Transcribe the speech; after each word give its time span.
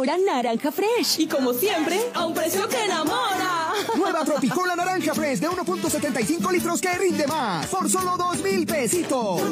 ahora 0.00 0.16
naranja 0.16 0.72
fresh. 0.72 1.18
Y 1.18 1.26
como 1.26 1.52
siempre, 1.52 2.00
a 2.14 2.24
un 2.24 2.34
precio 2.34 2.66
que 2.68 2.84
enamora. 2.84 3.72
Nueva 3.96 4.24
Tropicola 4.24 4.74
Naranja 4.76 5.14
Fresh 5.14 5.40
de 5.40 5.48
1.75 5.48 6.52
litros 6.52 6.80
que 6.80 6.92
rinde 6.94 7.26
más. 7.26 7.66
Por 7.66 7.88
solo 7.90 8.16
2 8.16 8.42
mil 8.42 8.66
pesitos. 8.66 9.42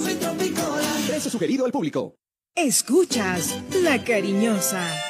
Precio 1.07 1.31
sugerido 1.31 1.65
al 1.65 1.73
público. 1.73 2.15
Escuchas 2.55 3.57
La 3.83 4.03
Cariñosa. 4.03 5.08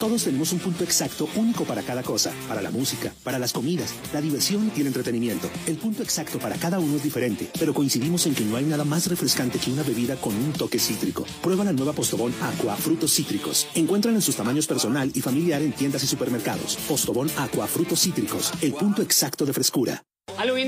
Todos 0.00 0.24
tenemos 0.24 0.50
un 0.54 0.60
punto 0.60 0.82
exacto 0.82 1.28
único 1.36 1.66
para 1.66 1.82
cada 1.82 2.02
cosa, 2.02 2.32
para 2.48 2.62
la 2.62 2.70
música, 2.70 3.12
para 3.22 3.38
las 3.38 3.52
comidas, 3.52 3.94
la 4.14 4.22
diversión 4.22 4.72
y 4.74 4.80
el 4.80 4.86
entretenimiento. 4.86 5.50
El 5.66 5.76
punto 5.76 6.02
exacto 6.02 6.38
para 6.38 6.56
cada 6.56 6.78
uno 6.78 6.96
es 6.96 7.02
diferente, 7.02 7.50
pero 7.58 7.74
coincidimos 7.74 8.24
en 8.24 8.34
que 8.34 8.46
no 8.46 8.56
hay 8.56 8.64
nada 8.64 8.84
más 8.84 9.08
refrescante 9.08 9.58
que 9.58 9.70
una 9.70 9.82
bebida 9.82 10.16
con 10.16 10.34
un 10.34 10.54
toque 10.54 10.78
cítrico. 10.78 11.26
Prueba 11.42 11.64
la 11.64 11.74
nueva 11.74 11.92
Postobón 11.92 12.32
Aqua 12.40 12.76
Frutos 12.76 13.12
Cítricos. 13.12 13.66
Encuentran 13.74 14.14
en 14.14 14.22
sus 14.22 14.36
tamaños 14.36 14.66
personal 14.66 15.12
y 15.14 15.20
familiar 15.20 15.60
en 15.60 15.74
tiendas 15.74 16.02
y 16.02 16.06
supermercados. 16.06 16.78
Postobón 16.88 17.30
Aqua 17.36 17.66
Frutos 17.66 18.00
Cítricos, 18.00 18.52
el 18.62 18.72
punto 18.72 19.02
exacto 19.02 19.44
de 19.44 19.52
frescura. 19.52 20.02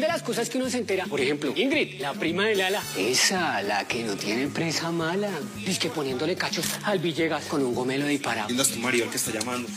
De 0.03 0.09
las 0.09 0.25
cosas 0.25 0.51
que 0.51 0.59
uno 0.59 0.69
se 0.69 0.79
entera. 0.79 1.05
Por 1.07 1.21
ejemplo, 1.21 1.53
Ingrid, 1.55 2.01
la 2.01 2.13
prima 2.13 2.49
de 2.49 2.57
Lala. 2.57 2.83
Esa, 2.99 3.63
la 3.63 3.87
que 3.87 4.03
no 4.03 4.17
tiene 4.17 4.43
empresa 4.43 4.91
mala. 4.91 5.31
Dice 5.65 5.79
que 5.79 5.91
poniéndole 5.91 6.35
cachos 6.35 6.67
al 6.83 6.99
Villegas 6.99 7.45
con 7.45 7.65
un 7.65 7.73
gomelo 7.73 8.09
disparado. 8.09 8.49
¿Quién 8.49 8.59
es 8.59 8.73
tu 8.73 8.81
marido 8.81 9.05
el 9.05 9.11
que 9.13 9.17
está 9.17 9.31
llamando? 9.31 9.69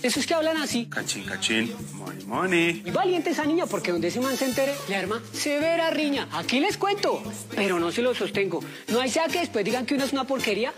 Eso 0.00 0.20
es 0.20 0.26
que 0.28 0.34
hablan 0.34 0.58
así. 0.58 0.86
Cachín, 0.86 1.24
cachín. 1.24 1.74
Money, 1.94 2.24
money. 2.26 2.82
Y 2.86 2.92
valiente 2.92 3.30
esa 3.30 3.44
niña, 3.44 3.66
porque 3.66 3.90
donde 3.90 4.06
ese 4.06 4.20
man 4.20 4.36
se 4.36 4.44
entere, 4.44 4.72
le 4.88 4.94
arma 4.94 5.20
severa 5.32 5.90
riña. 5.90 6.28
Aquí 6.30 6.60
les 6.60 6.76
cuento, 6.76 7.20
pero 7.56 7.80
no 7.80 7.90
se 7.90 8.02
lo 8.02 8.14
sostengo. 8.14 8.62
No 8.86 9.00
hay 9.00 9.10
sea 9.10 9.26
que 9.26 9.40
después 9.40 9.64
digan 9.64 9.84
que 9.84 9.96
uno 9.96 10.04
es 10.04 10.12
una 10.12 10.22
porquería. 10.24 10.72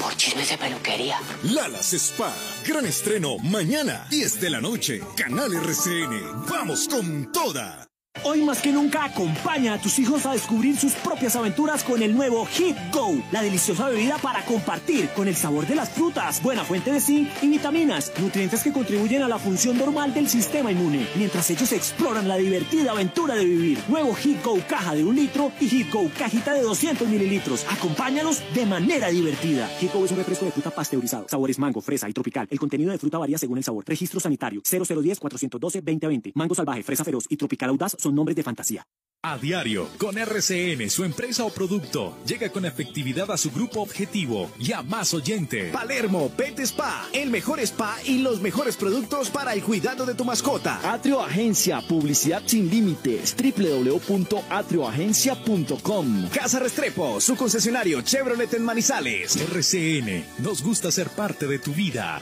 Por 0.00 0.16
chismes 0.16 0.48
de 0.48 0.56
peluquería. 0.56 1.18
Lalas 1.42 1.92
Spa. 1.92 2.32
Gran 2.66 2.86
estreno 2.86 3.36
mañana, 3.40 4.06
10 4.08 4.40
de 4.40 4.48
la 4.48 4.62
noche. 4.62 5.02
Canal 5.18 5.52
RCN. 5.52 6.46
Vamos 6.48 6.88
con 6.88 7.30
toda. 7.30 7.91
Hoy 8.24 8.42
más 8.42 8.62
que 8.62 8.70
nunca 8.70 9.04
acompaña 9.04 9.74
a 9.74 9.78
tus 9.80 9.98
hijos 9.98 10.26
a 10.26 10.32
descubrir 10.32 10.76
sus 10.76 10.92
propias 10.92 11.34
aventuras 11.34 11.82
con 11.82 12.02
el 12.02 12.14
nuevo 12.14 12.46
Hit 12.46 12.76
Go, 12.92 13.20
la 13.32 13.42
deliciosa 13.42 13.88
bebida 13.88 14.16
para 14.18 14.44
compartir 14.44 15.08
con 15.08 15.26
el 15.26 15.34
sabor 15.34 15.66
de 15.66 15.74
las 15.74 15.90
frutas, 15.90 16.40
buena 16.40 16.62
fuente 16.62 16.92
de 16.92 17.00
zinc 17.00 17.28
y 17.42 17.48
vitaminas, 17.48 18.12
nutrientes 18.20 18.62
que 18.62 18.72
contribuyen 18.72 19.22
a 19.22 19.28
la 19.28 19.38
función 19.38 19.76
normal 19.76 20.14
del 20.14 20.28
sistema 20.28 20.70
inmune, 20.70 21.08
mientras 21.16 21.50
ellos 21.50 21.72
exploran 21.72 22.28
la 22.28 22.36
divertida 22.36 22.92
aventura 22.92 23.34
de 23.34 23.44
vivir. 23.44 23.78
Nuevo 23.88 24.14
Hit 24.14 24.44
Go 24.44 24.58
caja 24.68 24.94
de 24.94 25.04
un 25.04 25.16
litro 25.16 25.50
y 25.58 25.68
Hit 25.68 25.90
Go 25.90 26.08
cajita 26.16 26.52
de 26.52 26.62
200 26.62 27.08
mililitros. 27.08 27.66
Acompáñalos 27.70 28.42
de 28.54 28.66
manera 28.66 29.08
divertida. 29.08 29.66
Hit 29.80 29.92
Go 29.92 30.04
es 30.04 30.12
un 30.12 30.18
refresco 30.18 30.44
de 30.44 30.52
fruta 30.52 30.70
pasteurizado, 30.70 31.26
sabores 31.28 31.58
mango, 31.58 31.80
fresa 31.80 32.08
y 32.08 32.12
tropical. 32.12 32.46
El 32.50 32.60
contenido 32.60 32.92
de 32.92 32.98
fruta 32.98 33.18
varía 33.18 33.38
según 33.38 33.58
el 33.58 33.64
sabor. 33.64 33.84
Registro 33.86 34.20
sanitario 34.20 34.60
0010-412-2020. 34.62 36.32
Mango 36.34 36.54
salvaje, 36.54 36.82
fresa 36.84 37.04
feroz 37.04 37.24
y 37.28 37.36
tropical 37.36 37.70
audaz 37.70 37.96
son 38.02 38.14
nombres 38.14 38.36
de 38.36 38.42
fantasía. 38.42 38.84
A 39.24 39.38
diario, 39.38 39.88
con 39.98 40.18
RCN, 40.18 40.90
su 40.90 41.04
empresa 41.04 41.44
o 41.44 41.50
producto, 41.50 42.18
llega 42.26 42.50
con 42.50 42.64
efectividad 42.64 43.30
a 43.30 43.36
su 43.36 43.52
grupo 43.52 43.80
objetivo 43.80 44.50
y 44.58 44.72
a 44.72 44.82
más 44.82 45.14
oyentes. 45.14 45.72
Palermo 45.72 46.28
Pet 46.36 46.58
Spa, 46.58 47.06
el 47.12 47.30
mejor 47.30 47.60
spa 47.60 47.98
y 48.04 48.18
los 48.18 48.40
mejores 48.40 48.76
productos 48.76 49.30
para 49.30 49.54
el 49.54 49.62
cuidado 49.62 50.06
de 50.06 50.16
tu 50.16 50.24
mascota. 50.24 50.92
Atrio 50.92 51.22
Agencia, 51.22 51.80
publicidad 51.82 52.42
sin 52.46 52.68
límites, 52.68 53.36
www.atrioagencia.com. 53.36 56.28
Casa 56.30 56.58
Restrepo, 56.58 57.20
su 57.20 57.36
concesionario 57.36 58.00
Chevrolet 58.00 58.52
en 58.54 58.64
Manizales. 58.64 59.36
RCN, 59.36 60.42
nos 60.42 60.64
gusta 60.64 60.90
ser 60.90 61.10
parte 61.10 61.46
de 61.46 61.60
tu 61.60 61.72
vida. 61.72 62.20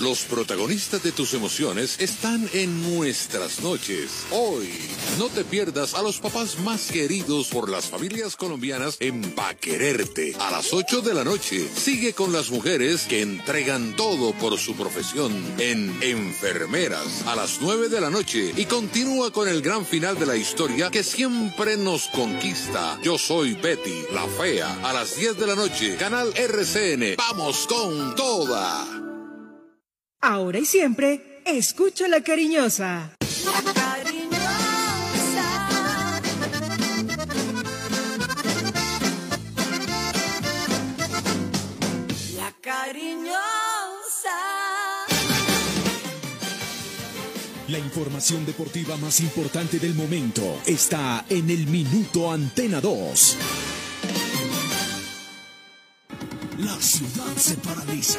Los 0.00 0.22
protagonistas 0.22 1.02
de 1.02 1.12
tus 1.12 1.34
emociones 1.34 2.00
están 2.00 2.48
en 2.54 2.96
nuestras 2.96 3.60
noches. 3.60 4.24
Hoy, 4.30 4.70
no 5.18 5.28
te 5.28 5.44
pierdas 5.44 5.92
a 5.92 6.00
los 6.00 6.18
papás 6.20 6.58
más 6.60 6.90
queridos 6.90 7.48
por 7.48 7.68
las 7.68 7.90
familias 7.90 8.34
colombianas 8.34 8.96
en 9.00 9.20
Pa 9.32 9.52
Quererte. 9.52 10.34
A 10.40 10.50
las 10.52 10.72
8 10.72 11.02
de 11.02 11.12
la 11.12 11.22
noche, 11.22 11.68
sigue 11.76 12.14
con 12.14 12.32
las 12.32 12.50
mujeres 12.50 13.02
que 13.02 13.20
entregan 13.20 13.94
todo 13.94 14.32
por 14.32 14.58
su 14.58 14.74
profesión 14.74 15.34
en 15.58 15.94
Enfermeras. 16.02 17.26
A 17.26 17.36
las 17.36 17.58
9 17.60 17.90
de 17.90 18.00
la 18.00 18.08
noche 18.08 18.54
y 18.56 18.64
continúa 18.64 19.30
con 19.30 19.48
el 19.48 19.60
gran 19.60 19.84
final 19.84 20.18
de 20.18 20.24
la 20.24 20.36
historia 20.36 20.90
que 20.90 21.02
siempre 21.02 21.76
nos 21.76 22.06
conquista. 22.06 22.98
Yo 23.02 23.18
soy 23.18 23.52
Betty, 23.52 24.04
la 24.14 24.26
fea. 24.26 24.78
A 24.82 24.94
las 24.94 25.14
10 25.16 25.36
de 25.36 25.46
la 25.46 25.56
noche, 25.56 25.96
Canal 25.96 26.32
RCN. 26.34 27.16
Vamos 27.18 27.66
con 27.66 28.14
toda. 28.14 28.99
Ahora 30.22 30.58
y 30.58 30.66
siempre, 30.66 31.40
escucha 31.46 32.06
la 32.06 32.20
cariñosa. 32.20 33.16
La 33.42 33.72
cariñosa. 33.72 34.28
La 42.36 42.52
cariñosa. 42.60 43.40
La 47.68 47.78
información 47.78 48.44
deportiva 48.44 48.98
más 48.98 49.20
importante 49.20 49.78
del 49.78 49.94
momento 49.94 50.60
está 50.66 51.24
en 51.30 51.48
el 51.48 51.66
Minuto 51.66 52.30
Antena 52.30 52.82
2. 52.82 53.38
La 56.58 56.78
ciudad 56.78 57.36
se 57.36 57.54
paraliza. 57.56 58.18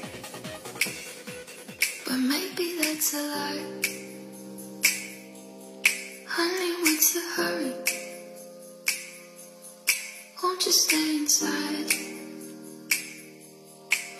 But 2.11 2.19
maybe 2.19 2.75
that's 2.81 3.13
a 3.13 3.21
lie. 3.33 3.63
Honey, 6.27 6.71
what's 6.83 7.13
the 7.15 7.23
hurry? 7.35 7.73
Won't 10.43 10.65
you 10.65 10.71
stay 10.73 11.15
inside? 11.21 11.89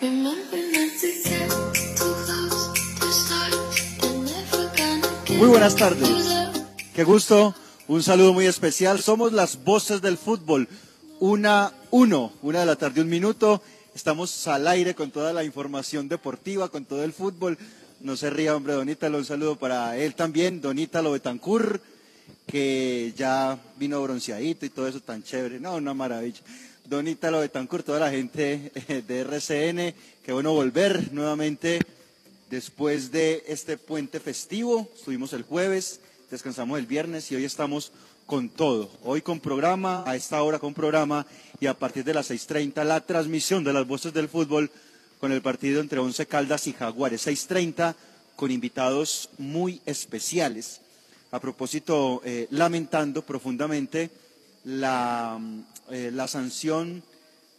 Remember 0.00 0.60
not 0.74 0.90
to 1.02 1.08
get 1.24 1.50
too 1.98 2.14
close 2.24 2.60
to 3.00 3.08
start 3.12 3.52
and 4.04 4.24
never 4.24 4.62
gonna 4.78 5.08
get 5.26 5.38
Muy 5.38 5.48
buenas 5.48 5.76
tardes. 5.76 6.08
Qué 6.94 7.04
gusto. 7.04 7.54
Un 7.88 8.02
saludo 8.02 8.32
muy 8.32 8.46
especial. 8.46 9.02
Somos 9.02 9.32
las 9.34 9.62
voces 9.64 10.00
del 10.00 10.16
fútbol. 10.16 10.66
Una, 11.20 11.72
uno, 11.90 12.32
una 12.40 12.60
de 12.60 12.66
la 12.66 12.76
tarde, 12.76 13.02
un 13.02 13.10
minuto. 13.10 13.60
Estamos 13.94 14.48
al 14.48 14.66
aire 14.66 14.94
con 14.94 15.10
toda 15.10 15.34
la 15.34 15.44
información 15.44 16.08
deportiva, 16.08 16.70
con 16.70 16.86
todo 16.86 17.04
el 17.04 17.12
fútbol. 17.12 17.58
No 18.02 18.16
se 18.16 18.30
ría, 18.30 18.56
hombre, 18.56 18.72
Don 18.72 18.88
Ítalo. 18.88 19.18
Un 19.18 19.24
saludo 19.24 19.54
para 19.54 19.96
él 19.96 20.16
también, 20.16 20.60
Don 20.60 20.76
Ítalo 20.76 21.12
Betancur, 21.12 21.80
que 22.48 23.12
ya 23.16 23.56
vino 23.76 24.02
bronceadito 24.02 24.66
y 24.66 24.70
todo 24.70 24.88
eso 24.88 24.98
tan 24.98 25.22
chévere. 25.22 25.60
No, 25.60 25.76
una 25.76 25.94
maravilla. 25.94 26.40
Don 26.84 27.06
Ítalo 27.06 27.38
Betancur, 27.38 27.84
toda 27.84 28.00
la 28.00 28.10
gente 28.10 28.72
eh, 28.74 29.04
de 29.06 29.20
RCN. 29.20 29.94
Qué 30.24 30.32
bueno 30.32 30.52
volver 30.52 31.12
nuevamente 31.12 31.78
después 32.50 33.12
de 33.12 33.44
este 33.46 33.76
puente 33.76 34.18
festivo. 34.18 34.90
Estuvimos 34.96 35.32
el 35.32 35.44
jueves, 35.44 36.00
descansamos 36.28 36.80
el 36.80 36.86
viernes 36.86 37.30
y 37.30 37.36
hoy 37.36 37.44
estamos 37.44 37.92
con 38.26 38.48
todo. 38.48 38.90
Hoy 39.04 39.22
con 39.22 39.38
programa, 39.38 40.02
a 40.08 40.16
esta 40.16 40.42
hora 40.42 40.58
con 40.58 40.74
programa 40.74 41.24
y 41.60 41.66
a 41.66 41.74
partir 41.74 42.02
de 42.02 42.14
las 42.14 42.32
6.30 42.32 42.82
la 42.82 43.00
transmisión 43.00 43.62
de 43.62 43.72
las 43.72 43.86
voces 43.86 44.12
del 44.12 44.28
fútbol 44.28 44.72
con 45.22 45.30
el 45.30 45.40
partido 45.40 45.80
entre 45.80 46.00
Once 46.00 46.26
Caldas 46.26 46.66
y 46.66 46.72
Jaguares. 46.72 47.28
6.30 47.28 47.94
con 48.34 48.50
invitados 48.50 49.30
muy 49.38 49.80
especiales. 49.86 50.80
A 51.30 51.38
propósito, 51.38 52.20
eh, 52.24 52.48
lamentando 52.50 53.22
profundamente 53.22 54.10
la, 54.64 55.38
eh, 55.92 56.10
la 56.12 56.26
sanción, 56.26 57.04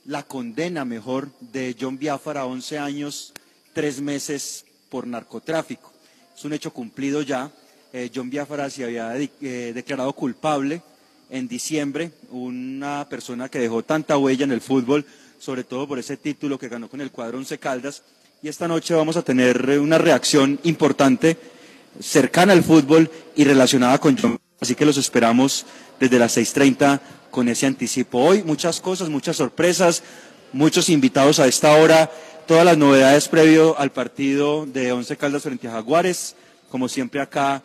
la 0.04 0.24
condena 0.24 0.83
mejor 0.83 1.30
de 1.39 1.74
John 1.80 1.98
Biafara 1.98 2.42
a 2.42 2.48
11 2.48 2.80
años, 2.80 3.31
tres 3.71 4.01
meses 4.01 4.66
por 4.89 5.07
narcotráfico. 5.07 5.94
Es 6.36 6.44
un 6.44 6.51
hecho 6.51 6.74
cumplido 6.74 7.21
ya. 7.21 7.50
Eh, 7.94 8.12
John 8.13 8.30
Biafara 8.30 8.69
se 8.69 8.83
había 8.83 9.16
eh, 9.16 9.71
declarado 9.74 10.12
culpable 10.12 10.81
en 11.30 11.48
diciembre, 11.48 12.12
una 12.30 13.07
persona 13.09 13.48
que 13.48 13.59
dejó 13.59 13.83
tanta 13.83 14.18
huella 14.18 14.44
en 14.44 14.51
el 14.51 14.59
fútbol, 14.59 15.06
sobre 15.44 15.66
todo 15.66 15.86
por 15.86 16.00
ese 16.00 16.16
título 16.16 16.57
que 16.57 16.69
ganó 16.69 16.88
con 16.88 17.01
el 17.01 17.12
cuadro 17.12 17.38
Once 17.38 17.57
Caldas. 17.57 18.01
Y 18.42 18.48
esta 18.48 18.66
noche 18.66 18.94
vamos 18.94 19.18
a 19.18 19.24
tener 19.24 19.69
eh, 19.69 19.78
una 19.78 19.98
reacción 19.98 20.57
importante, 20.63 21.38
cercana 22.00 22.54
al 22.54 22.63
fútbol 22.63 23.12
y 23.36 23.44
relacionada 23.44 23.98
con 23.98 24.18
John. 24.18 24.40
Así 24.62 24.74
que 24.74 24.86
los 24.86 24.95
esperamos 24.95 25.66
desde 26.00 26.18
las 26.18 26.38
6.30 26.38 27.01
con 27.30 27.50
ese 27.50 27.66
anticipo. 27.66 28.19
Hoy 28.19 28.42
muchas 28.44 28.80
cosas, 28.80 29.10
muchas 29.10 29.36
sorpresas, 29.36 30.01
muchos 30.54 30.88
invitados 30.88 31.40
a 31.40 31.48
esta 31.48 31.75
hora, 31.75 32.10
todas 32.48 32.63
las 32.63 32.78
novedades 32.78 33.28
previo 33.28 33.78
al 33.78 33.92
partido 33.92 34.66
de 34.66 34.94
Once 34.94 35.18
Caldas 35.18 35.44
frente 35.44 35.68
a 35.68 35.72
Jaguares, 35.72 36.38
como 36.69 36.88
siempre 36.88 37.19
acá 37.19 37.62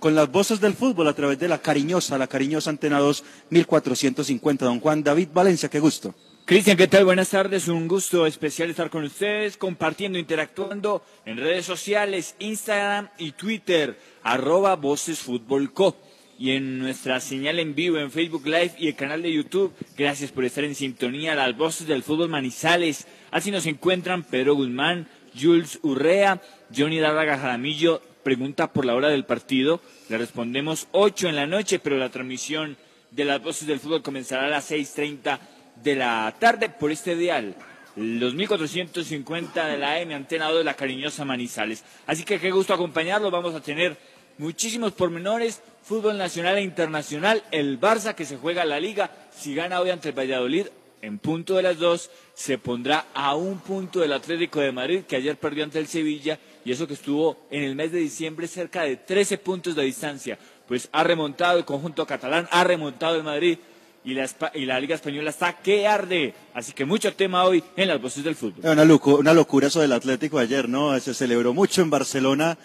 con 0.00 0.14
las 0.14 0.32
voces 0.32 0.60
del 0.60 0.72
fútbol 0.72 1.08
a 1.08 1.12
través 1.12 1.38
de 1.38 1.48
la 1.48 1.58
cariñosa, 1.58 2.16
la 2.16 2.26
cariñosa 2.26 2.70
Antena 2.70 3.00
2 3.00 3.22
1450. 3.50 4.64
Don 4.64 4.80
Juan 4.80 5.02
David 5.02 5.28
Valencia, 5.34 5.68
qué 5.68 5.78
gusto. 5.78 6.14
Cristian, 6.48 6.78
¿qué 6.78 6.88
tal? 6.88 7.04
Buenas 7.04 7.28
tardes. 7.28 7.68
Un 7.68 7.86
gusto 7.88 8.24
especial 8.24 8.70
estar 8.70 8.88
con 8.88 9.04
ustedes, 9.04 9.58
compartiendo, 9.58 10.18
interactuando 10.18 11.04
en 11.26 11.36
redes 11.36 11.66
sociales, 11.66 12.36
Instagram 12.38 13.10
y 13.18 13.32
Twitter, 13.32 13.98
arroba 14.22 14.74
Voces 14.76 15.18
Fútbol 15.18 15.74
Co. 15.74 15.94
Y 16.38 16.52
en 16.52 16.78
nuestra 16.78 17.20
señal 17.20 17.58
en 17.58 17.74
vivo 17.74 17.98
en 17.98 18.10
Facebook 18.10 18.46
Live 18.46 18.72
y 18.78 18.88
el 18.88 18.94
canal 18.94 19.20
de 19.20 19.30
YouTube. 19.30 19.74
Gracias 19.94 20.32
por 20.32 20.46
estar 20.46 20.64
en 20.64 20.74
sintonía. 20.74 21.34
Las 21.34 21.54
voces 21.54 21.86
del 21.86 22.02
fútbol 22.02 22.30
Manizales. 22.30 23.06
Así 23.30 23.50
nos 23.50 23.66
encuentran 23.66 24.22
Pedro 24.22 24.54
Guzmán, 24.54 25.06
Jules 25.38 25.78
Urrea, 25.82 26.40
Johnny 26.74 26.98
Darraga 26.98 27.36
Jaramillo, 27.36 28.00
pregunta 28.22 28.72
por 28.72 28.86
la 28.86 28.94
hora 28.94 29.10
del 29.10 29.26
partido. 29.26 29.82
Le 30.08 30.16
respondemos 30.16 30.88
8 30.92 31.28
en 31.28 31.36
la 31.36 31.46
noche, 31.46 31.78
pero 31.78 31.98
la 31.98 32.08
transmisión 32.08 32.78
de 33.10 33.26
las 33.26 33.42
voces 33.42 33.68
del 33.68 33.80
fútbol 33.80 34.02
comenzará 34.02 34.46
a 34.46 34.48
las 34.48 34.70
6.30 34.70 35.38
de 35.82 35.96
la 35.96 36.34
tarde 36.38 36.68
por 36.68 36.90
este 36.90 37.16
dial. 37.16 37.54
Los 37.96 38.34
1450 38.34 39.66
de 39.66 39.78
la 39.78 39.98
M, 40.00 40.14
Antena 40.14 40.48
2 40.48 40.58
de 40.58 40.64
la 40.64 40.74
cariñosa 40.74 41.24
Manizales. 41.24 41.84
Así 42.06 42.24
que 42.24 42.38
qué 42.38 42.50
gusto 42.50 42.72
acompañarlos. 42.72 43.32
Vamos 43.32 43.54
a 43.54 43.60
tener 43.60 43.96
muchísimos 44.38 44.92
pormenores. 44.92 45.62
Fútbol 45.82 46.16
nacional 46.16 46.58
e 46.58 46.62
internacional. 46.62 47.42
El 47.50 47.80
Barça 47.80 48.14
que 48.14 48.24
se 48.24 48.36
juega 48.36 48.64
la 48.64 48.78
liga. 48.78 49.10
Si 49.36 49.54
gana 49.54 49.80
hoy 49.80 49.90
ante 49.90 50.10
el 50.10 50.18
Valladolid, 50.18 50.66
en 51.02 51.18
punto 51.18 51.54
de 51.56 51.62
las 51.62 51.78
dos, 51.78 52.10
se 52.34 52.58
pondrá 52.58 53.06
a 53.14 53.34
un 53.34 53.58
punto 53.58 54.00
del 54.00 54.12
Atlético 54.12 54.60
de 54.60 54.72
Madrid, 54.72 55.02
que 55.02 55.16
ayer 55.16 55.36
perdió 55.36 55.64
ante 55.64 55.78
el 55.78 55.86
Sevilla, 55.86 56.38
y 56.64 56.72
eso 56.72 56.86
que 56.86 56.94
estuvo 56.94 57.36
en 57.50 57.62
el 57.62 57.74
mes 57.74 57.92
de 57.92 57.98
diciembre 57.98 58.46
cerca 58.46 58.82
de 58.82 58.96
13 58.96 59.38
puntos 59.38 59.74
de 59.74 59.84
distancia. 59.84 60.38
Pues 60.66 60.88
ha 60.92 61.04
remontado 61.04 61.58
el 61.58 61.64
conjunto 61.64 62.06
catalán, 62.06 62.48
ha 62.50 62.64
remontado 62.64 63.16
el 63.16 63.22
Madrid, 63.22 63.58
y 64.08 64.64
la, 64.64 64.80
Liga 64.80 64.94
Española 64.94 65.30
está 65.30 65.52
que 65.52 65.86
arde. 65.86 66.34
Así 66.54 66.72
que 66.72 66.84
mucho 66.84 67.12
tema 67.12 67.44
hoy 67.44 67.62
en 67.76 67.88
las 67.88 68.00
voces 68.00 68.24
del 68.24 68.36
fútbol. 68.36 68.64
Una 68.64 69.34
locura 69.34 69.66
eso 69.66 69.80
del 69.80 69.92
Atlético 69.92 70.38
ayer, 70.38 70.68
¿no? 70.68 70.98
Se 70.98 71.12
celebró 71.12 71.52
mucho 71.52 71.82
en 71.82 71.90
Barcelona 71.90 72.56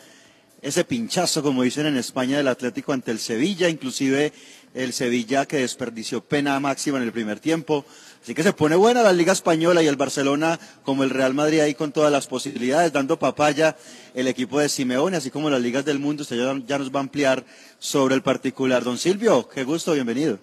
ese 0.62 0.86
pinchazo, 0.86 1.44
como 1.44 1.64
dicen 1.64 1.86
en 1.86 1.98
España, 1.98 2.38
del 2.38 2.48
Atlético 2.48 2.94
ante 2.94 3.12
el 3.12 3.20
Sevilla, 3.20 3.68
inclusive 3.68 4.32
el 4.74 4.94
Sevilla 4.94 5.46
que 5.46 5.58
desperdició 5.58 6.24
pena 6.24 6.58
máxima 6.62 6.98
en 6.98 7.04
el 7.04 7.12
primer 7.12 7.42
tiempo. 7.42 7.84
Así 8.24 8.34
que 8.34 8.44
se 8.44 8.54
pone 8.54 8.78
buena 8.78 9.04
la 9.04 9.12
Liga 9.12 9.34
Española 9.34 9.84
y 9.84 9.88
el 9.88 9.98
Barcelona, 9.98 10.58
como 10.84 11.04
el 11.04 11.10
Real 11.10 11.34
Madrid 11.34 11.60
ahí 11.60 11.74
con 11.74 11.92
todas 11.92 12.14
las 12.14 12.28
posibilidades, 12.28 12.94
dando 12.94 13.20
papaya 13.20 13.76
el 14.14 14.30
equipo 14.30 14.62
de 14.62 14.70
Simeone, 14.70 15.18
así 15.18 15.30
como 15.30 15.50
las 15.50 15.62
ligas 15.62 15.84
del 15.84 16.00
mundo. 16.00 16.22
Usted 16.22 16.38
ya, 16.38 16.58
ya 16.66 16.78
nos 16.80 16.90
va 16.90 17.00
a 17.00 17.04
ampliar 17.04 17.44
sobre 17.80 18.16
el 18.16 18.22
particular. 18.22 18.86
Don 18.86 18.98
Silvio, 18.98 19.50
qué 19.50 19.66
gusto, 19.66 19.92
bienvenido. 19.92 20.40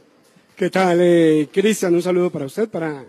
¿Qué 0.61 0.69
tal, 0.69 0.99
eh, 1.01 1.49
Cristian? 1.51 1.95
Un 1.95 2.03
saludo 2.03 2.29
para 2.29 2.45
usted, 2.45 2.69
para 2.69 3.07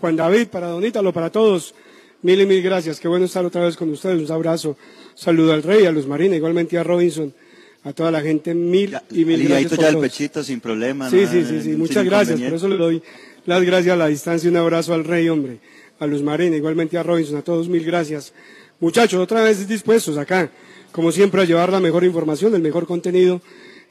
Juan 0.00 0.16
David, 0.16 0.46
para 0.46 0.68
Don 0.68 0.82
Ítalo, 0.82 1.12
para 1.12 1.28
todos. 1.28 1.74
Mil 2.22 2.40
y 2.40 2.46
mil 2.46 2.62
gracias. 2.62 2.98
Qué 2.98 3.08
bueno 3.08 3.26
estar 3.26 3.44
otra 3.44 3.62
vez 3.62 3.76
con 3.76 3.90
ustedes. 3.90 4.26
Un 4.26 4.34
abrazo. 4.34 4.78
Saludo 5.14 5.52
al 5.52 5.62
Rey, 5.62 5.84
a 5.84 5.92
Luz 5.92 6.06
Marina, 6.06 6.34
igualmente 6.34 6.78
a 6.78 6.82
Robinson, 6.82 7.34
a 7.82 7.92
toda 7.92 8.10
la 8.10 8.22
gente. 8.22 8.54
Mil 8.54 8.92
ya, 8.92 9.02
y 9.10 9.26
mil 9.26 9.46
gracias. 9.46 9.78
ya 9.78 9.90
el 9.90 9.98
pechito 9.98 10.42
sin 10.42 10.60
problema. 10.60 11.10
Sí, 11.10 11.26
sí, 11.26 11.44
sí, 11.44 11.60
sí. 11.60 11.68
Muchas 11.76 12.06
gracias. 12.06 12.40
Por 12.40 12.54
eso 12.54 12.68
le 12.68 12.78
doy 12.78 13.02
las 13.44 13.62
gracias 13.62 13.92
a 13.92 13.96
la 13.98 14.06
distancia. 14.06 14.48
Un 14.48 14.56
abrazo 14.56 14.94
al 14.94 15.04
Rey, 15.04 15.28
hombre. 15.28 15.58
A 16.00 16.06
Luz 16.06 16.22
Marina, 16.22 16.56
igualmente 16.56 16.96
a 16.96 17.02
Robinson, 17.02 17.36
a 17.36 17.42
todos 17.42 17.68
mil 17.68 17.84
gracias. 17.84 18.32
Muchachos, 18.80 19.20
otra 19.20 19.42
vez 19.42 19.68
dispuestos 19.68 20.16
acá, 20.16 20.50
como 20.90 21.12
siempre, 21.12 21.42
a 21.42 21.44
llevar 21.44 21.70
la 21.70 21.80
mejor 21.80 22.02
información, 22.02 22.54
el 22.54 22.62
mejor 22.62 22.86
contenido 22.86 23.42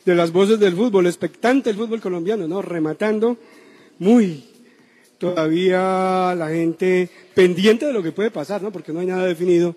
de 0.05 0.15
las 0.15 0.31
voces 0.31 0.59
del 0.59 0.75
fútbol, 0.75 1.07
expectante 1.07 1.69
el 1.69 1.75
fútbol 1.75 2.01
colombiano, 2.01 2.47
¿no? 2.47 2.61
Rematando 2.61 3.37
muy 3.99 4.45
todavía 5.17 6.35
la 6.35 6.49
gente 6.49 7.09
pendiente 7.33 7.85
de 7.85 7.93
lo 7.93 8.03
que 8.03 8.11
puede 8.11 8.31
pasar, 8.31 8.61
¿no? 8.61 8.71
Porque 8.71 8.91
no 8.91 8.99
hay 8.99 9.07
nada 9.07 9.25
definido 9.25 9.75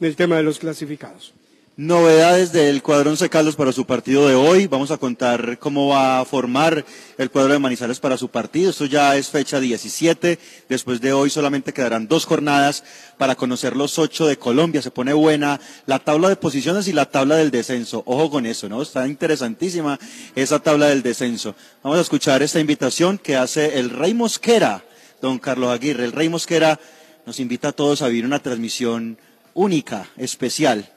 en 0.00 0.06
el 0.06 0.16
tema 0.16 0.36
de 0.36 0.42
los 0.42 0.58
clasificados. 0.58 1.32
Novedades 1.78 2.50
del 2.50 2.82
cuadrón 2.82 3.16
Carlos 3.30 3.54
para 3.54 3.70
su 3.70 3.86
partido 3.86 4.26
de 4.26 4.34
hoy. 4.34 4.66
Vamos 4.66 4.90
a 4.90 4.96
contar 4.96 5.60
cómo 5.60 5.86
va 5.86 6.18
a 6.18 6.24
formar 6.24 6.84
el 7.16 7.30
cuadro 7.30 7.52
de 7.52 7.60
Manizales 7.60 8.00
para 8.00 8.18
su 8.18 8.28
partido. 8.30 8.70
Esto 8.70 8.86
ya 8.86 9.16
es 9.16 9.28
fecha 9.28 9.60
17. 9.60 10.40
Después 10.68 11.00
de 11.00 11.12
hoy 11.12 11.30
solamente 11.30 11.72
quedarán 11.72 12.08
dos 12.08 12.26
jornadas 12.26 12.82
para 13.16 13.36
conocer 13.36 13.76
los 13.76 13.96
ocho 14.00 14.26
de 14.26 14.36
Colombia. 14.36 14.82
Se 14.82 14.90
pone 14.90 15.12
buena 15.12 15.60
la 15.86 16.00
tabla 16.00 16.28
de 16.28 16.34
posiciones 16.34 16.88
y 16.88 16.92
la 16.92 17.06
tabla 17.06 17.36
del 17.36 17.52
descenso. 17.52 18.02
Ojo 18.06 18.28
con 18.28 18.44
eso, 18.44 18.68
¿no? 18.68 18.82
Está 18.82 19.06
interesantísima 19.06 20.00
esa 20.34 20.58
tabla 20.58 20.86
del 20.86 21.04
descenso. 21.04 21.54
Vamos 21.84 22.00
a 22.00 22.02
escuchar 22.02 22.42
esta 22.42 22.58
invitación 22.58 23.18
que 23.18 23.36
hace 23.36 23.78
el 23.78 23.90
Rey 23.90 24.14
Mosquera, 24.14 24.82
don 25.22 25.38
Carlos 25.38 25.70
Aguirre. 25.70 26.06
El 26.06 26.10
Rey 26.10 26.28
Mosquera 26.28 26.80
nos 27.24 27.38
invita 27.38 27.68
a 27.68 27.72
todos 27.72 28.02
a 28.02 28.08
vivir 28.08 28.26
una 28.26 28.40
transmisión 28.40 29.16
única, 29.54 30.08
especial 30.16 30.90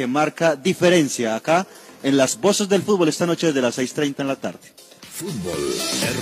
que 0.00 0.06
marca 0.06 0.56
diferencia 0.56 1.36
acá 1.36 1.66
en 2.02 2.16
las 2.16 2.40
voces 2.40 2.70
del 2.70 2.80
fútbol 2.80 3.10
esta 3.10 3.26
noche 3.26 3.48
desde 3.48 3.60
las 3.60 3.76
6.30 3.76 4.20
en 4.20 4.28
la 4.28 4.36
tarde. 4.36 4.72
Fútbol 5.12 5.60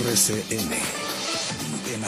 RCN. 0.03 1.08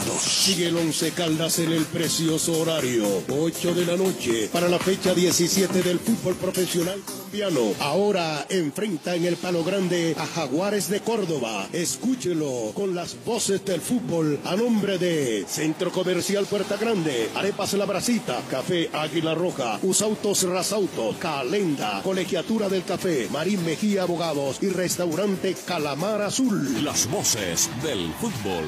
Antena 0.01 0.13
2. 0.13 0.21
Sigue 0.21 0.68
el 0.68 0.77
Once 0.77 1.12
Caldas 1.12 1.59
en 1.59 1.71
el 1.71 1.86
precioso 1.86 2.59
horario. 2.59 3.06
8 3.30 3.74
de 3.74 3.86
la 3.86 3.98
noche 3.98 4.50
para 4.51 4.68
la 4.68 4.80
fecha 4.80 5.13
17 5.13 5.81
del 5.81 6.00
fútbol 6.00 6.36
profesional 6.36 7.00
colombiano. 7.06 7.74
Ahora 7.80 8.45
enfrenta 8.50 9.15
en 9.15 9.25
el 9.25 9.38
Palo 9.38 9.63
Grande 9.63 10.15
a 10.18 10.25
Jaguares 10.25 10.89
de 10.89 11.01
Córdoba. 11.01 11.68
Escúchelo 11.71 12.71
con 12.74 12.95
las 12.95 13.15
voces 13.25 13.63
del 13.65 13.81
fútbol 13.81 14.39
a 14.45 14.56
nombre 14.56 14.98
de 14.98 15.45
Centro 15.48 15.92
Comercial 15.92 16.45
Puerta 16.45 16.77
Grande, 16.77 17.30
Arepas 17.36 17.74
La 17.74 17.86
Bracita, 17.86 18.42
Café 18.50 18.89
Águila 18.94 19.36
Roja, 19.36 19.80
Usautos 19.83 20.44
Rasautos, 20.44 21.15
Calenda, 21.17 22.01
Colegiatura 22.03 22.70
del 22.70 22.84
Café, 22.84 23.27
Marín 23.31 23.63
Mejía 23.65 24.03
Abogados 24.03 24.58
y 24.62 24.70
Restaurante 24.70 25.55
Calamar 25.65 26.22
Azul. 26.22 26.84
Las 26.84 27.10
voces 27.10 27.70
del 27.84 28.12
fútbol. 28.20 28.65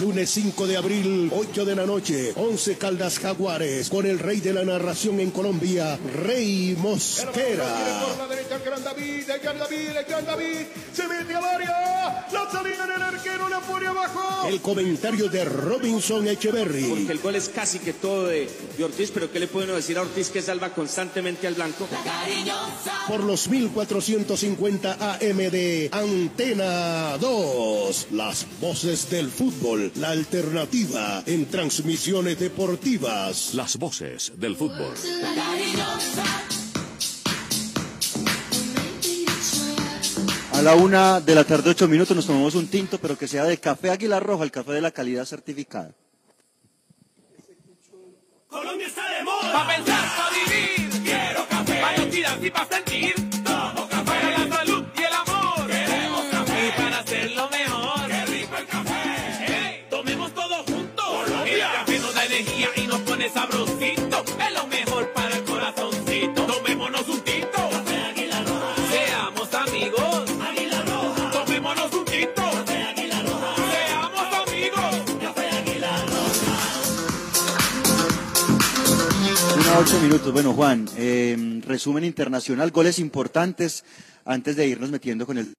Lunes 0.00 0.30
5 0.30 0.66
de 0.66 0.76
abril, 0.76 1.30
8 1.32 1.64
de 1.64 1.76
la 1.76 1.86
noche, 1.86 2.32
11 2.36 2.78
Caldas 2.78 3.18
Jaguares, 3.18 3.88
con 3.88 4.06
el 4.06 4.18
rey 4.18 4.40
de 4.40 4.52
la 4.52 4.64
narración 4.64 5.20
en 5.20 5.30
Colombia, 5.30 5.98
Rey 6.22 6.76
Mosquera. 6.78 7.64
Por 8.08 8.18
la 8.18 8.26
derecha, 8.34 8.56
el 8.56 8.62
gran 8.62 8.82
David, 8.82 9.30
el 9.30 9.40
gran 9.40 9.58
David, 9.58 9.96
el 9.96 10.04
gran 10.04 10.26
David, 10.26 10.66
se 10.92 11.06
mete 11.06 11.34
al 11.34 11.44
área, 11.44 12.26
la 12.32 12.50
salida 12.50 12.86
del 12.86 13.02
arquero, 13.02 13.48
la 13.48 13.60
pone 13.60 13.86
abajo. 13.86 14.48
El 14.48 14.60
comentario 14.60 15.28
de 15.28 15.44
Robinson 15.44 16.26
Echeverry. 16.28 16.84
Porque 16.84 17.12
el 17.12 17.18
gol 17.20 17.36
es 17.36 17.48
casi 17.48 17.78
que 17.78 17.92
todo 17.92 18.26
de, 18.26 18.48
de 18.76 18.84
Ortiz, 18.84 19.10
pero 19.12 19.30
¿qué 19.30 19.38
le 19.38 19.46
pueden 19.46 19.74
decir 19.74 19.96
a 19.98 20.02
Ortiz 20.02 20.28
que 20.30 20.42
salva 20.42 20.74
constantemente 20.74 21.46
al 21.46 21.54
blanco? 21.54 21.86
Por 23.06 23.22
los 23.22 23.48
1450 23.48 25.14
AM 25.14 25.36
de 25.36 25.88
Antena 25.92 27.16
2, 27.18 28.08
las 28.12 28.46
voces 28.60 29.08
del 29.10 29.30
fútbol, 29.30 29.63
la 29.64 30.10
alternativa 30.10 31.22
en 31.24 31.46
transmisiones 31.46 32.38
deportivas. 32.38 33.54
Las 33.54 33.78
voces 33.78 34.32
del 34.36 34.56
fútbol. 34.56 34.92
A 40.52 40.62
la 40.62 40.74
una 40.74 41.20
de 41.20 41.34
la 41.34 41.44
tarde, 41.44 41.70
ocho 41.70 41.88
minutos, 41.88 42.14
nos 42.14 42.26
tomamos 42.26 42.54
un 42.54 42.66
tinto, 42.66 42.98
pero 42.98 43.16
que 43.16 43.26
sea 43.26 43.44
de 43.44 43.56
café 43.56 43.88
Águila 43.88 44.20
Roja, 44.20 44.44
el 44.44 44.50
café 44.50 44.72
de 44.72 44.82
la 44.82 44.90
calidad 44.90 45.24
certificada. 45.24 45.92
Colombia 48.48 48.86
está 48.86 49.02
de 49.16 49.24
moda. 49.24 49.50
Pa' 49.50 49.66
pensar, 49.74 50.04
pa' 50.16 50.30
vivir. 50.30 51.02
Quiero 51.02 51.48
café. 51.48 51.80
Pa' 51.80 52.46
y 52.46 52.50
pa' 52.50 52.68
sentir. 52.70 53.23
energía 62.34 62.68
y 62.76 62.86
nos 62.86 63.00
pone 63.00 63.28
sabrosito. 63.30 64.24
Es 64.40 64.54
lo 64.54 64.66
mejor 64.66 65.12
para 65.12 65.36
el 65.36 65.44
corazoncito. 65.44 66.46
Tomémonos 66.46 67.08
un 67.08 67.20
tito. 67.20 67.70
Café 67.70 67.96
Águila 67.96 68.42
Roja. 68.42 68.74
Seamos 68.90 69.54
amigos. 69.54 70.30
Águila 70.40 70.82
Roja. 70.82 71.30
Tomémonos 71.30 71.92
un 71.92 72.04
tito. 72.04 72.42
Café 72.42 72.82
Águila 72.84 73.22
Roja. 73.22 73.54
Seamos 73.70 74.48
amigos. 74.48 75.04
Café 75.20 75.48
Águila 75.48 76.06
Roja. 76.06 76.54
Una 79.60 79.78
ocho 79.78 80.00
minutos. 80.00 80.32
Bueno, 80.32 80.52
Juan, 80.54 80.88
eh, 80.96 81.60
resumen 81.66 82.04
internacional, 82.04 82.70
goles 82.70 82.98
importantes 82.98 83.84
antes 84.24 84.56
de 84.56 84.66
irnos 84.66 84.90
metiendo 84.90 85.26
con 85.26 85.38
el 85.38 85.54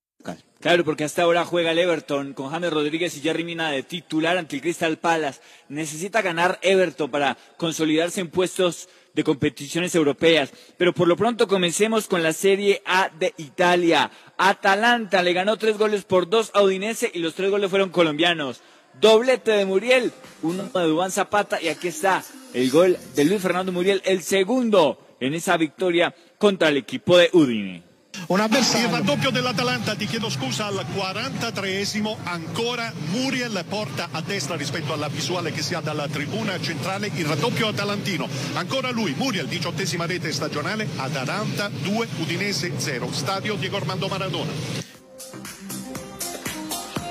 Claro, 0.66 0.84
porque 0.84 1.04
hasta 1.04 1.22
ahora 1.22 1.46
juega 1.46 1.72
el 1.72 1.78
Everton 1.78 2.34
con 2.34 2.50
James 2.50 2.74
Rodríguez 2.74 3.16
y 3.16 3.22
Jerry 3.22 3.44
Mina 3.44 3.70
de 3.70 3.84
titular 3.84 4.36
ante 4.36 4.56
el 4.56 4.64
Crystal 4.64 4.98
Palace. 4.98 5.40
Necesita 5.70 6.24
ganar 6.24 6.58
Everton 6.64 7.12
para 7.12 7.38
consolidarse 7.58 8.20
en 8.22 8.30
puestos 8.30 8.90
de 9.14 9.24
competiciones 9.24 9.94
europeas. 9.94 10.52
Pero 10.78 10.92
por 10.94 11.08
lo 11.08 11.16
pronto 11.18 11.48
comencemos 11.48 12.08
con 12.08 12.24
la 12.24 12.34
Serie 12.34 12.82
A 12.86 13.10
de 13.10 13.36
Italia. 13.38 14.10
Atalanta 14.38 15.22
le 15.22 15.34
ganó 15.34 15.58
tres 15.58 15.78
goles 15.78 16.04
por 16.04 16.28
dos 16.30 16.50
a 16.56 16.64
Udinese 16.64 17.12
y 17.14 17.20
los 17.20 17.36
tres 17.36 17.52
goles 17.52 17.70
fueron 17.70 17.90
colombianos. 17.90 18.62
Doblete 19.00 19.52
de 19.52 19.66
Muriel, 19.66 20.12
uno 20.42 20.64
de 20.64 20.88
Dubán 20.88 21.12
Zapata 21.12 21.62
y 21.62 21.68
aquí 21.68 21.90
está 21.90 22.24
el 22.54 22.72
gol 22.72 22.98
de 23.16 23.26
Luis 23.26 23.42
Fernando 23.42 23.72
Muriel, 23.72 24.02
el 24.06 24.24
segundo 24.24 24.98
en 25.20 25.34
esa 25.34 25.58
victoria 25.58 26.16
contra 26.38 26.70
el 26.70 26.78
equipo 26.78 27.18
de 27.18 27.30
Udine. 27.34 27.95
Un 28.28 28.40
avversario. 28.40 28.88
Il 28.88 28.94
raddoppio 28.94 29.30
dell'Atalanta, 29.30 29.96
ti 29.96 30.06
chiedo 30.06 30.30
scusa, 30.30 30.66
al 30.66 30.86
43esimo 30.96 32.16
ancora 32.24 32.92
Muriel 33.12 33.64
porta 33.68 34.10
a 34.12 34.22
destra 34.22 34.56
rispetto 34.56 34.94
alla 34.94 35.08
visuale 35.08 35.52
che 35.52 35.62
si 35.62 35.74
ha 35.74 35.82
dalla 35.82 36.08
tribuna 36.08 36.60
centrale 36.60 37.12
il 37.14 37.26
raddoppio 37.26 37.68
atalantino. 37.68 38.28
Ancora 38.54 38.92
lui, 38.92 39.14
Muriel, 39.18 39.48
diciottesima 39.48 40.06
rete 40.06 40.32
stagionale, 40.32 40.88
Atalanta 40.98 41.70
2, 41.70 42.08
Udinese 42.20 42.72
0, 42.76 43.10
stadio 43.12 43.56
Diego 43.56 43.78
Armando 43.78 44.08
Maradona. 44.08 44.52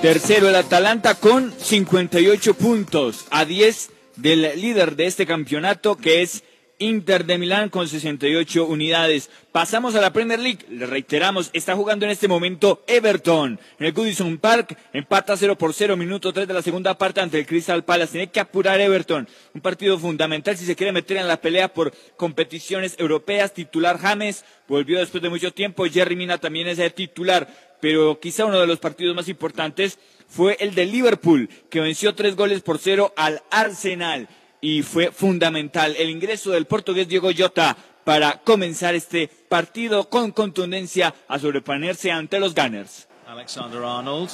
Tercero 0.01 0.49
el 0.49 0.55
Atalanta 0.55 1.15
con 1.15 1.53
58 1.57 2.55
puntos 2.55 3.25
a 3.31 3.45
10 3.47 3.89
del 4.17 4.61
líder 4.61 4.97
de 4.97 5.07
este 5.07 5.25
campeonato 5.25 5.97
que 5.97 6.21
es 6.21 6.43
Inter 6.85 7.25
de 7.25 7.38
Milán 7.38 7.71
con 7.71 7.88
68 7.88 8.67
unidades. 8.67 9.31
Pasamos 9.53 9.95
a 9.95 10.03
la 10.03 10.12
Premier 10.12 10.38
League. 10.38 10.67
Le 10.69 10.85
reiteramos, 10.85 11.49
está 11.55 11.75
jugando 11.75 12.05
en 12.05 12.11
este 12.11 12.29
momento 12.29 12.85
Everton 12.87 13.59
en 13.79 13.87
el 13.87 13.93
Goodison 13.93 14.37
Park. 14.37 14.76
Empata 14.93 15.35
0 15.35 15.57
por 15.57 15.73
0, 15.73 15.97
minuto 15.97 16.31
3 16.31 16.47
de 16.47 16.53
la 16.53 16.61
segunda 16.61 16.99
parte 16.99 17.23
ante 17.23 17.38
el 17.38 17.47
Crystal 17.47 17.85
Palace. 17.85 18.12
Tiene 18.12 18.31
que 18.31 18.41
apurar 18.41 18.81
Everton. 18.83 19.26
Un 19.55 19.61
partido 19.62 19.99
fundamental 19.99 20.59
si 20.59 20.67
se 20.67 20.76
quiere 20.76 20.93
meter 20.93 21.17
en 21.17 21.26
la 21.26 21.41
pelea 21.41 21.73
por 21.73 21.95
competiciones 22.17 22.97
europeas. 22.99 23.55
Titular 23.55 23.99
James 23.99 24.45
volvió 24.69 24.99
después 24.99 25.23
de 25.23 25.31
mucho 25.31 25.55
tiempo. 25.55 25.87
Jerry 25.87 26.17
Mina 26.17 26.37
también 26.37 26.69
es 26.69 26.79
el 26.79 26.93
titular. 26.93 27.49
Pero 27.81 28.21
quizá 28.21 28.45
uno 28.45 28.61
de 28.61 28.67
los 28.67 28.79
partidos 28.79 29.17
más 29.17 29.29
importantes 29.29 29.99
fue 30.29 30.59
el 30.61 30.75
de 30.75 30.85
Liverpool, 30.85 31.49
que 31.71 31.81
venció 31.81 32.14
tres 32.14 32.37
goles 32.37 32.61
por 32.61 32.79
cero 32.79 33.14
al 33.17 33.43
Arsenal 33.50 34.29
y 34.64 34.83
fue 34.83 35.12
fundamental 35.12 35.94
el 35.99 36.09
ingreso 36.09 36.50
del 36.52 36.64
portugués 36.64 37.06
Diego 37.06 37.28
Jota 37.37 37.76
para 38.02 38.40
comenzar 38.40 38.94
este 38.94 39.28
partido 39.28 40.09
con 40.09 40.33
contundencia 40.33 41.14
a 41.28 41.38
sobreponerse 41.38 42.11
ante 42.11 42.40
los 42.40 42.54
Gunners. 42.54 43.06
Alexander 43.28 43.85
Arnold, 43.85 44.30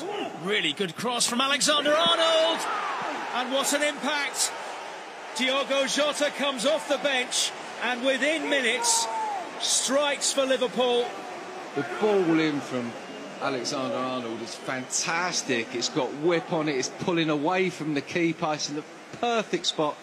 really 0.47 0.73
good 0.73 0.95
cross 0.95 1.27
from 1.27 1.41
Alexander 1.41 1.93
Arnold, 1.93 2.61
and 3.35 3.53
what 3.53 3.73
an 3.73 3.83
impact! 3.83 4.53
Diogo 5.37 5.87
Jota 5.89 6.31
comes 6.39 6.65
off 6.65 6.89
the 6.89 6.99
bench 6.99 7.51
and 7.83 8.05
within 8.07 8.49
minutes 8.49 9.09
strikes 9.59 10.33
for 10.33 10.47
Liverpool. 10.47 11.07
The 11.75 11.85
ball 12.01 12.39
in 12.39 12.61
from 12.61 12.93
Alexander 13.43 13.97
Arnold 13.97 14.41
is 14.43 14.55
fantastic. 14.55 15.75
It's 15.75 15.89
got 15.89 16.09
whip 16.23 16.53
on 16.53 16.69
it. 16.69 16.77
It's 16.77 16.91
pulling 17.01 17.31
away 17.31 17.69
from 17.71 17.95
the 17.95 18.01
keeper. 18.01 18.53
It's 18.55 18.69
in 18.69 18.77
the 18.77 18.85
perfect 19.21 19.67
spot 19.67 19.97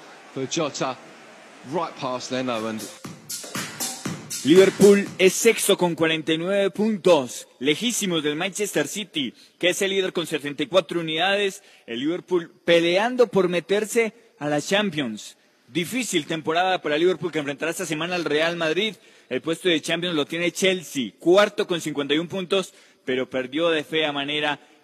Liverpool 4.44 5.08
es 5.18 5.34
sexto 5.34 5.78
con 5.78 5.96
49 5.96 6.70
puntos, 6.70 7.48
lejísimos 7.60 8.24
del 8.24 8.36
Manchester 8.36 8.88
City, 8.88 9.34
que 9.58 9.70
es 9.70 9.82
el 9.82 9.90
líder 9.90 10.14
con 10.14 10.28
74 10.28 11.00
unidades. 11.00 11.64
El 11.86 12.00
Liverpool 12.00 12.54
peleando 12.64 13.28
por 13.28 13.50
meterse 13.50 14.14
a 14.40 14.48
la 14.48 14.62
Champions. 14.62 15.38
Difícil 15.68 16.28
temporada 16.28 16.82
para 16.82 16.98
Liverpool 16.98 17.32
que 17.32 17.40
enfrentará 17.40 17.72
esta 17.72 17.86
semana 17.86 18.16
al 18.16 18.24
Real 18.24 18.56
Madrid. 18.56 18.96
El 19.30 19.42
puesto 19.42 19.68
de 19.68 19.82
Champions 19.82 20.16
lo 20.16 20.26
tiene 20.26 20.52
Chelsea, 20.52 21.12
cuarto 21.20 21.68
con 21.68 21.82
51 21.82 22.30
puntos, 22.30 22.74
pero 23.04 23.30
perdió 23.30 23.70
de 23.70 23.84
fea 23.84 24.14
manera 24.14 24.60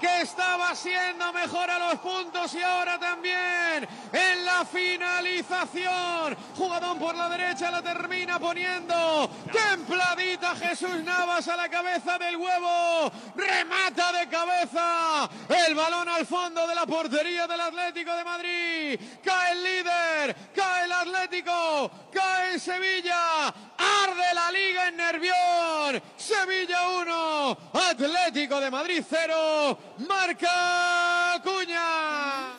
que 0.00 0.22
estaba 0.22 0.74
siendo 0.74 1.32
mejor 1.32 1.70
a 1.70 1.78
los 1.78 1.98
puntos 1.98 2.54
y 2.54 2.62
ahora 2.62 2.98
también 2.98 3.88
en 4.12 4.44
la 4.44 4.64
finalización, 4.64 6.36
jugadón 6.56 6.98
por 6.98 7.14
la 7.14 7.28
derecha, 7.28 7.70
la 7.70 7.82
termina 7.82 8.38
poniendo, 8.38 9.30
templadita 9.52 10.54
Jesús 10.56 11.02
Navas 11.04 11.48
a 11.48 11.56
la 11.56 11.68
cabeza 11.68 12.18
del 12.18 12.36
huevo, 12.36 13.10
remata 13.34 14.12
de 14.12 14.28
cabeza, 14.28 15.28
el 15.66 15.74
balón 15.74 16.08
al 16.08 16.26
fondo 16.26 16.66
de 16.66 16.74
la 16.74 16.86
portería 16.86 17.46
del 17.46 17.60
Atlético 17.60 18.14
de 18.14 18.24
Madrid, 18.24 19.00
cae 19.22 19.52
el 19.52 19.62
líder, 19.62 20.36
cae 20.54 20.84
el 20.84 20.92
Atlético, 20.92 21.90
cae 22.12 22.54
en 22.54 22.60
Sevilla, 22.60 23.46
arde 23.46 24.34
la 24.34 24.50
liga 24.52 24.88
en 24.88 24.96
Nervión, 24.96 26.02
Sevilla 26.16 26.88
1, 26.88 27.58
Atlético 27.90 28.60
de 28.60 28.70
Madrid 28.70 29.04
0, 29.08 29.78
marca 29.98 31.40
Cuña. 31.42 32.58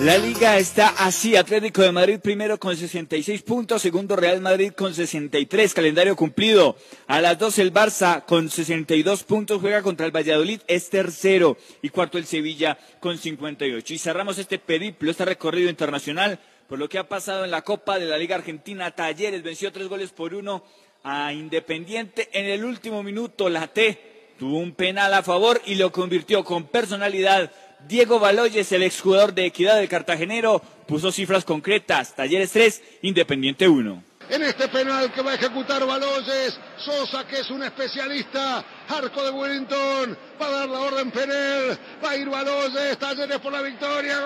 La 0.00 0.18
liga 0.18 0.58
está 0.58 0.88
así, 0.98 1.36
Atlético 1.36 1.82
de 1.82 1.92
Madrid 1.92 2.18
primero 2.20 2.58
con 2.58 2.76
66 2.76 3.42
puntos, 3.42 3.80
segundo 3.80 4.16
Real 4.16 4.40
Madrid 4.40 4.72
con 4.72 4.94
63, 4.94 5.72
calendario 5.72 6.16
cumplido. 6.16 6.76
A 7.06 7.20
las 7.20 7.38
12 7.38 7.62
el 7.62 7.72
Barça 7.72 8.24
con 8.24 8.50
62 8.50 9.24
puntos 9.24 9.60
juega 9.60 9.82
contra 9.82 10.04
el 10.04 10.14
Valladolid, 10.14 10.60
es 10.66 10.90
tercero 10.90 11.56
y 11.80 11.88
cuarto 11.88 12.18
el 12.18 12.26
Sevilla 12.26 12.76
con 13.00 13.16
58. 13.16 13.94
Y 13.94 13.98
cerramos 13.98 14.38
este 14.38 14.58
periplo, 14.58 15.10
este 15.10 15.24
recorrido 15.24 15.70
internacional 15.70 16.38
por 16.68 16.78
lo 16.78 16.88
que 16.88 16.98
ha 16.98 17.08
pasado 17.08 17.44
en 17.44 17.50
la 17.50 17.62
Copa 17.62 17.98
de 17.98 18.06
la 18.06 18.18
Liga 18.18 18.36
Argentina. 18.36 18.90
Talleres 18.90 19.42
venció 19.42 19.72
tres 19.72 19.88
goles 19.88 20.10
por 20.10 20.34
uno 20.34 20.64
a 21.02 21.32
Independiente 21.32 22.28
en 22.32 22.46
el 22.46 22.64
último 22.64 23.02
minuto. 23.02 23.48
La 23.48 23.68
T 23.68 24.13
tuvo 24.38 24.58
un 24.58 24.72
penal 24.72 25.14
a 25.14 25.22
favor 25.22 25.60
y 25.66 25.76
lo 25.76 25.92
convirtió 25.92 26.44
con 26.44 26.64
personalidad 26.64 27.50
Diego 27.86 28.18
Baloyes, 28.18 28.72
el 28.72 28.82
exjugador 28.82 29.34
de 29.34 29.46
Equidad 29.46 29.76
del 29.76 29.88
Cartagenero, 29.88 30.62
puso 30.86 31.12
cifras 31.12 31.44
concretas. 31.44 32.14
Talleres 32.14 32.52
3, 32.52 32.82
Independiente 33.02 33.68
1. 33.68 34.02
En 34.30 34.42
este 34.42 34.68
penal 34.68 35.12
que 35.12 35.20
va 35.20 35.32
a 35.32 35.34
ejecutar 35.34 35.84
Baloyes, 35.84 36.58
Sosa, 36.78 37.26
que 37.26 37.40
es 37.40 37.50
un 37.50 37.62
especialista, 37.62 38.64
arco 38.88 39.22
de 39.22 39.30
Wellington, 39.30 40.16
va 40.40 40.46
a 40.46 40.50
dar 40.50 40.68
la 40.68 40.80
orden 40.80 41.10
Penel, 41.10 41.78
va 42.02 42.10
a 42.10 42.16
ir 42.16 42.30
Baloyes, 42.30 42.98
Talleres 42.98 43.38
por 43.38 43.52
la 43.52 43.60
victoria. 43.60 44.18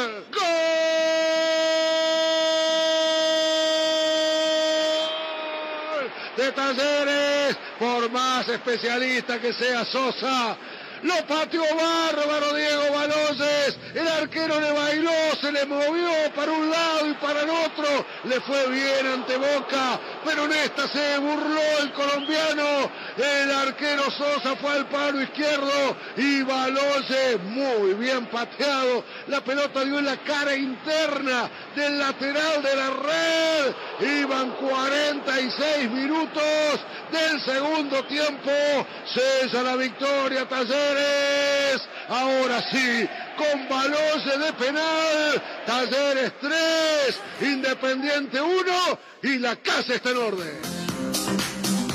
¡Gol! 0.00 0.24
¡Gol! 0.32 0.40
Talleres, 6.52 7.56
por 7.78 8.10
más 8.10 8.48
especialista 8.48 9.40
que 9.40 9.52
sea 9.52 9.84
Sosa, 9.84 10.56
lo 11.02 11.26
pateó 11.26 11.62
bárbaro 11.62 12.54
Diego 12.54 12.92
Baloyes. 12.92 13.78
El 13.94 14.06
arquero 14.06 14.60
le 14.60 14.72
bailó, 14.72 15.10
se 15.40 15.52
le 15.52 15.64
movió 15.66 16.10
para 16.34 16.52
un 16.52 16.70
lado 16.70 17.08
y 17.08 17.14
para 17.14 17.42
el 17.42 17.50
otro. 17.50 18.06
Le 18.24 18.40
fue 18.40 18.68
bien 18.68 19.06
ante 19.06 19.36
Boca, 19.36 19.98
pero 20.24 20.44
en 20.44 20.52
esta 20.52 20.88
se 20.88 21.18
burló 21.18 21.60
el 21.80 21.92
colombiano 21.92 22.90
El 23.16 23.50
arquero 23.50 24.10
Sosa 24.10 24.56
fue 24.56 24.72
al 24.72 24.86
palo 24.88 25.22
izquierdo 25.22 25.96
y 26.16 26.42
Baloye 26.42 27.38
muy 27.44 27.94
bien 27.94 28.26
pateado. 28.26 29.04
La 29.28 29.40
pelota 29.42 29.84
dio 29.84 29.98
en 29.98 30.06
la 30.06 30.16
cara 30.18 30.54
interna 30.54 31.50
del 31.74 31.98
lateral 31.98 32.62
de 32.62 32.76
la 32.76 32.90
red. 32.90 34.20
Iban 34.20 34.50
46 34.52 35.90
minutos 35.90 36.80
del 37.10 37.40
segundo 37.40 38.04
tiempo. 38.04 38.50
Cesa 39.06 39.62
la 39.62 39.76
victoria 39.76 40.48
Talleres. 40.90 41.88
Ahora 42.08 42.62
sí, 42.70 43.08
con 43.36 43.68
Baloye 43.68 44.38
de 44.38 44.52
penal. 44.54 45.42
Talleres 45.66 46.32
3, 46.40 47.52
Independiente 47.52 48.40
1 48.40 48.52
y 49.22 49.38
la 49.38 49.56
casa 49.56 49.94
está 49.94 50.10
en 50.10 50.16
orden. 50.16 50.58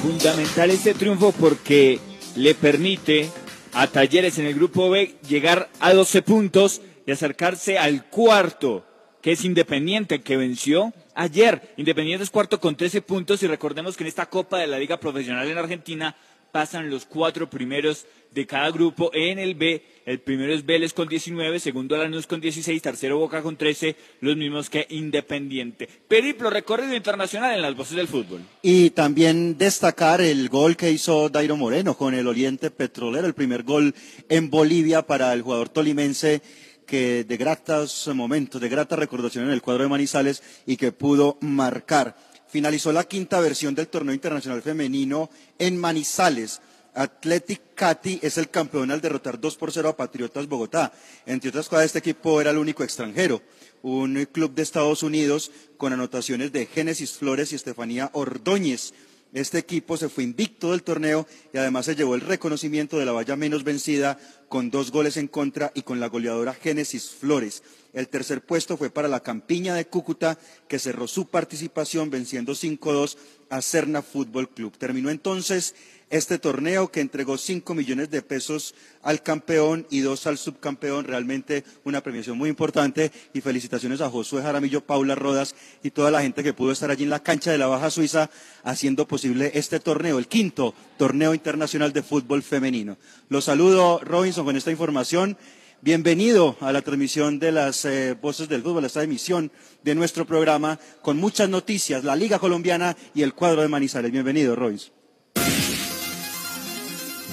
Fundamental 0.02 0.72
este 0.72 0.94
triunfo 0.94 1.32
porque 1.34 2.00
le 2.36 2.56
permite 2.56 3.30
a 3.74 3.88
Talleres 3.88 4.38
en 4.38 4.46
el 4.46 4.54
grupo 4.54 4.90
B 4.90 5.16
llegar 5.28 5.70
a 5.80 5.94
12 5.94 6.22
puntos 6.22 6.82
y 7.06 7.12
acercarse 7.12 7.78
al 7.78 8.06
cuarto, 8.06 8.86
que 9.22 9.34
es 9.34 9.44
Independiente, 9.44 10.22
que 10.22 10.38
venció 10.38 10.94
ayer. 11.16 11.74
Independiente 11.78 12.24
es 12.24 12.30
cuarto 12.30 12.60
con 12.60 12.76
13 12.76 13.02
puntos 13.02 13.44
y 13.44 13.48
recordemos 13.48 13.98
que 13.98 14.04
en 14.04 14.08
esta 14.08 14.28
Copa 14.28 14.60
de 14.60 14.68
la 14.68 14.80
Liga 14.80 15.00
Profesional 15.00 15.50
en 15.50 15.58
Argentina 15.58 16.16
pasan 16.56 16.90
los 16.90 17.04
cuatro 17.04 17.50
primeros 17.50 18.06
de 18.34 18.48
cada 18.48 18.72
grupo 18.72 19.12
en 19.14 19.40
el 19.40 19.56
B. 19.56 19.84
El 20.06 20.22
primero 20.22 20.54
es 20.54 20.66
Vélez 20.66 20.94
con 20.94 21.10
19, 21.10 21.60
segundo 21.60 21.98
Lanús 21.98 22.28
con 22.28 22.40
16, 22.40 22.82
tercero 22.82 23.18
Boca 23.18 23.42
con 23.42 23.58
13, 23.58 23.98
los 24.22 24.38
mismos 24.38 24.70
que 24.70 24.88
Independiente. 24.90 25.90
Periplo 26.08 26.50
recorrido 26.50 26.96
internacional 26.96 27.54
en 27.54 27.62
las 27.62 27.76
voces 27.76 27.98
del 27.98 28.08
fútbol. 28.08 28.40
Y 28.62 28.92
también 28.92 29.58
destacar 29.58 30.22
el 30.22 30.48
gol 30.48 30.78
que 30.78 30.92
hizo 30.92 31.28
Dairo 31.28 31.58
Moreno 31.58 31.98
con 31.98 32.14
el 32.14 32.26
Oriente 32.26 32.72
Petrolero, 32.72 33.28
el 33.28 33.34
primer 33.34 33.64
gol 33.64 33.94
en 34.30 34.50
Bolivia 34.50 35.02
para 35.02 35.34
el 35.34 35.42
jugador 35.42 35.68
tolimense 35.68 36.42
que 36.88 37.26
de 37.26 37.36
gratas 37.36 38.08
momentos, 38.16 38.62
de 38.62 38.70
grata 38.70 38.96
recordación 38.96 39.44
en 39.44 39.52
el 39.52 39.62
cuadro 39.62 39.84
de 39.84 39.90
Manizales 39.90 40.42
y 40.66 40.78
que 40.78 40.94
pudo 40.94 41.38
marcar 41.42 42.16
finalizó 42.56 42.94
la 42.94 43.04
quinta 43.04 43.42
versión 43.42 43.76
del 43.76 43.90
torneo 43.90 44.16
internacional 44.16 44.62
femenino 44.62 45.30
en 45.60 45.76
Manizales. 45.76 46.62
Athletic 46.94 47.76
Cati 47.76 48.18
es 48.24 48.38
el 48.38 48.50
campeón 48.50 48.92
al 48.92 49.02
derrotar 49.02 49.42
2 49.42 49.58
por 49.58 49.74
0 49.74 49.90
a 49.90 49.98
Patriotas 49.98 50.48
Bogotá. 50.48 50.94
Entre 51.26 51.50
otras 51.50 51.68
cosas, 51.68 51.88
este 51.88 52.00
equipo 52.00 52.40
era 52.40 52.52
el 52.52 52.58
único 52.58 52.86
extranjero. 52.86 53.42
Un 53.82 54.26
club 54.32 54.54
de 54.56 54.64
Estados 54.64 55.04
Unidos 55.04 55.52
con 55.76 55.92
anotaciones 55.92 56.54
de 56.54 56.66
Génesis 56.66 57.12
Flores 57.12 57.52
y 57.52 57.56
Estefanía 57.56 58.10
Ordóñez. 58.14 58.94
Este 59.34 59.58
equipo 59.58 59.98
se 59.98 60.08
fue 60.08 60.24
invicto 60.24 60.72
del 60.72 60.82
torneo 60.82 61.28
y 61.54 61.58
además 61.58 61.88
se 61.88 61.96
llevó 61.96 62.16
el 62.16 62.22
reconocimiento 62.22 62.98
de 62.98 63.04
la 63.04 63.12
valla 63.12 63.36
menos 63.36 63.66
vencida 63.66 64.18
con 64.48 64.72
dos 64.72 64.92
goles 64.92 65.18
en 65.18 65.28
contra 65.28 65.74
y 65.76 65.82
con 65.82 66.00
la 66.00 66.08
goleadora 66.08 66.54
Génesis 66.54 67.10
Flores. 67.10 67.64
El 67.96 68.10
tercer 68.10 68.42
puesto 68.42 68.76
fue 68.76 68.90
para 68.90 69.08
la 69.08 69.22
Campiña 69.22 69.74
de 69.74 69.88
Cúcuta, 69.88 70.38
que 70.68 70.80
cerró 70.80 71.08
su 71.08 71.28
participación 71.28 72.10
venciendo 72.10 72.52
5-2 72.52 73.16
a 73.50 73.62
Cerna 73.62 74.02
Fútbol 74.02 74.50
Club. 74.50 74.78
Terminó 74.78 75.10
entonces 75.10 75.76
este 76.10 76.38
torneo 76.38 76.92
que 76.92 77.00
entregó 77.00 77.38
5 77.38 77.74
millones 77.74 78.12
de 78.12 78.22
pesos 78.22 78.76
al 79.02 79.24
campeón 79.24 79.88
y 79.90 80.02
dos 80.02 80.28
al 80.28 80.38
subcampeón. 80.38 81.06
Realmente 81.06 81.64
una 81.86 82.02
premiación 82.02 82.38
muy 82.38 82.50
importante 82.50 83.14
y 83.34 83.40
felicitaciones 83.40 84.02
a 84.02 84.10
Josué 84.10 84.42
Jaramillo, 84.42 84.82
Paula 84.82 85.16
Rodas 85.16 85.56
y 85.82 85.92
toda 85.92 86.12
la 86.12 86.22
gente 86.22 86.44
que 86.44 86.54
pudo 86.54 86.74
estar 86.74 86.92
allí 86.92 87.06
en 87.06 87.10
la 87.10 87.24
cancha 87.24 87.52
de 87.52 87.58
la 87.58 87.68
Baja 87.68 87.90
Suiza 87.92 88.30
haciendo 88.64 89.08
posible 89.08 89.52
este 89.54 89.80
torneo, 89.80 90.20
el 90.20 90.28
quinto 90.28 90.74
torneo 90.98 91.34
internacional 91.34 91.94
de 91.94 92.04
fútbol 92.04 92.44
femenino. 92.44 92.98
Los 93.30 93.46
saludo, 93.46 94.02
Robinson, 94.04 94.44
con 94.44 94.58
esta 94.58 94.72
información. 94.72 95.38
Bienvenido 95.82 96.56
a 96.62 96.72
la 96.72 96.82
transmisión 96.82 97.38
de 97.38 97.52
las 97.52 97.86
eh, 97.86 98.16
voces 98.20 98.50
del 98.50 98.64
fútbol, 98.64 98.84
a 98.84 98.88
esta 98.88 99.04
emisión 99.04 99.52
de 99.84 99.94
nuestro 99.94 100.26
programa 100.26 100.80
con 101.02 101.18
muchas 101.18 101.50
noticias, 101.50 102.04
la 102.04 102.16
Liga 102.16 102.40
Colombiana 102.40 102.96
y 103.14 103.22
el 103.22 103.34
cuadro 103.34 103.62
de 103.62 103.68
Manizales. 103.68 104.12
Bienvenido, 104.12 104.56
Robinson. 104.56 104.94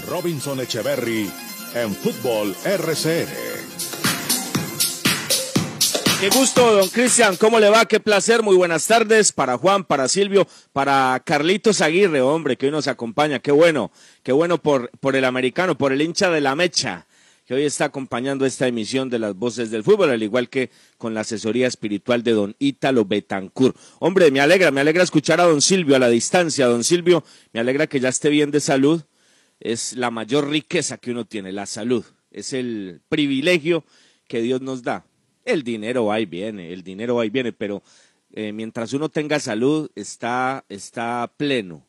Robinson 0.07 0.61
Echeverry 0.61 1.31
en 1.75 1.95
Fútbol 1.95 2.55
RCN. 2.65 3.29
Qué 6.21 6.29
gusto, 6.29 6.75
don 6.75 6.89
Cristian. 6.89 7.37
¿Cómo 7.37 7.59
le 7.59 7.71
va? 7.71 7.87
Qué 7.87 7.99
placer. 7.99 8.43
Muy 8.43 8.55
buenas 8.55 8.87
tardes 8.87 9.33
para 9.33 9.57
Juan, 9.57 9.83
para 9.83 10.07
Silvio, 10.09 10.47
para 10.73 11.21
Carlitos 11.25 11.81
Aguirre, 11.81 12.21
hombre, 12.21 12.57
que 12.57 12.67
hoy 12.67 12.73
nos 12.73 12.87
acompaña. 12.87 13.41
Qué 13.41 13.51
bueno, 13.51 13.91
qué 14.23 14.31
bueno 14.31 14.59
por, 14.59 14.91
por 15.01 15.17
el 15.17 15.25
americano, 15.25 15.77
por 15.77 15.93
el 15.93 16.03
hincha 16.03 16.31
de 16.31 16.41
la 16.41 16.55
mecha, 16.55 17.07
que 17.45 17.55
hoy 17.55 17.65
está 17.65 17.87
acompañando 17.87 18.47
esta 18.47 18.69
emisión 18.69 19.11
de 19.11 19.19
las 19.19 19.35
voces 19.35 19.71
del 19.71 19.83
fútbol, 19.83 20.11
al 20.11 20.23
igual 20.23 20.49
que 20.49 20.71
con 20.97 21.13
la 21.13 21.21
asesoría 21.21 21.67
espiritual 21.67 22.23
de 22.23 22.33
don 22.33 22.55
Ítalo 22.59 23.05
Betancur. 23.05 23.75
Hombre, 23.99 24.31
me 24.31 24.41
alegra, 24.41 24.71
me 24.71 24.81
alegra 24.81 25.03
escuchar 25.03 25.41
a 25.41 25.45
don 25.45 25.61
Silvio 25.61 25.97
a 25.97 25.99
la 25.99 26.09
distancia. 26.09 26.67
Don 26.67 26.85
Silvio, 26.85 27.25
me 27.53 27.61
alegra 27.61 27.87
que 27.87 28.01
ya 28.01 28.09
esté 28.09 28.29
bien 28.29 28.51
de 28.51 28.61
salud. 28.61 29.03
Es 29.59 29.95
la 29.95 30.11
mayor 30.11 30.49
riqueza 30.49 30.99
que 30.99 31.11
uno 31.11 31.25
tiene, 31.25 31.53
la 31.53 31.67
salud. 31.67 32.05
Es 32.31 32.53
el 32.53 33.01
privilegio 33.09 33.85
que 34.29 34.41
Dios 34.41 34.61
nos 34.61 34.83
da. 34.83 35.05
El 35.45 35.65
dinero 35.65 36.07
va 36.07 36.21
y 36.21 36.27
viene, 36.27 36.73
el 36.73 36.85
dinero 36.85 37.17
va 37.17 37.27
y 37.27 37.31
viene, 37.31 37.53
pero 37.53 37.83
eh, 38.33 38.53
mientras 38.53 38.93
uno 38.93 39.09
tenga 39.09 39.41
salud, 39.41 39.91
está, 39.97 40.65
está 40.69 41.33
pleno. 41.37 41.85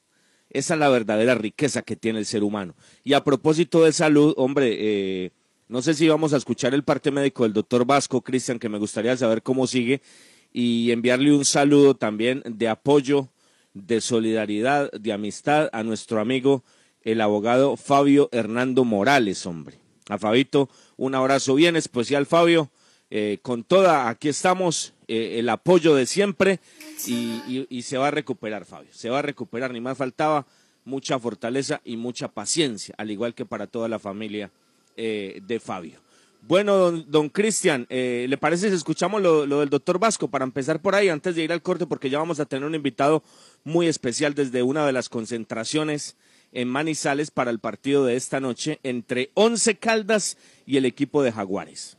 Esa 0.50 0.74
es 0.74 0.80
la 0.80 0.90
verdadera 0.90 1.36
riqueza 1.36 1.82
que 1.84 1.96
tiene 1.96 2.20
el 2.20 2.26
ser 2.26 2.44
humano. 2.44 2.76
Y 3.04 3.14
a 3.14 3.24
propósito 3.24 3.84
de 3.84 3.92
salud, 3.92 4.34
hombre, 4.38 4.76
eh, 4.80 5.32
no 5.74 5.82
sé 5.82 5.96
si 5.96 6.08
vamos 6.08 6.34
a 6.34 6.38
escuchar 6.38 6.76
el 6.76 6.84
parte 6.84 7.10
médico 7.10 7.42
del 7.42 7.54
doctor 7.54 7.84
Vasco, 7.84 8.22
Cristian, 8.22 8.60
que 8.60 8.70
me 8.70 8.78
gustaría 8.78 9.18
saber 9.18 9.42
cómo 9.42 9.66
sigue, 9.66 10.04
y 10.52 10.92
enviarle 10.92 11.36
un 11.36 11.46
saludo 11.46 11.96
también 11.96 12.44
de 12.46 12.68
apoyo, 12.68 13.30
de 13.74 14.00
solidaridad, 14.00 14.92
de 14.92 15.12
amistad 15.12 15.72
a 15.74 15.82
nuestro 15.82 16.20
amigo, 16.22 16.64
el 17.02 17.22
abogado 17.22 17.76
Fabio 17.76 18.30
Hernando 18.32 18.84
Morales, 18.84 19.48
hombre. 19.48 19.80
A 20.10 20.20
Fabito, 20.20 20.70
un 20.96 21.16
abrazo 21.16 21.56
bien 21.56 21.76
especial, 21.76 22.28
Fabio. 22.28 22.70
Eh, 23.10 23.40
con 23.42 23.64
toda, 23.64 24.10
aquí 24.10 24.30
estamos, 24.30 24.94
eh, 25.08 25.40
el 25.40 25.50
apoyo 25.50 25.96
de 25.96 26.06
siempre 26.06 26.60
y, 27.08 27.82
se 27.82 27.98
va 27.98 28.10
a 28.10 28.12
recuperar, 28.12 28.66
Fabio. 28.66 28.92
Se 28.94 29.10
va 29.10 29.18
a 29.18 29.24
recuperar, 29.24 29.74
ni 29.74 29.82
más 29.82 29.98
faltaba 29.98 30.46
mucha 30.86 31.18
fortaleza 31.18 31.82
y 31.84 31.98
mucha 31.98 32.28
paciencia, 32.28 32.94
al 33.00 33.10
igual 33.10 33.34
que 33.34 33.44
para 33.44 33.66
toda 33.66 33.88
la 33.88 33.98
familia 33.98 34.52
eh, 34.98 35.42
de 35.46 35.60
Fabio. 35.60 36.00
Bueno, 36.46 36.76
don, 36.76 37.06
don 37.10 37.30
Cristian, 37.30 37.88
eh, 37.90 38.26
¿le 38.28 38.38
parece 38.38 38.70
si 38.70 38.76
escuchamos 38.76 39.22
lo, 39.22 39.46
lo, 39.46 39.62
del 39.62 39.70
doctor 39.70 39.98
Vasco 39.98 40.28
para 40.28 40.44
empezar 40.44 40.82
por 40.82 40.94
ahí 40.94 41.08
antes 41.08 41.36
de 41.36 41.44
ir 41.44 41.54
al 41.54 41.62
corte? 41.62 41.86
Porque 41.86 42.10
ya 42.10 42.20
vamos 42.20 42.42
a 42.42 42.46
tener 42.46 42.68
un 42.68 42.76
invitado 42.76 43.24
muy 43.64 43.88
especial 43.88 44.34
desde 44.34 44.62
una 44.62 44.86
de 44.86 44.92
las 44.92 45.08
concentraciones 45.08 46.18
en 46.52 46.68
Manizales 46.68 47.32
para 47.32 47.50
el 47.50 47.60
partido 47.60 48.06
de 48.06 48.16
esta 48.18 48.42
noche 48.42 48.80
entre 48.84 49.32
Once 49.36 49.76
Caldas 49.78 50.38
y 50.66 50.78
el 50.78 50.86
equipo 50.86 51.24
de 51.24 51.32
Jaguares. 51.32 51.98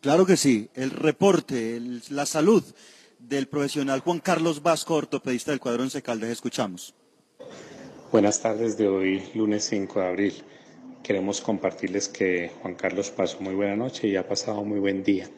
Claro 0.00 0.26
que 0.26 0.36
sí, 0.36 0.68
el 0.74 0.90
reporte, 0.90 1.76
el, 1.76 2.02
la 2.10 2.26
salud 2.26 2.62
del 3.18 3.48
profesional 3.48 4.00
Juan 4.00 4.20
Carlos 4.20 4.62
Vasco, 4.62 4.94
ortopedista 4.94 5.50
del 5.50 5.60
cuadro 5.60 5.82
Once 5.82 6.00
Caldas, 6.02 6.30
escuchamos. 6.30 6.94
Buenas 8.12 8.40
tardes 8.40 8.78
de 8.78 8.86
hoy, 8.86 9.22
lunes 9.34 9.64
5 9.64 10.00
de 10.00 10.06
abril. 10.06 10.34
Queremos 11.02 11.40
compartirles 11.40 12.08
que 12.08 12.50
Juan 12.60 12.74
Carlos 12.74 13.10
pasó 13.10 13.40
muy 13.40 13.54
buena 13.54 13.76
noche 13.76 14.08
y 14.08 14.16
ha 14.16 14.26
pasado 14.28 14.62
muy 14.64 14.78
buen 14.78 15.02
día. 15.02 15.28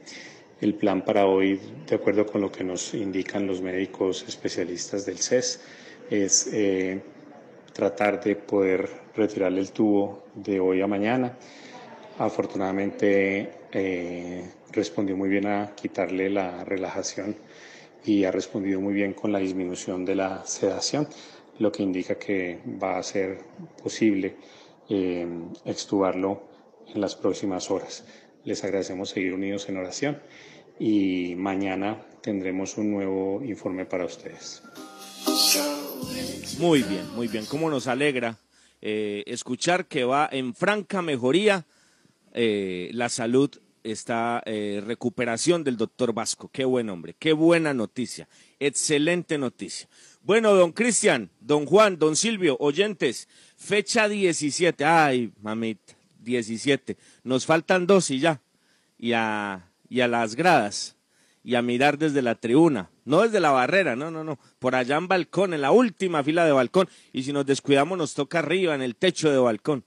El 0.61 0.75
plan 0.75 1.05
para 1.05 1.27
hoy, 1.27 1.61
de 1.87 1.95
acuerdo 1.95 2.27
con 2.27 2.41
lo 2.41 2.51
que 2.51 2.65
nos 2.65 2.93
indican 2.95 3.47
los 3.47 3.61
médicos 3.61 4.25
especialistas 4.27 5.07
del 5.07 5.19
CES, 5.19 5.61
es 6.11 6.51
eh, 6.53 7.01
tratar 7.73 8.23
de 8.23 8.37
poder 8.37 8.89
retirarle 9.15 9.61
el 9.61 9.71
tubo 9.71 10.25
de 10.35 10.59
hoy 10.61 10.81
a 10.83 10.87
mañana. 10.87 11.37
Afortunadamente 12.19 13.51
eh, 13.73 14.45
respondió 14.73 15.17
muy 15.17 15.29
bien 15.29 15.47
a 15.47 15.75
quitarle 15.75 16.29
la 16.31 16.65
relajación 16.65 17.37
y 18.05 18.25
ha 18.25 18.31
respondido 18.31 18.81
muy 18.81 18.95
bien 18.95 19.13
con 19.15 19.33
la 19.33 19.39
disminución 19.39 20.05
de 20.05 20.15
la 20.17 20.45
sedación 20.45 21.07
lo 21.59 21.71
que 21.71 21.83
indica 21.83 22.17
que 22.17 22.59
va 22.83 22.99
a 22.99 23.03
ser 23.03 23.39
posible 23.83 24.35
eh, 24.91 25.27
extubarlo 25.65 26.43
en 26.93 27.01
las 27.01 27.17
próximas 27.17 27.71
horas. 27.71 28.05
Les 28.45 28.63
agradecemos 28.65 29.11
seguir 29.11 29.33
unidos 29.33 29.69
en 29.69 29.77
oración 29.77 30.21
y 30.79 31.35
mañana 31.37 32.05
tendremos 32.21 32.77
un 32.77 32.91
nuevo 32.91 33.43
informe 33.45 33.87
para 33.87 34.05
ustedes. 34.05 34.63
Muy 36.59 36.83
bien, 36.83 37.07
muy 37.15 37.29
bien. 37.29 37.47
¿Cómo 37.47 37.71
nos 37.71 37.87
alegra 37.87 38.39
eh, 38.83 39.25
escuchar 39.27 39.87
que 39.87 40.05
va 40.05 40.29
en 40.31 40.55
franca 40.55 41.03
mejoría 41.03 41.67
eh, 42.33 42.91
la 42.93 43.09
salud 43.09 43.51
esta 43.83 44.43
eh, 44.45 44.83
recuperación 44.85 45.65
del 45.65 45.77
doctor 45.77 46.13
Vasco. 46.13 46.51
Qué 46.53 46.65
buen 46.65 46.89
hombre, 46.91 47.15
qué 47.19 47.33
buena 47.33 47.75
noticia, 47.75 48.29
excelente 48.59 49.39
noticia. 49.39 49.89
Bueno, 50.23 50.55
don 50.55 50.73
Cristian, 50.73 51.31
don 51.41 51.67
Juan, 51.67 51.99
don 51.99 52.17
Silvio, 52.17 52.57
oyentes, 52.61 53.29
Fecha 53.61 54.09
17. 54.09 54.85
Ay, 54.87 55.33
mamita, 55.43 55.95
17. 56.21 56.97
Nos 57.23 57.45
faltan 57.45 57.87
dos 57.87 58.11
y 58.11 58.19
ya. 58.19 58.41
Y 58.99 59.13
a, 59.13 59.69
y 59.89 60.01
a 60.01 60.09
las 60.09 60.35
gradas. 60.35 60.97
Y 61.45 61.55
a 61.55 61.63
mirar 61.63 61.99
desde 61.99 62.23
la 62.23 62.35
tribuna. 62.35 62.91
No 63.05 63.21
desde 63.21 63.39
la 63.39 63.51
barrera, 63.51 63.97
no, 63.97 64.11
no, 64.11 64.25
no. 64.25 64.39
Por 64.59 64.75
allá 64.75 64.97
en 64.97 65.09
balcón, 65.09 65.53
en 65.53 65.61
la 65.61 65.73
última 65.73 66.25
fila 66.25 66.47
de 66.47 66.53
balcón. 66.53 66.89
Y 67.13 67.23
si 67.23 67.35
nos 67.35 67.45
descuidamos, 67.45 67.99
nos 67.99 68.15
toca 68.15 68.39
arriba, 68.39 68.75
en 68.75 68.81
el 68.81 68.97
techo 68.97 69.31
de 69.31 69.39
balcón. 69.39 69.85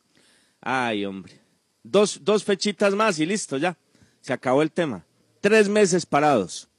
Ay, 0.62 1.04
hombre. 1.06 1.42
Dos, 1.82 2.20
dos 2.24 2.44
fechitas 2.44 2.94
más 2.94 3.20
y 3.20 3.26
listo, 3.26 3.58
ya. 3.58 3.76
Se 4.22 4.34
acabó 4.34 4.62
el 4.62 4.72
tema. 4.72 5.04
Tres 5.42 5.68
meses 5.68 6.06
parados. 6.06 6.70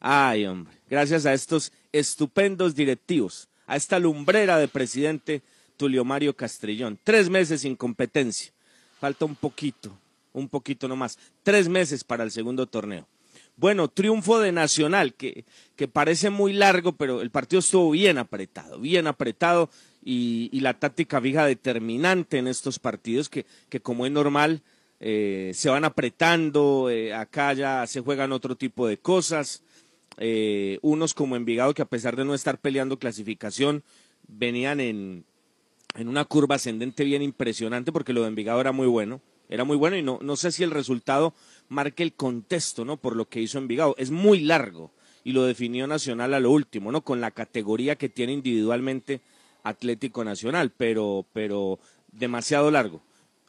Ay, 0.00 0.46
hombre. 0.46 0.74
Gracias 0.90 1.26
a 1.26 1.32
estos 1.32 1.72
estupendos 1.92 2.74
directivos. 2.74 3.48
A 3.66 3.76
esta 3.76 4.00
lumbrera 4.00 4.58
de 4.58 4.68
presidente 4.68 5.42
Tulio 5.76 6.04
Mario 6.04 6.34
Castrillón. 6.36 6.98
Tres 7.02 7.28
meses 7.28 7.62
sin 7.62 7.76
competencia. 7.76 8.52
Falta 9.00 9.24
un 9.24 9.34
poquito, 9.34 9.96
un 10.32 10.48
poquito 10.48 10.88
nomás. 10.88 11.18
Tres 11.42 11.68
meses 11.68 12.04
para 12.04 12.24
el 12.24 12.30
segundo 12.30 12.66
torneo. 12.66 13.06
Bueno, 13.56 13.88
triunfo 13.88 14.40
de 14.40 14.50
Nacional, 14.50 15.14
que, 15.14 15.44
que 15.76 15.86
parece 15.86 16.30
muy 16.30 16.52
largo, 16.52 16.92
pero 16.92 17.20
el 17.22 17.30
partido 17.30 17.60
estuvo 17.60 17.92
bien 17.92 18.18
apretado, 18.18 18.80
bien 18.80 19.06
apretado 19.06 19.70
y, 20.04 20.60
la 20.60 20.74
táctica 20.74 21.20
fija 21.20 21.46
determinante 21.46 22.38
en 22.38 22.48
estos 22.48 22.78
partidos 22.78 23.28
que, 23.28 23.46
que 23.68 23.80
como 23.80 24.06
es 24.06 24.12
normal, 24.12 24.62
eh, 25.00 25.52
se 25.54 25.68
van 25.68 25.84
apretando, 25.84 26.88
eh, 26.90 27.14
acá 27.14 27.52
ya 27.52 27.86
se 27.86 28.00
juegan 28.00 28.32
otro 28.32 28.56
tipo 28.56 28.86
de 28.86 28.98
cosas. 28.98 29.62
Eh, 30.16 30.78
unos 30.82 31.12
como 31.12 31.36
Envigado 31.36 31.74
que 31.74 31.82
a 31.82 31.86
pesar 31.86 32.16
de 32.16 32.24
no 32.24 32.34
estar 32.34 32.58
peleando 32.58 32.98
clasificación, 32.98 33.82
venían 34.28 34.80
en, 34.80 35.24
en 35.94 36.08
una 36.08 36.24
curva 36.24 36.56
ascendente 36.56 37.04
bien 37.04 37.22
impresionante 37.22 37.92
porque 37.92 38.12
lo 38.12 38.22
de 38.22 38.28
Envigado 38.28 38.60
era 38.60 38.72
muy 38.72 38.86
bueno, 38.86 39.20
era 39.48 39.64
muy 39.64 39.76
bueno 39.76 39.96
y 39.96 40.02
no, 40.02 40.18
no 40.22 40.36
sé 40.36 40.52
si 40.52 40.62
el 40.62 40.70
resultado 40.70 41.34
marque 41.68 42.02
el 42.02 42.14
contexto, 42.14 42.84
¿no? 42.84 42.96
Por 42.96 43.16
lo 43.16 43.28
que 43.28 43.40
hizo 43.40 43.58
Envigado. 43.58 43.94
Es 43.98 44.10
muy 44.10 44.40
largo 44.40 44.90
y 45.22 45.32
lo 45.32 45.44
definió 45.44 45.86
Nacional 45.86 46.34
a 46.34 46.40
lo 46.40 46.50
último, 46.50 46.92
¿no? 46.92 47.02
Con 47.02 47.20
la 47.20 47.30
categoría 47.30 47.96
que 47.96 48.08
tiene 48.08 48.32
individualmente 48.32 49.20
Atlético 49.62 50.24
Nacional, 50.24 50.72
pero, 50.76 51.26
pero 51.32 51.78
demasiado 52.12 52.70
largo. 52.70 53.02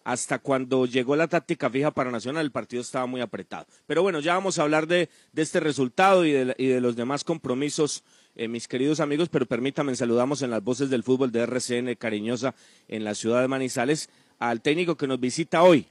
Hasta 0.03 0.39
cuando 0.39 0.85
llegó 0.85 1.15
la 1.15 1.27
táctica 1.27 1.69
fija 1.69 1.91
para 1.91 2.11
Nacional, 2.11 2.45
el 2.45 2.51
partido 2.51 2.81
estaba 2.81 3.07
muy 3.07 3.21
apretado. 3.21 3.65
Pero 3.87 4.03
bueno, 4.03 4.19
ya 4.19 4.35
vamos 4.35 4.59
a 4.59 4.61
hablar 4.61 4.87
de, 4.87 5.09
de 5.33 5.41
este 5.41 5.59
resultado 5.59 6.25
y 6.25 6.31
de, 6.31 6.55
y 6.57 6.67
de, 6.67 6.79
los 6.79 6.95
demás 6.95 7.23
compromisos, 7.23 8.03
eh, 8.35 8.47
mis 8.47 8.67
queridos 8.67 8.99
amigos, 8.99 9.29
pero 9.29 9.45
permítanme, 9.45 9.95
saludamos 9.95 10.41
en 10.41 10.51
las 10.51 10.63
voces 10.63 10.89
del 10.89 11.03
fútbol 11.03 11.31
de 11.31 11.41
RCN 11.41 11.95
Cariñosa 11.95 12.53
en 12.87 13.03
la 13.03 13.15
ciudad 13.15 13.41
de 13.41 13.47
Manizales 13.47 14.09
al 14.39 14.61
técnico 14.61 14.95
que 14.95 15.07
nos 15.07 15.19
visita 15.19 15.63
hoy, 15.63 15.87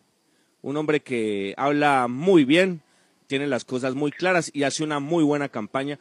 un 0.61 0.77
hombre 0.77 1.01
que 1.01 1.55
habla 1.57 2.07
muy 2.09 2.45
bien, 2.45 2.83
tiene 3.27 3.47
las 3.47 3.65
cosas 3.65 3.95
muy 3.95 4.11
claras 4.11 4.51
y 4.53 4.65
hace 4.65 4.85
una 4.85 5.01
muy 5.01 5.25
buena 5.25 5.49
campaña. 5.49 5.99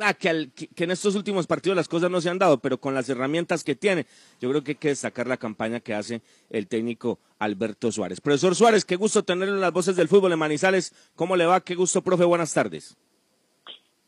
Ah, 0.00 0.12
que, 0.12 0.50
que, 0.54 0.84
en 0.84 0.90
estos 0.90 1.14
últimos 1.14 1.46
partidos 1.46 1.76
las 1.76 1.86
cosas 1.86 2.10
no 2.10 2.20
se 2.20 2.28
han 2.28 2.38
dado, 2.38 2.58
pero 2.58 2.78
con 2.78 2.94
las 2.94 3.08
herramientas 3.08 3.62
que 3.62 3.76
tiene, 3.76 4.06
yo 4.40 4.50
creo 4.50 4.64
que 4.64 4.72
hay 4.72 4.76
que 4.76 4.88
destacar 4.88 5.28
la 5.28 5.36
campaña 5.36 5.78
que 5.78 5.94
hace 5.94 6.20
el 6.50 6.66
técnico 6.66 7.20
Alberto 7.38 7.92
Suárez. 7.92 8.20
Profesor 8.20 8.56
Suárez, 8.56 8.84
qué 8.84 8.96
gusto 8.96 9.22
tenerlo 9.22 9.54
en 9.54 9.60
las 9.60 9.72
voces 9.72 9.94
del 9.94 10.08
fútbol 10.08 10.32
en 10.32 10.38
Manizales. 10.38 10.92
¿Cómo 11.14 11.36
le 11.36 11.46
va? 11.46 11.60
Qué 11.60 11.76
gusto, 11.76 12.02
profe. 12.02 12.24
Buenas 12.24 12.52
tardes. 12.52 12.96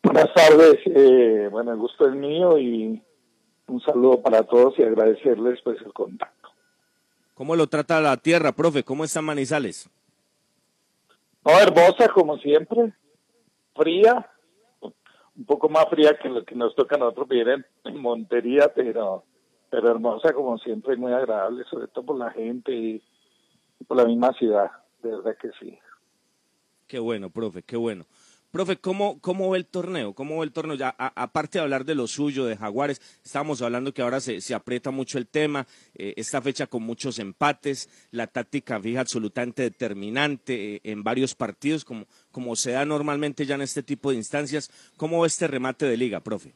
Buenas 0.07 0.33
tardes. 0.35 0.79
Eh, 0.85 1.49
bueno, 1.51 1.73
el 1.73 1.79
gusto 1.79 2.07
es 2.07 2.15
mío 2.15 2.57
y 2.59 3.03
un 3.67 3.81
saludo 3.81 4.23
para 4.23 4.45
todos 4.45 4.79
y 4.79 4.85
agradecerles 4.85 5.61
pues 5.65 5.83
el 5.85 5.93
contacto. 5.93 6.49
¿Cómo 7.35 7.57
lo 7.57 7.67
trata 7.67 8.01
la 8.01 8.17
tierra, 8.17 8.53
profe? 8.53 8.85
¿Cómo 8.85 9.03
está 9.03 9.21
Manizales? 9.21 9.91
No, 11.45 11.59
hermosa 11.59 12.09
como 12.15 12.39
siempre, 12.39 12.95
fría, 13.75 14.31
un 14.81 15.45
poco 15.45 15.69
más 15.69 15.89
fría 15.91 16.17
que 16.17 16.29
lo 16.29 16.45
que 16.45 16.55
nos 16.55 16.77
toca 16.77 16.95
a 16.95 16.99
nosotros 16.99 17.27
vivir 17.29 17.49
en, 17.49 17.67
en 17.85 18.01
Montería, 18.01 18.73
pero, 18.73 19.25
pero 19.71 19.91
hermosa 19.91 20.33
como 20.33 20.57
siempre 20.59 20.95
y 20.95 20.99
muy 20.99 21.13
agradable, 21.13 21.65
sobre 21.65 21.89
todo 21.89 22.07
por 22.07 22.17
la 22.17 22.31
gente 22.31 22.73
y, 22.73 23.03
y 23.81 23.85
por 23.85 23.97
la 23.97 24.05
misma 24.05 24.33
ciudad, 24.35 24.71
de 25.03 25.11
verdad 25.11 25.37
que 25.37 25.51
sí. 25.59 25.77
Qué 26.87 27.01
bueno, 27.01 27.29
profe, 27.29 27.65
qué 27.65 27.77
bueno. 27.77 28.07
Profe, 28.57 28.79
¿cómo, 28.79 29.21
¿cómo 29.21 29.51
ve 29.51 29.59
el 29.59 29.67
torneo? 29.67 30.15
¿Cómo 30.15 30.39
ve 30.39 30.47
el 30.47 30.53
torneo? 30.55 30.77
Ya, 30.77 30.89
aparte 30.97 31.59
de 31.59 31.65
hablar 31.65 31.85
de 31.85 31.95
lo 31.95 32.07
suyo, 32.07 32.47
de 32.47 32.57
Jaguares, 32.57 33.03
estamos 33.23 33.61
hablando 33.61 33.93
que 33.93 34.01
ahora 34.01 34.19
se, 34.19 34.41
se 34.41 34.55
aprieta 34.55 34.91
mucho 34.91 35.19
el 35.19 35.27
tema, 35.27 35.67
eh, 35.95 36.15
esta 36.17 36.41
fecha 36.41 36.67
con 36.67 36.83
muchos 36.83 37.19
empates, 37.19 38.09
la 38.13 38.27
táctica 38.27 38.81
fija 38.81 39.03
absolutamente 39.03 39.61
determinante 39.61 40.77
eh, 40.77 40.81
en 40.85 41.05
varios 41.05 41.35
partidos, 41.35 41.85
como, 41.85 42.07
como 42.33 42.57
se 42.57 42.73
da 42.73 42.87
normalmente 42.87 43.45
ya 43.45 43.57
en 43.57 43.61
este 43.61 43.83
tipo 43.83 44.09
de 44.09 44.17
instancias. 44.17 44.71
¿Cómo 44.97 45.21
ve 45.21 45.27
este 45.27 45.47
remate 45.47 45.85
de 45.85 45.99
liga, 45.99 46.21
profe? 46.21 46.55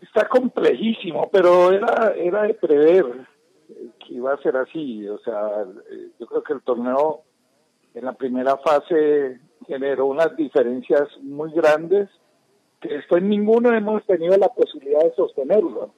Está 0.00 0.26
complejísimo, 0.30 1.28
pero 1.30 1.72
era, 1.72 2.14
era 2.16 2.44
de 2.44 2.54
prever 2.54 3.04
que 3.98 4.14
iba 4.14 4.32
a 4.32 4.38
ser 4.38 4.56
así. 4.56 5.06
O 5.06 5.18
sea, 5.18 5.66
yo 6.18 6.26
creo 6.26 6.42
que 6.42 6.54
el 6.54 6.62
torneo 6.62 7.26
en 7.96 8.04
la 8.04 8.12
primera 8.12 8.58
fase 8.58 9.40
generó 9.66 10.04
unas 10.06 10.36
diferencias 10.36 11.08
muy 11.22 11.50
grandes 11.52 12.10
que 12.78 12.90
después 12.90 13.22
ninguno 13.22 13.74
hemos 13.74 14.04
tenido 14.04 14.36
la 14.36 14.48
posibilidad 14.48 15.02
de 15.02 15.14
sostenerlo. 15.14 15.94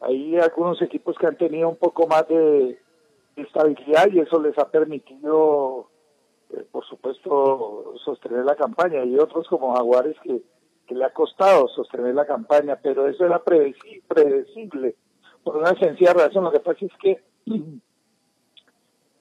Hay 0.00 0.36
algunos 0.36 0.82
equipos 0.82 1.16
que 1.16 1.26
han 1.26 1.38
tenido 1.38 1.70
un 1.70 1.76
poco 1.76 2.06
más 2.06 2.28
de 2.28 2.78
estabilidad 3.36 4.12
y 4.12 4.20
eso 4.20 4.38
les 4.38 4.56
ha 4.58 4.68
permitido, 4.70 5.88
eh, 6.50 6.62
por 6.70 6.84
supuesto, 6.84 7.94
sostener 8.04 8.44
la 8.44 8.54
campaña. 8.54 9.02
Y 9.02 9.18
otros 9.18 9.48
como 9.48 9.74
Jaguares 9.74 10.16
que, 10.22 10.42
que 10.86 10.94
le 10.94 11.06
ha 11.06 11.10
costado 11.14 11.68
sostener 11.68 12.14
la 12.14 12.26
campaña, 12.26 12.78
pero 12.82 13.08
eso 13.08 13.24
era 13.24 13.42
predecible 13.42 14.94
por 15.42 15.56
una 15.56 15.74
sencilla 15.78 16.12
razón. 16.12 16.44
Lo 16.44 16.52
que 16.52 16.60
pasa 16.60 16.84
es 16.84 16.92
que 17.00 17.22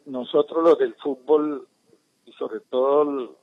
nosotros 0.05 0.63
los 0.65 0.77
del 0.77 0.95
fútbol 0.95 1.65
sobre 2.37 2.59
todo 2.61 3.35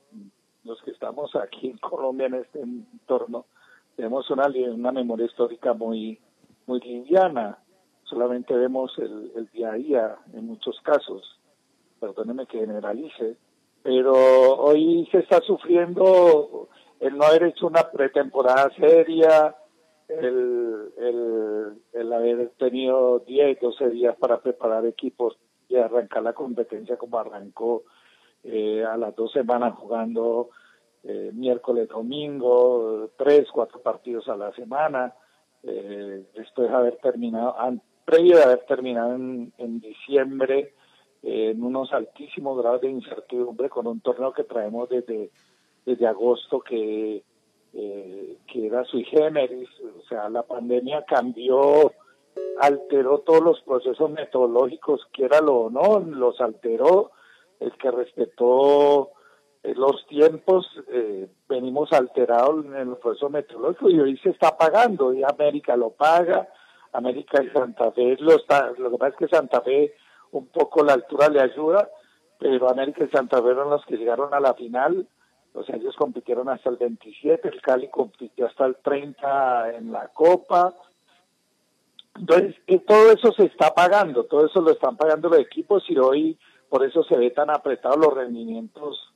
los 0.63 0.81
que 0.83 0.91
estamos 0.91 1.35
aquí 1.35 1.67
en 1.67 1.77
Colombia 1.77 2.27
en 2.27 2.35
este 2.35 2.59
entorno, 2.59 3.45
tenemos 3.95 4.29
una, 4.29 4.47
memoria 4.91 5.25
histórica 5.25 5.73
muy, 5.73 6.19
muy 6.65 6.79
liviana. 6.79 7.57
Solamente 8.03 8.53
vemos 8.53 8.97
el, 8.97 9.49
día 9.53 9.71
a 9.71 9.75
día 9.75 10.17
en 10.33 10.47
muchos 10.47 10.79
casos. 10.81 11.39
Perdóneme 11.99 12.45
que 12.45 12.59
generalice. 12.59 13.37
Pero 13.83 14.13
hoy 14.13 15.07
se 15.11 15.19
está 15.19 15.41
sufriendo 15.41 16.69
el 16.99 17.17
no 17.17 17.25
haber 17.25 17.43
hecho 17.43 17.67
una 17.67 17.89
pretemporada 17.89 18.69
seria, 18.75 19.55
el, 20.07 20.93
el, 20.97 21.81
el 21.93 22.13
haber 22.13 22.49
tenido 22.59 23.19
10, 23.19 23.59
12 23.59 23.89
días 23.89 24.15
para 24.17 24.39
preparar 24.39 24.85
equipos 24.85 25.37
y 25.67 25.77
arrancar 25.77 26.21
la 26.21 26.33
competencia 26.33 26.97
como 26.97 27.17
arrancó 27.17 27.83
eh, 28.43 28.83
a 28.83 28.97
las 28.97 29.15
dos 29.15 29.31
semanas 29.31 29.75
jugando 29.75 30.49
eh, 31.03 31.31
miércoles, 31.33 31.87
domingo, 31.89 33.09
tres, 33.17 33.47
cuatro 33.51 33.81
partidos 33.81 34.27
a 34.27 34.35
la 34.35 34.51
semana, 34.53 35.13
eh, 35.63 36.25
después 36.35 36.69
de 36.69 36.75
haber 36.75 36.97
terminado, 36.97 37.55
previo 38.05 38.37
de 38.37 38.43
haber 38.43 38.65
terminado 38.65 39.15
en, 39.15 39.53
en 39.57 39.79
diciembre 39.79 40.73
eh, 41.23 41.51
en 41.51 41.63
unos 41.63 41.93
altísimos 41.93 42.57
grados 42.57 42.81
de 42.81 42.89
incertidumbre 42.89 43.69
con 43.69 43.85
un 43.85 44.01
torneo 44.01 44.33
que 44.33 44.43
traemos 44.43 44.89
desde, 44.89 45.29
desde 45.85 46.07
agosto 46.07 46.61
que, 46.61 47.23
eh, 47.73 48.37
que 48.47 48.65
era 48.65 48.83
sui 48.85 49.03
generis, 49.03 49.69
o 49.99 50.01
sea, 50.07 50.29
la 50.29 50.43
pandemia 50.43 51.05
cambió 51.05 51.91
alteró 52.59 53.19
todos 53.19 53.41
los 53.41 53.61
procesos 53.61 54.09
metodológicos, 54.09 55.07
quiéralo 55.11 55.53
o 55.53 55.69
no, 55.69 55.99
los 55.99 56.39
alteró, 56.41 57.11
el 57.61 57.71
que 57.73 57.91
respetó 57.91 59.11
eh, 59.63 59.73
los 59.75 60.05
tiempos, 60.07 60.67
eh, 60.89 61.27
venimos 61.47 61.93
alterados 61.93 62.65
en 62.65 62.75
el 62.75 62.97
proceso 62.97 63.29
meteorológico 63.29 63.89
y 63.89 63.99
hoy 63.99 64.17
se 64.17 64.29
está 64.29 64.57
pagando, 64.57 65.13
y 65.13 65.23
América 65.23 65.75
lo 65.75 65.91
paga, 65.91 66.49
América 66.91 67.41
y 67.41 67.49
Santa 67.49 67.91
Fe 67.91 68.17
lo 68.19 68.35
está, 68.35 68.71
lo 68.77 68.91
que 68.91 68.97
pasa 68.97 69.11
es 69.11 69.17
que 69.17 69.35
Santa 69.35 69.61
Fe 69.61 69.93
un 70.31 70.47
poco 70.47 70.83
la 70.83 70.93
altura 70.93 71.29
le 71.29 71.41
ayuda, 71.41 71.89
pero 72.39 72.69
América 72.69 73.05
y 73.05 73.09
Santa 73.09 73.37
Fe 73.37 73.43
fueron 73.43 73.69
los 73.69 73.85
que 73.85 73.97
llegaron 73.97 74.33
a 74.33 74.39
la 74.39 74.55
final, 74.55 75.07
o 75.53 75.63
sea, 75.63 75.75
ellos 75.75 75.95
compitieron 75.95 76.49
hasta 76.49 76.69
el 76.69 76.77
27, 76.77 77.47
el 77.47 77.61
Cali 77.61 77.89
compitió 77.89 78.47
hasta 78.47 78.65
el 78.65 78.77
30 78.77 79.75
en 79.75 79.91
la 79.91 80.07
Copa, 80.07 80.73
entonces, 82.15 82.55
todo 82.87 83.11
eso 83.11 83.31
se 83.33 83.45
está 83.45 83.73
pagando, 83.73 84.25
todo 84.25 84.45
eso 84.45 84.61
lo 84.61 84.71
están 84.71 84.97
pagando 84.97 85.29
los 85.29 85.39
equipos 85.39 85.83
y 85.89 85.97
hoy 85.97 86.37
por 86.71 86.85
eso 86.85 87.03
se 87.03 87.17
ve 87.17 87.31
tan 87.31 87.49
apretados 87.49 87.97
los 87.97 88.13
rendimientos 88.13 89.13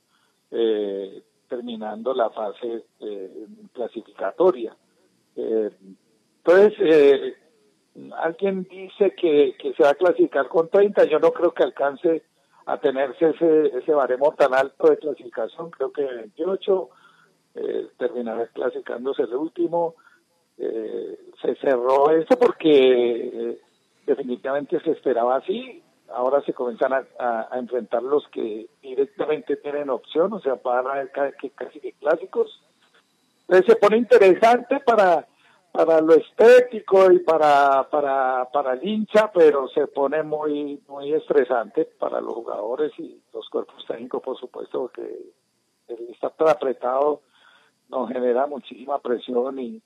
eh, 0.50 1.22
terminando 1.48 2.12
la 2.12 2.28
fase 2.28 2.84
eh, 3.00 3.46
clasificatoria. 3.72 4.76
Eh, 5.36 5.70
entonces, 6.44 7.34
alguien 8.18 8.64
dice 8.70 9.14
que, 9.14 9.56
se 9.74 9.82
va 9.82 9.90
a 9.90 9.94
clasificar 9.94 10.48
con 10.48 10.68
30, 10.68 11.04
yo 11.06 11.18
no 11.18 11.32
creo 11.32 11.54
que 11.54 11.62
alcance 11.62 12.24
a 12.66 12.78
tenerse 12.78 13.30
ese, 13.30 13.78
ese 13.78 13.92
baremo 13.94 14.34
tan 14.34 14.52
alto 14.52 14.90
de 14.90 14.98
clasificación, 14.98 15.70
creo 15.70 15.90
que 15.92 16.04
28 16.04 16.90
eh, 17.54 17.88
terminará 17.96 18.48
clasificándose 18.48 19.22
el 19.22 19.34
último. 19.34 19.94
Eh, 20.58 21.18
se 21.40 21.54
cerró 21.56 22.10
eso 22.10 22.38
porque 22.38 23.30
eh, 23.50 23.60
definitivamente 24.06 24.78
se 24.80 24.90
esperaba 24.90 25.36
así. 25.36 25.82
Ahora 26.12 26.40
se 26.42 26.52
comienzan 26.52 26.92
a, 26.92 27.04
a- 27.18 27.58
enfrentar 27.58 28.02
los 28.02 28.26
que 28.28 28.68
directamente 28.82 29.56
tienen 29.56 29.90
opción, 29.90 30.32
o 30.32 30.40
sea, 30.40 30.54
van 30.62 30.86
a 30.86 31.08
que 31.32 31.50
casi 31.50 31.80
que 31.80 31.92
clásicos. 31.94 32.62
Entonces 33.48 33.66
se 33.66 33.76
pone 33.76 33.98
interesante 33.98 34.80
para 34.80 35.26
para 35.72 36.00
lo 36.00 36.14
estético 36.14 37.12
y 37.12 37.18
para 37.18 37.88
para 37.90 38.48
para 38.52 38.72
el 38.74 38.86
hincha, 38.86 39.30
pero 39.32 39.68
se 39.68 39.86
pone 39.88 40.22
muy 40.22 40.80
muy 40.88 41.12
estresante 41.12 41.84
para 41.84 42.20
los 42.20 42.34
jugadores 42.34 42.92
y 42.98 43.20
los 43.34 43.48
cuerpos 43.50 43.84
técnicos, 43.86 44.22
por 44.22 44.38
supuesto, 44.38 44.80
porque 44.82 45.32
el 45.88 46.08
estar 46.10 46.32
tan 46.32 46.48
apretado 46.48 47.20
nos 47.88 48.08
genera 48.10 48.46
muchísima 48.46 48.98
presión 49.00 49.58
y, 49.58 49.80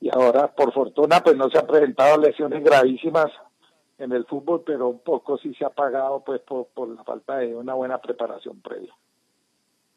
y 0.00 0.08
ahora, 0.14 0.54
por 0.54 0.72
fortuna, 0.72 1.20
pues 1.22 1.36
no 1.36 1.50
se 1.50 1.58
han 1.58 1.66
presentado 1.66 2.16
lesiones 2.18 2.62
gravísimas 2.64 3.30
en 3.98 4.12
el 4.12 4.24
fútbol, 4.26 4.62
pero 4.64 4.88
un 4.88 5.00
poco 5.00 5.38
sí 5.38 5.54
se 5.54 5.64
ha 5.64 5.70
pagado 5.70 6.22
pues 6.24 6.40
por, 6.42 6.66
por 6.68 6.88
la 6.88 7.02
falta 7.04 7.38
de 7.38 7.54
una 7.54 7.74
buena 7.74 8.00
preparación 8.00 8.60
previa. 8.60 8.94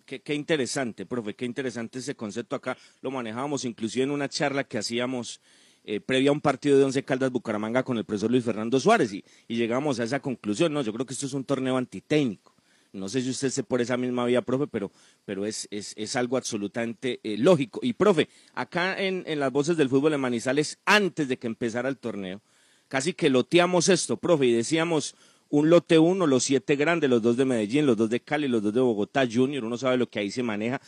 Qué, 0.06 0.22
qué 0.22 0.34
interesante, 0.34 1.06
profe, 1.06 1.36
qué 1.36 1.46
interesante 1.46 2.00
ese 2.00 2.16
concepto 2.16 2.56
acá. 2.56 2.78
Lo 3.02 3.12
manejábamos 3.12 3.66
inclusive 3.66 4.04
en 4.04 4.12
una 4.12 4.28
charla 4.28 4.64
que 4.64 4.78
hacíamos 4.78 5.42
eh, 5.84 6.00
previa 6.00 6.30
a 6.30 6.34
un 6.34 6.42
partido 6.42 6.78
de 6.78 6.84
Once 6.84 7.04
Caldas 7.04 7.32
Bucaramanga 7.32 7.84
con 7.84 7.98
el 7.98 8.06
profesor 8.06 8.32
Luis 8.32 8.44
Fernando 8.44 8.80
Suárez 8.80 9.14
y, 9.14 9.24
y 9.48 9.56
llegamos 9.56 10.00
a 10.00 10.04
esa 10.04 10.20
conclusión. 10.20 10.74
No, 10.74 10.82
yo 10.82 10.94
creo 10.94 11.06
que 11.06 11.14
esto 11.14 11.26
es 11.26 11.34
un 11.34 11.44
torneo 11.44 11.78
antitécnico. 11.78 12.54
No 12.92 13.08
sé 13.08 13.22
si 13.22 13.30
usted 13.30 13.50
se 13.50 13.64
por 13.64 13.82
esa 13.82 13.98
misma 13.98 14.26
vía, 14.26 14.42
profe, 14.42 14.66
pero, 14.66 14.92
pero 15.26 15.46
es, 15.46 15.68
es, 15.70 15.94
es 15.96 16.16
algo 16.16 16.38
absolutamente 16.38 17.20
eh, 17.24 17.38
lógico. 17.38 17.80
Y, 17.84 17.94
profe, 17.94 18.30
acá 18.56 19.00
en, 19.00 19.24
en 19.28 19.40
las 19.40 19.52
voces 19.52 19.78
del 19.78 19.90
fútbol 19.90 20.14
en 20.14 20.22
Manizales, 20.22 20.80
antes 20.86 21.28
de 21.28 21.38
que 21.38 21.46
empezara 21.46 21.88
el 21.88 22.00
torneo, 22.00 22.42
casi 22.90 23.14
que 23.14 23.30
loteamos 23.30 23.88
esto, 23.88 24.18
profe, 24.18 24.48
y 24.48 24.52
decíamos 24.52 25.16
un 25.50 25.70
lote 25.70 25.98
uno, 25.98 26.28
los 26.28 26.44
siete 26.44 26.76
grandes, 26.76 27.10
los 27.10 27.22
dos 27.22 27.38
de 27.38 27.46
Medellín, 27.46 27.86
los 27.86 27.96
dos 27.96 28.10
de 28.10 28.20
Cali, 28.20 28.48
los 28.50 28.62
dos 28.62 28.74
de 28.74 28.82
Bogotá 28.82 29.26
Junior, 29.32 29.64
uno 29.64 29.78
sabe 29.78 29.96
lo 29.98 30.10
que 30.10 30.20
ahí 30.20 30.30
se 30.30 30.44
maneja, 30.44 30.82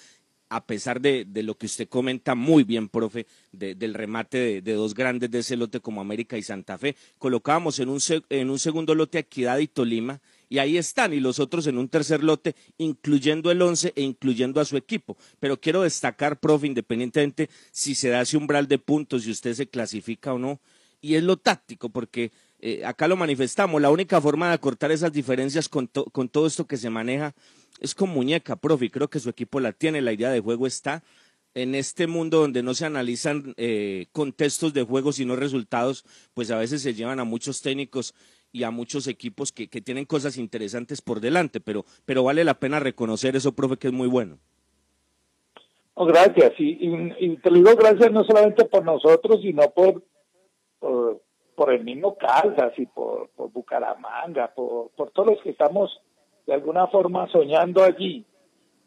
a 0.49 0.65
pesar 0.65 0.99
de, 0.99 1.25
lo 1.43 1.57
que 1.57 1.65
usted 1.65 1.87
comenta 1.87 2.35
muy 2.35 2.65
bien, 2.65 2.89
profe, 2.89 3.25
de- 3.53 3.73
del 3.73 3.93
remate 3.93 4.61
de, 4.61 4.73
dos 4.73 4.93
grandes 4.93 5.31
de 5.31 5.39
ese 5.39 5.55
lote 5.55 5.79
como 5.79 6.01
América 6.01 6.37
y 6.37 6.43
Santa 6.43 6.77
Fe, 6.77 6.97
colocábamos 7.17 7.79
en 7.79 7.87
un, 7.87 7.99
en 8.29 8.49
un 8.49 8.59
segundo 8.59 8.93
lote 8.93 9.19
Equidad 9.19 9.59
y 9.59 9.67
Tolima, 9.67 10.19
y 10.49 10.59
ahí 10.59 10.77
están, 10.77 11.13
y 11.13 11.21
los 11.21 11.39
otros 11.39 11.65
en 11.67 11.77
un 11.77 11.87
tercer 11.87 12.21
lote, 12.21 12.53
incluyendo 12.77 13.49
el 13.51 13.61
once 13.61 13.93
e 13.95 14.01
incluyendo 14.01 14.59
a 14.59 14.65
su 14.65 14.75
equipo. 14.75 15.15
Pero 15.39 15.57
quiero 15.61 15.83
destacar, 15.83 16.37
profe, 16.41 16.67
independientemente 16.67 17.49
si 17.71 17.95
se 17.95 18.09
da 18.09 18.21
ese 18.21 18.35
umbral 18.35 18.67
de 18.67 18.77
puntos, 18.77 19.23
si 19.23 19.31
usted 19.31 19.53
se 19.53 19.67
clasifica 19.67 20.33
o 20.33 20.37
no, 20.39 20.59
y 21.01 21.15
es 21.15 21.23
lo 21.23 21.37
táctico, 21.37 21.89
porque 21.89 22.31
eh, 22.59 22.85
acá 22.85 23.07
lo 23.07 23.17
manifestamos, 23.17 23.81
la 23.81 23.89
única 23.89 24.21
forma 24.21 24.49
de 24.49 24.53
acortar 24.53 24.91
esas 24.91 25.11
diferencias 25.11 25.67
con, 25.67 25.87
to- 25.87 26.05
con 26.05 26.29
todo 26.29 26.45
esto 26.47 26.67
que 26.67 26.77
se 26.77 26.89
maneja 26.89 27.33
es 27.79 27.95
con 27.95 28.09
muñeca, 28.09 28.55
profe, 28.55 28.91
creo 28.91 29.09
que 29.09 29.19
su 29.19 29.29
equipo 29.29 29.59
la 29.59 29.71
tiene, 29.71 30.01
la 30.01 30.13
idea 30.13 30.29
de 30.29 30.39
juego 30.39 30.67
está 30.67 31.03
en 31.53 31.75
este 31.75 32.07
mundo 32.07 32.39
donde 32.39 32.63
no 32.63 32.73
se 32.73 32.85
analizan 32.85 33.53
eh, 33.57 34.05
contextos 34.11 34.73
de 34.73 34.83
juego 34.83 35.11
sino 35.11 35.35
resultados, 35.35 36.05
pues 36.33 36.51
a 36.51 36.57
veces 36.57 36.81
se 36.81 36.93
llevan 36.93 37.19
a 37.19 37.23
muchos 37.25 37.61
técnicos 37.61 38.13
y 38.53 38.63
a 38.63 38.71
muchos 38.71 39.07
equipos 39.07 39.51
que, 39.51 39.67
que 39.67 39.81
tienen 39.81 40.05
cosas 40.05 40.37
interesantes 40.37 41.01
por 41.01 41.19
delante, 41.19 41.59
pero, 41.59 41.85
pero 42.05 42.23
vale 42.23 42.43
la 42.43 42.59
pena 42.59 42.79
reconocer 42.79 43.35
eso, 43.35 43.53
profe, 43.53 43.77
que 43.77 43.87
es 43.87 43.93
muy 43.93 44.07
bueno. 44.07 44.37
No, 45.97 46.05
gracias. 46.05 46.53
Y, 46.57 47.37
te 47.37 47.49
digo 47.49 47.75
gracias 47.75 48.11
no 48.11 48.23
solamente 48.23 48.65
por 48.65 48.83
nosotros, 48.83 49.39
sino 49.41 49.69
por, 49.71 50.03
por, 50.81 51.21
por 51.55 51.71
el 51.71 51.85
mismo 51.85 52.15
Caldas 52.17 52.73
y 52.77 52.85
por, 52.87 53.29
por 53.29 53.49
Bucaramanga, 53.51 54.51
por, 54.53 54.89
por 54.97 55.11
todos 55.11 55.29
los 55.29 55.41
que 55.41 55.51
estamos 55.51 56.01
de 56.45 56.53
alguna 56.53 56.87
forma 56.87 57.29
soñando 57.29 57.81
allí. 57.83 58.25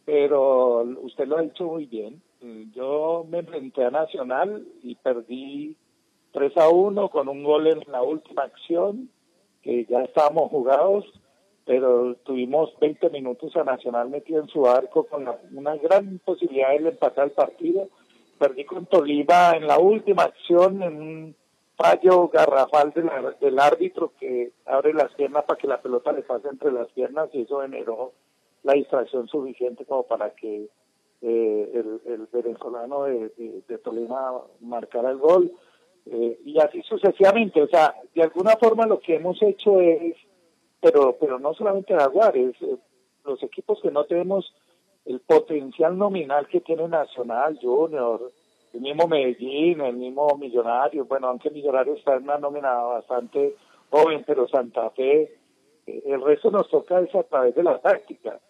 Pero 0.05 0.83
usted 1.03 1.27
lo 1.27 1.39
ha 1.39 1.43
dicho 1.43 1.65
muy 1.65 1.87
bien. 1.87 2.21
Yo 2.75 3.25
me 3.27 3.39
enfrenté 3.39 3.85
a 3.85 3.91
Nacional 3.91 4.67
y 4.83 4.97
perdí 4.97 5.77
3 6.33 6.57
a 6.59 6.69
1 6.69 7.09
con 7.09 7.29
un 7.29 7.43
gol 7.43 7.69
en 7.69 7.81
la 7.91 8.03
última 8.03 8.43
acción, 8.43 9.09
que 9.63 9.87
ya 9.87 10.03
estábamos 10.03 10.51
jugados, 10.51 11.07
pero 11.65 12.17
tuvimos 12.17 12.71
20 12.81 13.09
minutos 13.09 13.57
a 13.57 13.65
Nacional 13.65 14.11
metido 14.11 14.43
en 14.43 14.49
su 14.49 14.67
arco 14.67 15.05
con 15.05 15.25
la- 15.25 15.39
una 15.57 15.77
gran 15.77 16.21
posibilidad 16.23 16.69
de 16.79 16.89
empatar 16.91 17.27
el 17.27 17.31
partido. 17.31 17.89
Perdí 18.39 18.65
con 18.65 18.85
Tolima 18.85 19.53
en 19.57 19.67
la 19.67 19.79
última 19.79 20.25
acción 20.25 20.83
en 20.83 20.97
un 21.01 21.37
fallo 21.77 22.29
garrafal 22.29 22.93
del 23.41 23.59
árbitro 23.59 24.13
que 24.19 24.53
abre 24.67 24.93
las 24.95 25.13
piernas 25.15 25.45
para 25.45 25.59
que 25.59 25.67
la 25.67 25.81
pelota 25.83 26.13
le 26.13 26.23
pase 26.23 26.49
entre 26.49 26.71
las 26.73 26.89
piernas 26.93 27.29
y 27.33 27.43
eso 27.43 27.61
generó 27.61 28.13
la 28.63 28.75
distracción 28.75 29.27
suficiente 29.29 29.85
como 29.85 30.05
para 30.05 30.31
que 30.31 30.69
eh, 31.23 31.71
el, 31.75 32.01
el 32.07 32.29
venezolano 32.33 33.05
de, 33.05 33.29
de- 33.31 33.63
de 33.67 33.79
Tolima 33.79 34.41
marcara 34.61 35.11
el 35.11 35.19
gol. 35.19 35.53
Eh, 36.07 36.39
y 36.45 36.59
así 36.61 36.83
sucesivamente, 36.83 37.63
o 37.63 37.67
sea, 37.69 37.95
de 38.15 38.23
alguna 38.23 38.57
forma 38.57 38.85
lo 38.87 39.01
que 39.01 39.17
hemos 39.17 39.41
hecho 39.43 39.81
es, 39.81 40.15
pero 40.81 41.17
pero 41.19 41.39
no 41.39 41.55
solamente 41.55 41.95
Jaguares, 41.95 42.55
eh, 42.61 42.77
los 43.25 43.43
equipos 43.43 43.81
que 43.81 43.91
no 43.91 44.05
tenemos 44.05 44.55
el 45.07 45.21
potencial 45.21 45.97
nominal 45.97 46.47
que 46.49 46.61
tiene 46.61 46.87
Nacional, 46.89 47.59
Junior, 47.61 48.31
el 48.75 48.81
mismo 48.81 49.07
Medellín, 49.07 49.81
el 49.81 49.97
mismo 49.97 50.37
Millonario, 50.37 51.05
bueno, 51.05 51.29
aunque 51.29 51.51
Millonario 51.51 51.95
está 51.95 52.17
en 52.17 52.25
una 52.25 52.39
nómina 52.39 52.75
bastante 52.75 53.55
joven, 53.89 54.25
pero 54.27 54.49
Santa 54.49 54.91
Fe, 54.91 55.33
eh, 55.87 56.03
el 56.07 56.21
resto 56.21 56.51
nos 56.51 56.69
toca 56.69 57.01
es 57.01 57.15
a 57.15 57.23
través 57.23 57.55
de 57.55 57.63
la 57.63 57.81
táctica 57.81 58.41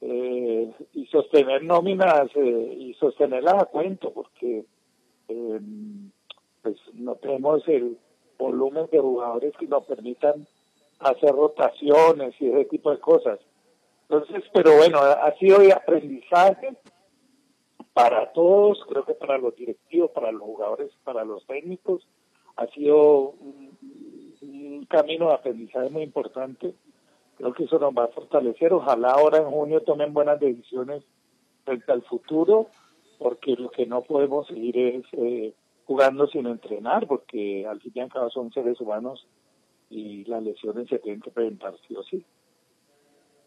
eh, 0.00 0.72
y 0.94 1.06
sostener 1.06 1.62
nóminas 1.62 2.30
eh, 2.34 2.76
y 2.78 2.94
sostenerlas 2.94 3.54
a 3.62 3.66
cuento, 3.66 4.10
porque 4.10 4.64
eh, 5.28 5.60
pues 6.62 6.76
no 6.94 7.16
tenemos 7.16 7.66
el 7.68 7.98
volumen 8.38 8.86
de 8.90 8.98
jugadores 8.98 9.54
que 9.58 9.66
nos 9.66 9.84
permitan 9.84 10.46
hacer 11.00 11.30
rotaciones 11.30 12.34
y 12.40 12.48
ese 12.48 12.64
tipo 12.66 12.90
de 12.90 12.98
cosas. 13.00 13.38
Entonces, 14.08 14.44
pero 14.52 14.76
bueno, 14.76 14.98
ha 14.98 15.32
sido 15.38 15.58
de 15.58 15.72
aprendizaje 15.72 16.74
para 17.94 18.32
todos, 18.32 18.84
creo 18.88 19.06
que 19.06 19.14
para 19.14 19.38
los 19.38 19.54
directivos, 19.54 20.10
para 20.10 20.32
los 20.32 20.42
jugadores, 20.42 20.90
para 21.04 21.24
los 21.24 21.46
técnicos, 21.46 22.06
ha 22.56 22.66
sido 22.66 23.30
un, 23.30 24.84
camino 24.88 25.28
de 25.28 25.34
aprendizaje 25.34 25.88
muy 25.88 26.02
importante. 26.02 26.74
Creo 27.38 27.54
que 27.54 27.64
eso 27.64 27.78
nos 27.78 27.94
va 27.94 28.04
a 28.04 28.08
fortalecer. 28.08 28.72
Ojalá 28.72 29.12
ahora 29.12 29.38
en 29.38 29.50
junio 29.50 29.80
tomen 29.80 30.12
buenas 30.12 30.38
decisiones 30.38 31.02
frente 31.64 31.90
al 31.90 32.02
futuro, 32.02 32.68
porque 33.18 33.52
lo 33.56 33.70
que 33.70 33.86
no 33.86 34.02
podemos 34.02 34.46
seguir 34.46 34.76
es 34.76 35.04
eh, 35.12 35.54
jugando 35.86 36.26
sin 36.26 36.46
entrenar, 36.46 37.06
porque 37.06 37.66
al 37.66 37.80
fin 37.80 37.92
y 37.94 38.00
al 38.00 38.12
cabo 38.12 38.28
son 38.28 38.52
seres 38.52 38.78
humanos 38.80 39.26
y 39.88 40.24
las 40.24 40.42
lesiones 40.42 40.88
se 40.88 40.98
tienen 40.98 41.22
que 41.22 41.30
presentar 41.30 41.74
sí 41.88 41.96
o 41.96 42.02
sí. 42.02 42.24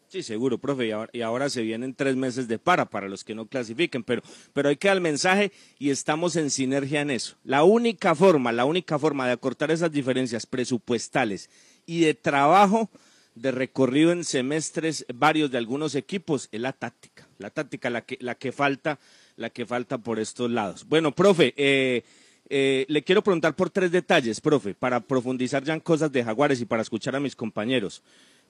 Sí, 0.08 0.22
seguro, 0.22 0.56
profe, 0.56 0.86
y 0.86 0.90
ahora, 0.90 1.10
y 1.12 1.20
ahora 1.20 1.50
se 1.50 1.60
vienen 1.60 1.94
tres 1.94 2.16
meses 2.16 2.48
de 2.48 2.58
para 2.58 2.86
para 2.86 3.08
los 3.08 3.24
que 3.24 3.34
no 3.34 3.46
clasifiquen, 3.46 4.02
pero, 4.02 4.22
pero 4.54 4.70
hay 4.70 4.76
que 4.76 4.88
dar 4.88 4.96
el 4.96 5.02
mensaje 5.02 5.52
y 5.78 5.90
estamos 5.90 6.34
en 6.36 6.48
sinergia 6.48 7.02
en 7.02 7.10
eso. 7.10 7.36
La 7.44 7.62
única 7.62 8.14
forma, 8.14 8.50
la 8.50 8.64
única 8.64 8.98
forma 8.98 9.26
de 9.26 9.32
acortar 9.32 9.70
esas 9.70 9.92
diferencias 9.92 10.46
presupuestales 10.46 11.50
y 11.84 12.00
de 12.00 12.14
trabajo 12.14 12.88
de 13.34 13.50
recorrido 13.50 14.12
en 14.12 14.24
semestres 14.24 15.04
varios 15.14 15.50
de 15.50 15.58
algunos 15.58 15.94
equipos 15.94 16.48
es 16.52 16.60
la 16.60 16.72
táctica, 16.72 17.28
la 17.36 17.50
táctica 17.50 17.90
la 17.90 18.00
que, 18.00 18.16
la 18.20 18.34
que 18.34 18.50
falta, 18.50 18.98
la 19.36 19.50
que 19.50 19.66
falta 19.66 19.98
por 19.98 20.18
estos 20.18 20.50
lados. 20.50 20.86
Bueno, 20.88 21.14
profe, 21.14 21.52
eh, 21.58 22.02
eh, 22.48 22.86
le 22.88 23.04
quiero 23.04 23.22
preguntar 23.22 23.54
por 23.54 23.68
tres 23.68 23.92
detalles, 23.92 24.40
profe, 24.40 24.74
para 24.74 25.00
profundizar 25.00 25.62
ya 25.64 25.74
en 25.74 25.80
cosas 25.80 26.10
de 26.10 26.24
Jaguares 26.24 26.60
y 26.62 26.64
para 26.64 26.80
escuchar 26.80 27.14
a 27.14 27.20
mis 27.20 27.36
compañeros. 27.36 28.02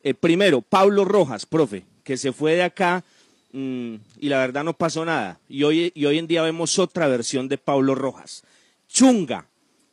Eh, 0.02 0.14
primero, 0.14 0.60
Pablo 0.62 1.04
Rojas, 1.04 1.46
profe, 1.46 1.84
que 2.04 2.16
se 2.16 2.32
fue 2.32 2.54
de 2.54 2.62
acá 2.62 3.04
mm, 3.52 3.94
y 4.20 4.28
la 4.28 4.38
verdad 4.38 4.64
no 4.64 4.72
pasó 4.72 5.04
nada. 5.04 5.38
Y 5.48 5.64
hoy, 5.64 5.92
y 5.94 6.06
hoy 6.06 6.18
en 6.18 6.26
día 6.26 6.42
vemos 6.42 6.78
otra 6.78 7.08
versión 7.08 7.48
de 7.48 7.58
Pablo 7.58 7.94
Rojas. 7.94 8.44
Chunga, 8.88 9.46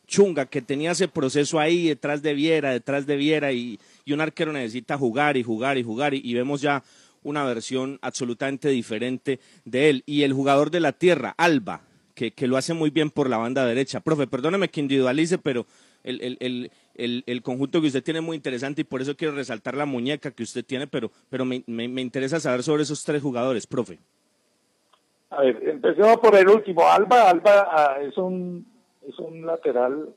Chunga, 0.07 0.45
que 0.45 0.61
tenía 0.61 0.91
ese 0.91 1.07
proceso 1.07 1.59
ahí 1.59 1.87
detrás 1.87 2.21
de 2.21 2.33
Viera, 2.33 2.71
detrás 2.71 3.05
de 3.05 3.15
Viera, 3.15 3.51
y, 3.51 3.79
y 4.05 4.13
un 4.13 4.21
arquero 4.21 4.53
necesita 4.53 4.97
jugar 4.97 5.37
y 5.37 5.43
jugar 5.43 5.77
y 5.77 5.83
jugar, 5.83 6.13
y, 6.13 6.33
vemos 6.33 6.61
ya 6.61 6.83
una 7.23 7.43
versión 7.43 7.97
absolutamente 8.01 8.69
diferente 8.69 9.39
de 9.65 9.89
él. 9.89 10.03
Y 10.05 10.23
el 10.23 10.33
jugador 10.33 10.69
de 10.69 10.79
la 10.79 10.91
tierra, 10.91 11.33
Alba, 11.37 11.81
que, 12.13 12.31
que 12.31 12.47
lo 12.47 12.55
hace 12.55 12.73
muy 12.73 12.91
bien 12.91 13.09
por 13.09 13.29
la 13.29 13.37
banda 13.37 13.65
derecha. 13.65 13.99
Profe, 13.99 14.27
perdóneme 14.27 14.69
que 14.69 14.79
individualice, 14.79 15.37
pero, 15.39 15.65
el, 16.05 16.37
el, 16.39 16.71
el, 16.93 17.23
el, 17.25 17.41
conjunto 17.41 17.81
que 17.81 17.87
usted 17.87 18.03
tiene 18.03 18.19
es 18.19 18.25
muy 18.25 18.37
interesante 18.37 18.81
y 18.81 18.83
por 18.85 19.01
eso 19.01 19.15
quiero 19.17 19.35
resaltar 19.35 19.75
la 19.75 19.85
muñeca 19.85 20.31
que 20.31 20.43
usted 20.43 20.63
tiene, 20.63 20.87
pero, 20.87 21.11
pero 21.29 21.43
me, 21.45 21.63
me, 21.67 21.87
me 21.87 22.01
interesa 22.01 22.39
saber 22.39 22.63
sobre 22.63 22.83
esos 22.83 23.03
tres 23.03 23.21
jugadores, 23.21 23.67
profe. 23.67 23.99
A 25.31 25.41
ver, 25.41 25.67
empecemos 25.67 26.17
por 26.17 26.35
el 26.35 26.47
último. 26.47 26.87
Alba, 26.87 27.29
Alba 27.29 27.67
ah, 27.69 27.97
es 28.01 28.17
un 28.17 28.65
es 29.07 29.17
un 29.19 29.45
lateral 29.45 30.15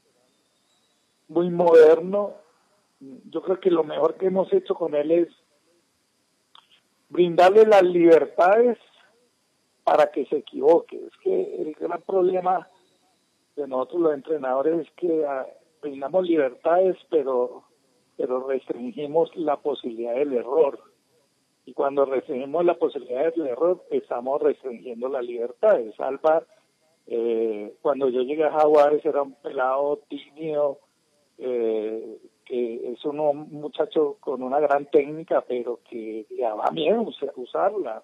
muy 1.29 1.51
moderno. 1.51 2.35
Yo 3.01 3.42
creo 3.42 3.61
que 3.61 3.70
lo 3.70 3.85
mejor 3.85 4.14
que 4.16 4.27
hemos 4.27 4.53
hecho 4.53 4.74
con 4.74 4.94
él 4.94 5.11
es 5.11 5.29
brindarle 7.09 7.66
las 7.66 7.83
libertades 7.83 8.79
para 9.85 10.11
que 10.11 10.27
se 10.27 10.37
equivoque. 10.37 10.96
Es 10.96 11.16
que 11.22 11.62
el 11.62 11.74
gran 11.74 12.03
problema 12.03 12.68
de 13.57 13.66
nosotros 13.66 14.03
los 14.03 14.14
entrenadores 14.14 14.87
es 14.87 14.92
que 14.92 15.24
ah, 15.27 15.46
brindamos 15.81 16.27
libertades, 16.27 16.97
pero, 17.11 17.64
pero 18.17 18.47
restringimos 18.47 19.35
la 19.37 19.57
posibilidad 19.57 20.14
del 20.14 20.35
error. 20.35 20.81
Y 21.64 21.75
cuando 21.75 22.05
restringimos 22.05 22.64
la 22.64 22.75
posibilidad 22.75 23.33
del 23.35 23.49
error, 23.49 23.85
estamos 23.91 24.41
restringiendo 24.41 25.09
las 25.09 25.25
libertades. 25.25 25.99
Alba, 26.01 26.43
eh, 27.07 27.75
cuando 27.83 28.09
yo 28.09 28.23
llegué 28.23 28.45
a 28.45 28.53
Jaguares, 28.53 29.05
era 29.05 29.23
un 29.23 29.35
pelado 29.35 30.01
tímido, 30.09 30.79
eh, 31.38 32.19
que 32.45 32.93
es 32.93 33.05
un 33.05 33.17
muchacho 33.51 34.17
con 34.21 34.43
una 34.43 34.61
gran 34.61 34.87
técnica, 34.87 35.43
pero 35.43 35.81
que 35.88 36.27
le 36.31 36.43
daba 36.43 36.71
miedo 36.71 37.07
usarla. 37.37 38.03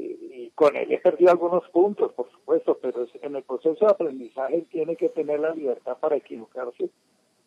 Y, 0.00 0.50
con 0.54 0.76
él 0.76 0.90
he 0.92 0.98
perdido 0.98 1.30
algunos 1.30 1.68
puntos, 1.70 2.12
por 2.14 2.30
supuesto, 2.30 2.78
pero 2.80 3.06
en 3.22 3.36
el 3.36 3.42
proceso 3.42 3.84
de 3.84 3.92
aprendizaje 3.92 4.62
tiene 4.70 4.96
que 4.96 5.08
tener 5.08 5.40
la 5.40 5.54
libertad 5.54 5.96
para 5.98 6.16
equivocarse. 6.16 6.90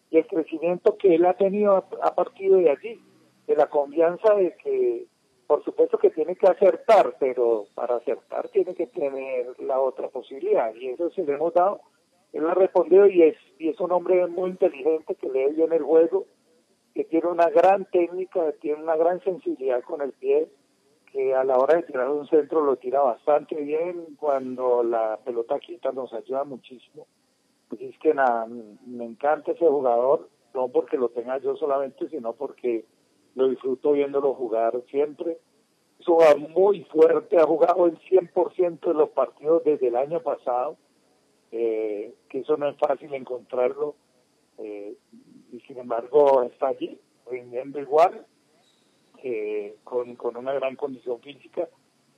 Y 0.10 0.18
el 0.18 0.28
crecimiento 0.28 0.98
que 0.98 1.16
él 1.16 1.26
ha 1.26 1.34
tenido 1.34 1.76
a, 1.76 1.86
a 2.02 2.16
partido 2.16 2.58
de 2.58 2.70
allí, 2.70 3.02
de 3.48 3.56
la 3.56 3.68
confianza 3.70 4.34
de 4.36 4.56
que, 4.58 5.08
por 5.48 5.64
supuesto 5.64 5.98
que 5.98 6.10
tiene 6.10 6.36
que 6.36 6.48
acertar, 6.48 7.16
pero 7.20 7.66
para 7.76 7.96
acertar 7.96 8.48
tiene 8.50 8.76
que 8.76 8.88
tener 8.88 9.60
la 9.60 9.80
otra 9.80 10.08
posibilidad. 10.10 10.74
Y 10.76 10.90
eso 10.90 11.10
se 11.12 11.24
le 11.24 11.34
hemos 11.34 11.54
dado 11.54 11.82
él 12.34 12.48
ha 12.48 12.54
respondido 12.54 13.08
y 13.08 13.24
es, 13.24 13.36
y 13.60 13.70
es 13.70 13.80
un 13.80 13.92
hombre 13.92 14.26
muy 14.28 14.52
inteligente 14.52 15.16
que 15.16 15.30
lee 15.30 15.54
bien 15.54 15.74
el 15.74 15.84
juego, 15.84 16.26
que 16.94 17.04
tiene 17.04 17.28
una 17.28 17.50
gran 17.50 17.86
técnica, 17.86 18.54
tiene 18.62 18.82
una 18.82 18.96
gran 18.96 19.22
sensibilidad 19.24 19.82
con 19.84 20.02
el 20.02 20.14
pie, 20.14 20.48
que 21.12 21.34
a 21.34 21.44
la 21.44 21.58
hora 21.58 21.78
de 21.78 21.84
tirar 21.84 22.10
un 22.10 22.28
centro 22.28 22.62
lo 22.62 22.78
tira 22.78 23.02
bastante 23.02 23.56
bien, 23.56 24.16
cuando 24.18 24.84
la 24.84 25.20
pelota 25.24 25.60
quita 25.60 25.92
nos 25.92 26.14
ayuda 26.14 26.44
muchísimo. 26.44 27.08
Pues 27.68 27.82
es 27.82 27.98
que 28.00 28.14
nada, 28.14 28.48
me 28.48 29.06
encanta 29.06 29.52
ese 29.52 29.68
jugador, 29.68 30.30
no 30.54 30.70
porque 30.70 30.98
lo 30.98 31.10
tenga 31.10 31.38
yo 31.40 31.56
solamente, 31.56 32.10
sino 32.10 32.34
porque 32.34 32.86
lo 33.36 33.48
disfruto 33.48 33.94
viéndolo 33.94 34.34
jugar 34.34 34.82
siempre. 34.90 35.38
Es 36.00 36.08
un 36.08 36.16
jugador 36.16 36.50
muy 36.50 36.84
fuerte, 36.86 37.38
ha 37.38 37.46
jugado 37.46 37.86
el 37.86 38.00
100% 38.00 38.80
de 38.80 38.94
los 38.94 39.10
partidos 39.10 39.64
desde 39.64 39.88
el 39.88 39.96
año 39.96 40.22
pasado 40.22 40.78
eh, 41.52 42.14
que 42.30 42.40
eso 42.40 42.56
no 42.56 42.70
es 42.70 42.78
fácil 42.78 43.14
encontrarlo 43.14 43.96
eh, 44.58 44.96
y 45.52 45.60
sin 45.62 45.80
embargo 45.80 46.44
está 46.44 46.70
allí 46.70 46.98
rindiendo 47.30 47.78
igual 47.80 48.26
eh, 49.24 49.76
con, 49.84 50.16
con 50.16 50.38
una 50.38 50.54
gran 50.54 50.76
condición 50.76 51.20
física 51.22 51.68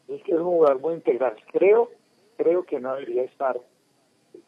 es 0.08 0.22
que 0.24 0.32
es 0.32 0.38
un 0.38 0.46
jugador 0.46 0.80
muy 0.80 0.96
integral 0.96 1.36
creo 1.52 1.90
creo 2.38 2.64
que 2.64 2.80
no 2.80 2.94
debería 2.96 3.24
estar 3.24 3.60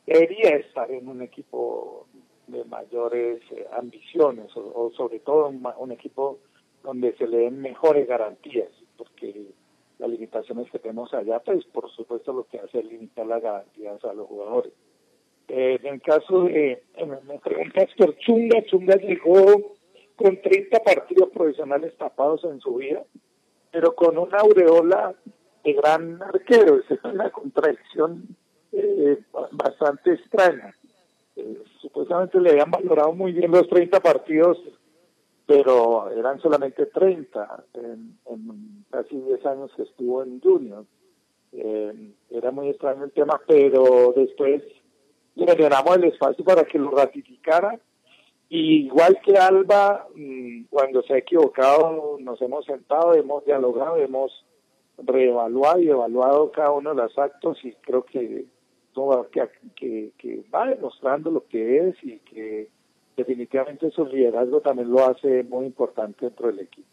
debería 0.06 0.58
estar 0.58 0.90
en 0.92 1.08
un 1.08 1.22
equipo 1.22 2.08
de 2.48 2.64
mayores 2.66 3.42
eh, 3.52 3.68
ambiciones 3.72 4.52
o, 4.56 4.92
sobre 4.96 5.20
todo 5.20 5.50
un, 5.50 5.68
un 5.78 5.92
equipo 5.92 6.40
donde 6.84 7.16
se 7.18 7.28
le 7.28 7.38
den 7.38 7.62
mejores 7.62 8.08
garantías 8.08 8.70
porque 8.98 9.54
las 9.98 10.10
limitaciones 10.10 10.70
que 10.72 10.80
tenemos 10.80 11.14
allá, 11.14 11.40
pues 11.40 11.64
por 11.66 11.90
supuesto 11.92 12.34
lo 12.34 12.44
que 12.46 12.60
hace 12.60 12.80
es 12.80 12.86
limitar 12.86 13.26
las 13.26 13.42
garantías 13.42 14.04
a 14.04 14.14
los 14.14 14.28
jugadores. 14.28 14.74
Eh, 15.48 15.80
en 15.84 15.94
el 15.96 16.02
caso 16.02 16.44
de, 16.44 16.84
me 17.06 17.40
preguntas 17.40 17.90
por 17.98 18.18
Chunga, 18.18 18.64
Chunga 18.66 18.96
llegó 18.96 19.75
con 20.16 20.42
30 20.42 20.80
partidos 20.80 21.30
profesionales 21.30 21.96
tapados 21.98 22.44
en 22.46 22.60
su 22.60 22.76
vida, 22.76 23.04
pero 23.72 23.96
con 23.96 24.18
una 24.18 24.40
aureola 24.40 25.14
de 25.64 25.74
gran 25.74 26.22
arquero, 26.22 26.78
es 26.78 27.04
una 27.04 27.30
contradicción 27.32 28.24
eh, 28.72 29.20
bastante 29.52 30.14
extraña. 30.14 30.76
Eh, 31.36 31.64
supuestamente 31.82 32.40
le 32.40 32.52
habían 32.52 32.72
valorado 32.72 33.14
muy 33.14 33.34
bien 33.34 33.52
los 33.52 33.68
30 33.68 34.00
partidos 34.00 34.58
pero 35.46 36.10
eran 36.12 36.40
solamente 36.40 36.88
30 36.88 37.66
en, 37.74 38.18
casi 38.90 39.16
10 39.16 39.46
años 39.46 39.72
que 39.76 39.84
estuvo 39.84 40.24
en 40.24 40.42
Junior. 40.42 40.86
Eh, 41.52 42.14
era 42.32 42.52
muy 42.52 42.70
extraño 42.70 43.04
el 43.04 43.12
tema, 43.12 43.40
pero 43.48 44.14
después 44.16 44.64
le 45.36 45.56
llenamos 45.56 45.98
el 45.98 46.06
espacio 46.06 46.44
para 46.44 46.64
que 46.64 46.80
lo 46.80 46.92
ratificara. 46.92 47.80
Y 48.56 48.86
igual 48.86 49.20
que 49.22 49.38
Alba, 49.38 50.08
mm, 50.16 50.68
cuando 50.70 51.04
se 51.04 51.14
ha 51.14 51.18
equivocado, 51.18 52.16
nos 52.22 52.42
hemos 52.42 52.64
sentado, 52.64 53.14
hemos 53.14 53.44
dialogado, 53.44 53.98
hemos 53.98 54.46
reevaluado 54.98 55.82
y 55.82 55.90
evaluado 55.90 56.54
cada 56.54 56.72
uno 56.72 56.92
de 56.92 57.04
los 57.04 57.18
actos 57.20 57.58
y 57.66 57.74
creo 57.82 58.06
que, 58.06 58.46
que, 59.76 60.12
que, 60.18 60.46
va 60.56 60.70
demostrando 60.70 61.32
lo 61.32 61.46
que 61.48 61.90
es 61.90 61.96
y 62.02 62.20
que 62.20 62.70
definitivamente 63.18 63.92
su 63.92 64.06
liderazgo 64.06 64.62
también 64.62 64.90
lo 64.90 65.06
hace 65.06 65.44
muy 65.44 65.66
importante 65.66 66.28
dentro 66.28 66.48
del 66.48 66.62
equipo. 66.62 66.88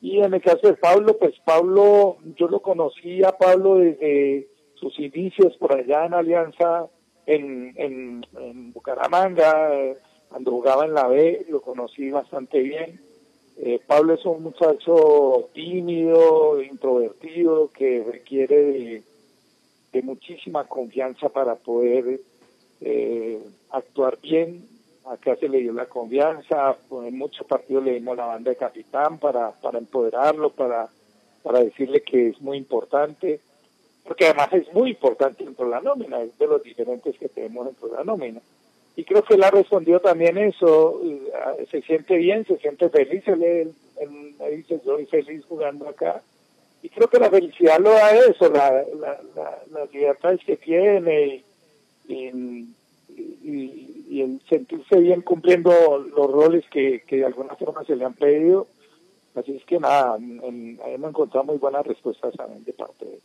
Y 0.00 0.20
en 0.20 0.34
el 0.34 0.40
caso 0.40 0.68
de 0.68 0.74
Pablo, 0.74 1.18
pues 1.18 1.34
Pablo, 1.44 2.18
yo 2.36 2.46
lo 2.46 2.62
conocí 2.62 3.24
a 3.24 3.32
Pablo 3.32 3.78
desde 3.78 4.46
sus 4.74 4.96
inicios 5.00 5.56
por 5.56 5.72
allá 5.72 6.06
en 6.06 6.14
Alianza, 6.14 6.86
en, 7.26 7.72
en, 7.74 8.72
Bucaramanga, 8.72 9.96
cuando 10.36 10.50
jugaba 10.50 10.84
en 10.84 10.92
la 10.92 11.08
B, 11.08 11.46
lo 11.48 11.62
conocí 11.62 12.10
bastante 12.10 12.60
bien. 12.60 13.00
Eh, 13.56 13.80
Pablo 13.86 14.12
es 14.12 14.24
un 14.26 14.42
muchacho 14.42 15.48
tímido, 15.54 16.60
introvertido, 16.60 17.70
que 17.72 18.04
requiere 18.04 19.02
de, 19.94 20.02
muchísima 20.02 20.64
confianza 20.64 21.30
para 21.30 21.54
poder 21.54 22.20
eh, 22.82 23.40
actuar 23.70 24.18
bien 24.20 24.68
acá 25.06 25.36
se 25.36 25.48
le 25.48 25.60
dio 25.60 25.72
la 25.72 25.86
confianza, 25.86 26.76
en 26.90 27.16
muchos 27.16 27.46
partidos 27.46 27.82
le 27.84 27.94
dimos 27.94 28.14
la 28.18 28.26
banda 28.26 28.50
de 28.50 28.58
capitán 28.58 29.18
para, 29.18 29.52
para 29.52 29.78
empoderarlo, 29.78 30.50
para, 30.50 30.86
para 31.42 31.60
decirle 31.60 32.02
que 32.02 32.28
es 32.28 32.42
muy 32.42 32.58
importante, 32.58 33.40
porque 34.04 34.26
además 34.26 34.52
es 34.52 34.70
muy 34.74 34.90
importante 34.90 35.44
dentro 35.44 35.64
de 35.64 35.70
la 35.70 35.80
nómina, 35.80 36.20
es 36.20 36.36
de 36.36 36.46
los 36.46 36.62
diferentes 36.62 37.16
que 37.16 37.30
tenemos 37.30 37.64
dentro 37.64 37.88
de 37.88 37.94
la 37.94 38.04
nómina. 38.04 38.42
Y 38.96 39.04
creo 39.04 39.22
que 39.22 39.34
él 39.34 39.44
ha 39.44 39.50
respondido 39.50 40.00
también 40.00 40.38
eso, 40.38 41.00
eh, 41.04 41.66
se 41.70 41.82
siente 41.82 42.16
bien, 42.16 42.46
se 42.46 42.56
siente 42.56 42.88
feliz, 42.88 43.22
él, 43.28 43.42
él, 43.42 43.70
él 44.40 44.56
dice, 44.56 44.80
soy 44.84 45.06
feliz 45.06 45.44
jugando 45.46 45.88
acá. 45.88 46.22
Y 46.82 46.88
creo 46.88 47.08
que 47.08 47.18
la 47.18 47.30
felicidad 47.30 47.78
lo 47.78 47.90
da 47.90 48.10
eso, 48.12 48.48
la, 48.50 48.70
la, 48.98 49.20
la, 49.34 49.58
las 49.70 49.92
libertades 49.92 50.40
que 50.44 50.56
tiene 50.56 51.44
y, 52.08 52.30
y 54.08 54.20
el 54.22 54.40
sentirse 54.48 54.98
bien 54.98 55.20
cumpliendo 55.22 55.98
los 55.98 56.30
roles 56.30 56.64
que, 56.70 57.02
que, 57.06 57.16
de 57.16 57.26
alguna 57.26 57.54
forma 57.56 57.84
se 57.84 57.96
le 57.96 58.04
han 58.04 58.14
pedido. 58.14 58.66
Así 59.34 59.56
es 59.56 59.64
que 59.64 59.78
nada, 59.78 60.16
hemos 60.16 61.10
encontrado 61.10 61.44
muy 61.44 61.58
buenas 61.58 61.86
respuestas 61.86 62.32
también 62.34 62.64
de 62.64 62.72
parte 62.72 63.04
de 63.04 63.14
él. 63.14 63.20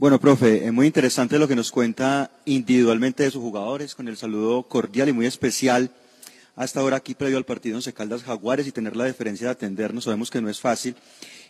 Bueno, 0.00 0.18
profe, 0.18 0.64
es 0.64 0.72
muy 0.72 0.86
interesante 0.86 1.38
lo 1.38 1.46
que 1.46 1.54
nos 1.54 1.70
cuenta 1.70 2.30
individualmente 2.46 3.22
de 3.22 3.30
sus 3.30 3.42
jugadores, 3.42 3.94
con 3.94 4.08
el 4.08 4.16
saludo 4.16 4.62
cordial 4.62 5.10
y 5.10 5.12
muy 5.12 5.26
especial 5.26 5.90
hasta 6.56 6.80
ahora 6.80 6.96
aquí 6.96 7.12
previo 7.12 7.36
al 7.36 7.44
partido 7.44 7.78
en 7.78 7.92
Caldas 7.92 8.22
Jaguares 8.22 8.66
y 8.66 8.72
tener 8.72 8.96
la 8.96 9.04
deferencia 9.04 9.48
de 9.48 9.52
atendernos, 9.52 10.04
sabemos 10.04 10.30
que 10.30 10.40
no 10.40 10.48
es 10.48 10.58
fácil. 10.58 10.96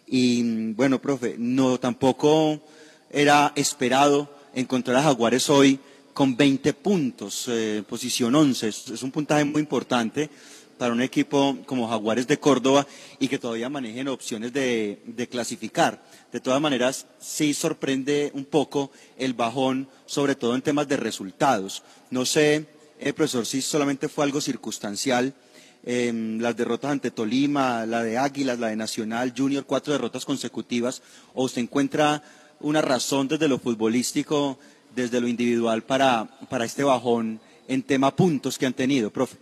Y 0.05 0.73
bueno, 0.73 1.01
profe, 1.01 1.37
no 1.39 1.79
tampoco 1.79 2.61
era 3.09 3.53
esperado 3.55 4.29
encontrar 4.53 4.97
a 4.97 5.05
Jaguares 5.05 5.49
hoy 5.49 5.79
con 6.13 6.37
20 6.37 6.73
puntos, 6.73 7.45
eh, 7.47 7.85
posición 7.89 8.35
11. 8.35 8.67
Es, 8.67 8.88
es, 8.88 9.05
un 9.05 9.13
puntaje 9.13 9.44
muy 9.44 9.61
importante 9.61 10.29
para 10.77 10.92
un 10.92 11.03
equipo 11.03 11.57
como 11.67 11.88
Jaguares 11.88 12.27
de 12.27 12.40
Córdoba 12.40 12.85
y 13.21 13.29
que 13.29 13.38
todavía 13.38 13.69
manejen 13.69 14.09
opciones 14.09 14.53
de, 14.53 15.01
de 15.07 15.29
clasificar. 15.29 16.03
De 16.33 16.40
todas 16.40 16.60
maneras, 16.60 17.06
sí 17.18 17.54
sorprende 17.54 18.31
un 18.35 18.44
poco 18.44 18.90
el 19.18 19.35
bajón, 19.35 19.88
sobre 20.06 20.37
todo 20.37 20.54
en 20.54 20.62
temas 20.62 20.87
de 20.87 20.96
resultados. 20.96 21.83
No 22.10 22.24
sé, 22.24 22.66
eh, 23.00 23.12
profesor, 23.12 23.46
si 23.46 23.60
solamente 23.62 24.08
fue 24.08 24.24
algo 24.24 24.40
circunstancial. 24.40 25.35
Eh, 25.83 26.12
las 26.38 26.56
derrotas 26.56 26.90
ante 26.90 27.10
Tolima, 27.10 27.87
la 27.87 28.02
de 28.02 28.18
Águilas, 28.18 28.58
la 28.58 28.68
de 28.68 28.76
Nacional, 28.76 29.33
Junior, 29.37 29.64
cuatro 29.64 29.92
derrotas 29.92 30.24
consecutivas, 30.24 31.02
o 31.35 31.44
usted 31.44 31.62
encuentra 31.62 32.22
una 32.60 32.83
razón 32.83 33.26
desde 33.26 33.48
lo 33.48 33.58
futbolístico, 33.58 34.58
desde 34.94 35.20
lo 35.20 35.26
individual 35.26 35.83
para, 35.83 36.28
para 36.48 36.64
este 36.64 36.85
bajón 36.85 37.40
en 37.66 37.83
tema 37.83 38.14
puntos 38.14 38.58
que 38.58 38.66
han 38.66 38.74
tenido, 38.74 39.10
profe. 39.10 39.38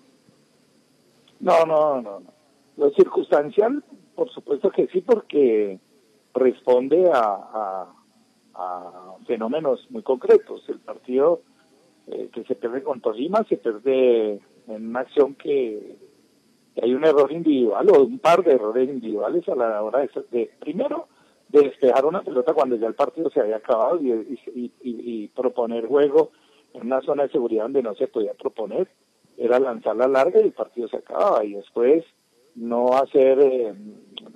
No, 1.41 1.65
no, 1.65 2.01
no, 2.01 2.21
no. 2.21 2.33
Lo 2.77 2.91
circunstancial, 2.91 3.83
por 4.15 4.31
supuesto 4.31 4.71
que 4.71 4.87
sí, 4.89 5.01
porque 5.01 5.81
responde 6.39 7.11
a, 7.13 7.87
a, 8.55 9.15
fenómenos 9.27 9.87
muy 9.91 10.03
concretos. 10.03 10.63
El 10.69 10.81
partido 10.81 11.43
eh, 12.07 12.29
que 12.33 12.45
se 12.45 12.55
pierde 12.55 12.83
con 12.83 13.01
Tolima 13.01 13.45
se 13.49 13.57
pierde 13.57 14.41
en 14.67 14.89
una 14.89 15.01
acción 15.01 15.35
que, 15.35 15.97
hay 16.81 16.95
un 16.95 17.05
error 17.05 17.33
individual 17.33 17.91
o 17.91 18.05
un 18.05 18.21
par 18.21 18.45
de 18.45 18.53
errores 18.53 18.89
individuales 18.89 19.49
a 19.49 19.57
la 19.57 19.83
hora 19.83 20.09
de, 20.31 20.51
primero, 20.61 21.09
de 21.49 21.63
despejar 21.63 22.07
una 22.07 22.23
pelota 22.23 22.55
cuando 22.55 22.77
ya 22.77 22.87
el 22.87 22.95
partido 22.95 23.31
se 23.31 23.41
había 23.41 23.57
acabado 23.57 24.01
y, 24.01 24.13
y, 24.13 24.65
y, 24.65 24.73
y 24.83 25.29
proponer 25.29 25.87
juego 25.87 26.31
en 26.75 26.87
una 26.87 27.01
zona 27.01 27.25
de 27.25 27.31
seguridad 27.31 27.65
donde 27.65 27.83
no 27.83 27.95
se 27.97 28.07
podía 28.07 28.33
proponer, 28.35 28.89
era 29.37 29.59
lanzarla 29.59 30.07
larga 30.09 30.41
y 30.41 30.45
el 30.45 30.53
partido 30.53 30.89
se 30.89 30.99
acababa 30.99 31.45
y 31.45 31.55
después 31.55 32.05
no 32.55 32.93
hacer 32.95 33.39
eh, 33.41 33.75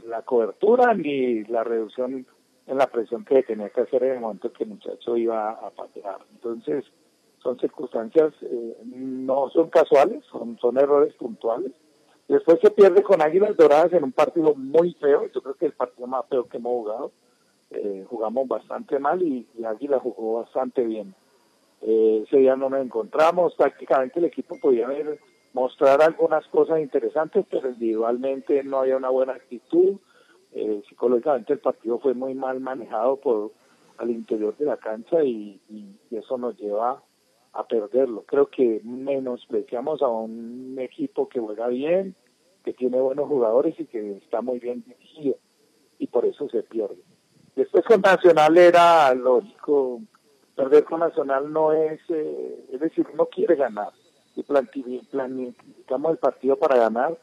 la 0.06 0.22
cobertura 0.22 0.94
ni 0.94 1.44
la 1.44 1.64
reducción 1.64 2.26
en 2.66 2.78
la 2.78 2.86
presión 2.86 3.24
que 3.24 3.42
tenía 3.42 3.70
que 3.70 3.82
hacer 3.82 4.04
en 4.04 4.12
el 4.14 4.20
momento 4.20 4.52
que 4.52 4.64
el 4.64 4.70
muchacho 4.70 5.16
iba 5.16 5.50
a 5.50 5.70
patear. 5.70 6.18
Entonces, 6.32 6.84
son 7.42 7.58
circunstancias, 7.58 8.32
eh, 8.42 8.76
no 8.84 9.50
son 9.50 9.68
casuales, 9.68 10.24
son, 10.26 10.58
son 10.58 10.78
errores 10.78 11.12
puntuales. 11.14 11.72
Después 12.28 12.60
se 12.60 12.70
pierde 12.70 13.02
con 13.02 13.20
Águilas 13.20 13.56
Doradas 13.56 13.92
en 13.92 14.04
un 14.04 14.12
partido 14.12 14.54
muy 14.54 14.94
feo, 14.94 15.28
yo 15.34 15.42
creo 15.42 15.54
que 15.54 15.66
el 15.66 15.72
partido 15.72 16.06
más 16.06 16.24
feo 16.28 16.48
que 16.48 16.58
hemos 16.58 16.72
jugado. 16.72 17.12
Eh, 17.70 18.04
jugamos 18.08 18.46
bastante 18.46 18.98
mal 18.98 19.22
y, 19.22 19.46
y 19.58 19.64
Águila 19.64 19.98
jugó 19.98 20.40
bastante 20.40 20.84
bien. 20.84 21.14
Eh, 21.80 22.22
ese 22.26 22.36
día 22.36 22.54
no 22.54 22.70
nos 22.70 22.80
encontramos, 22.80 23.54
prácticamente 23.56 24.20
el 24.20 24.26
equipo 24.26 24.56
podía 24.60 24.86
ver, 24.86 25.18
mostrar 25.52 26.02
algunas 26.02 26.46
cosas 26.48 26.80
interesantes, 26.80 27.44
pero 27.50 27.68
individualmente 27.68 28.62
no 28.64 28.80
había 28.80 28.96
una 28.96 29.10
buena 29.10 29.34
actitud. 29.34 29.96
Eh, 30.52 30.82
psicológicamente 30.88 31.52
el 31.54 31.60
partido 31.60 31.98
fue 31.98 32.14
muy 32.14 32.34
mal 32.34 32.60
manejado 32.60 33.16
por 33.16 33.52
al 33.98 34.10
interior 34.10 34.56
de 34.56 34.64
la 34.64 34.76
cancha 34.76 35.22
y, 35.22 35.60
eso 36.10 36.36
nos 36.36 36.58
lleva 36.58 37.02
a 37.52 37.66
perderlo. 37.66 38.24
Creo 38.26 38.48
que 38.48 38.80
menospreciamos 38.84 40.02
a 40.02 40.08
un 40.08 40.76
equipo 40.78 41.28
que 41.28 41.40
juega 41.40 41.68
bien, 41.68 42.14
que 42.64 42.72
tiene 42.74 43.00
buenos 43.00 43.28
jugadores 43.28 43.78
y 43.78 43.86
que 43.86 44.18
está 44.18 44.40
muy 44.42 44.58
bien 44.58 44.84
dirigido 44.86 45.36
y 45.98 46.06
por 46.06 46.26
eso 46.26 46.48
se 46.48 46.62
pierde. 46.62 47.02
Después 47.56 47.84
con 47.84 48.00
Nacional 48.02 48.56
era 48.58 49.14
lógico, 49.14 50.00
perder 50.54 50.84
con 50.84 51.00
Nacional 51.00 51.52
no 51.52 51.72
es, 51.72 52.00
eh, 52.08 52.66
es 52.72 52.80
decir, 52.80 53.06
uno 53.12 53.26
quiere 53.26 53.56
ganar 53.56 53.92
y 54.34 54.42
planificamos 54.42 56.12
el 56.12 56.18
partido 56.18 56.56
para 56.56 56.76
ganar. 56.76 57.18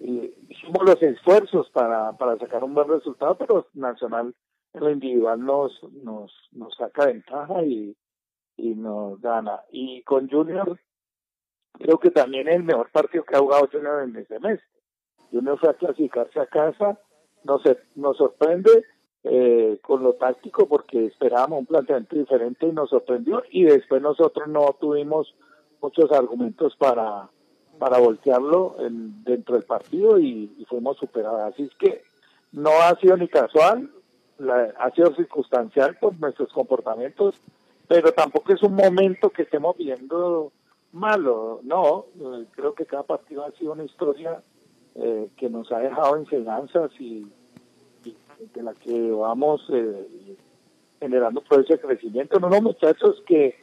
Y 0.00 0.34
hicimos 0.48 0.84
los 0.84 1.02
esfuerzos 1.02 1.70
para, 1.70 2.12
para 2.12 2.36
sacar 2.38 2.64
un 2.64 2.74
buen 2.74 2.88
resultado, 2.88 3.36
pero 3.36 3.66
Nacional 3.74 4.34
en 4.74 4.80
lo 4.80 4.90
individual 4.90 5.44
nos, 5.44 5.82
nos, 6.04 6.32
nos 6.52 6.74
saca 6.76 7.06
ventaja 7.06 7.62
y, 7.64 7.96
y 8.56 8.74
nos 8.74 9.20
gana. 9.20 9.60
Y 9.70 10.02
con 10.02 10.28
Junior, 10.28 10.78
creo 11.72 11.98
que 11.98 12.10
también 12.10 12.48
es 12.48 12.56
el 12.56 12.64
mejor 12.64 12.90
partido 12.90 13.24
que 13.24 13.36
ha 13.36 13.40
jugado 13.40 13.68
Junior 13.70 14.02
en 14.02 14.16
este 14.16 14.38
mes. 14.40 14.60
Junior 15.30 15.58
fue 15.58 15.70
a 15.70 15.74
clasificarse 15.74 16.40
a 16.40 16.46
casa, 16.46 16.98
nos, 17.44 17.62
nos 17.94 18.16
sorprende 18.16 18.84
eh, 19.24 19.78
con 19.82 20.02
lo 20.02 20.14
táctico 20.14 20.68
porque 20.68 21.06
esperábamos 21.06 21.60
un 21.60 21.66
planteamiento 21.66 22.16
diferente 22.16 22.66
y 22.66 22.72
nos 22.72 22.90
sorprendió 22.90 23.42
y 23.50 23.64
después 23.64 24.00
nosotros 24.00 24.48
no 24.48 24.76
tuvimos 24.80 25.34
muchos 25.80 26.10
argumentos 26.12 26.76
para 26.76 27.28
para 27.78 27.98
voltearlo 27.98 28.76
en, 28.80 29.24
dentro 29.24 29.54
del 29.54 29.64
partido 29.64 30.18
y, 30.18 30.66
fuimos 30.68 30.98
superados. 30.98 31.52
Así 31.52 31.62
es 31.62 31.74
que 31.76 32.02
no 32.52 32.70
ha 32.70 32.94
sido 33.00 33.16
ni 33.16 33.28
casual, 33.28 33.90
la, 34.38 34.74
ha 34.78 34.90
sido 34.90 35.14
circunstancial 35.14 35.96
por 35.98 36.18
nuestros 36.20 36.52
comportamientos, 36.52 37.36
pero 37.86 38.12
tampoco 38.12 38.52
es 38.52 38.62
un 38.62 38.74
momento 38.74 39.30
que 39.30 39.42
estemos 39.42 39.76
viendo 39.76 40.52
malo, 40.92 41.60
no, 41.62 42.06
eh, 42.20 42.46
creo 42.52 42.74
que 42.74 42.86
cada 42.86 43.02
partido 43.02 43.44
ha 43.44 43.52
sido 43.52 43.72
una 43.72 43.84
historia 43.84 44.42
eh, 44.94 45.28
que 45.36 45.48
nos 45.48 45.70
ha 45.70 45.78
dejado 45.78 46.16
enseñanzas 46.16 46.90
y, 46.98 47.26
y 48.04 48.16
de 48.54 48.62
la 48.62 48.74
que 48.74 49.10
vamos 49.10 49.64
eh, 49.70 50.36
generando 51.00 51.40
proceso 51.42 51.74
de 51.74 51.80
crecimiento. 51.80 52.40
No, 52.40 52.48
no, 52.48 52.60
muchachos, 52.60 53.22
que, 53.26 53.56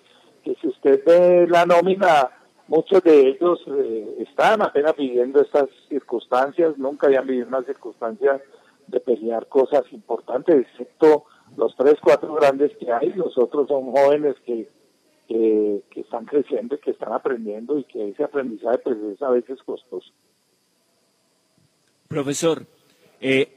que 0.46 0.56
si 0.62 0.68
usted 0.68 1.04
ve 1.04 1.48
la 1.50 1.66
nómina, 1.66 2.30
muchos 2.68 3.04
de 3.04 3.30
ellos 3.30 3.60
eh, 3.68 4.18
están 4.20 4.62
apenas 4.62 4.96
viviendo 4.96 5.42
estas 5.42 5.68
circunstancias, 5.90 6.78
nunca 6.78 7.08
habían 7.08 7.26
vivido 7.26 7.48
una 7.48 7.64
circunstancia 7.64 8.42
de 8.88 9.00
pelear 9.00 9.48
cosas 9.48 9.82
importantes, 9.92 10.68
excepto 10.68 11.26
los 11.58 11.76
tres, 11.76 11.96
cuatro 12.02 12.36
grandes 12.36 12.72
que 12.78 12.92
hay, 12.92 13.12
los 13.14 13.36
otros 13.40 13.68
son 13.68 13.92
jóvenes 13.92 14.36
que, 14.46 14.70
que, 15.28 15.82
están 15.96 16.26
creciendo, 16.26 16.80
que 16.80 16.92
están 16.92 17.12
aprendiendo 17.12 17.80
y 17.80 17.84
que 17.86 18.10
ese 18.10 18.24
aprendizaje 18.24 18.78
pues 18.84 18.98
es 18.98 19.22
a 19.24 19.32
veces 19.32 19.58
costoso. 19.64 20.12
Profesor, 22.08 22.68
eh, 23.20 23.50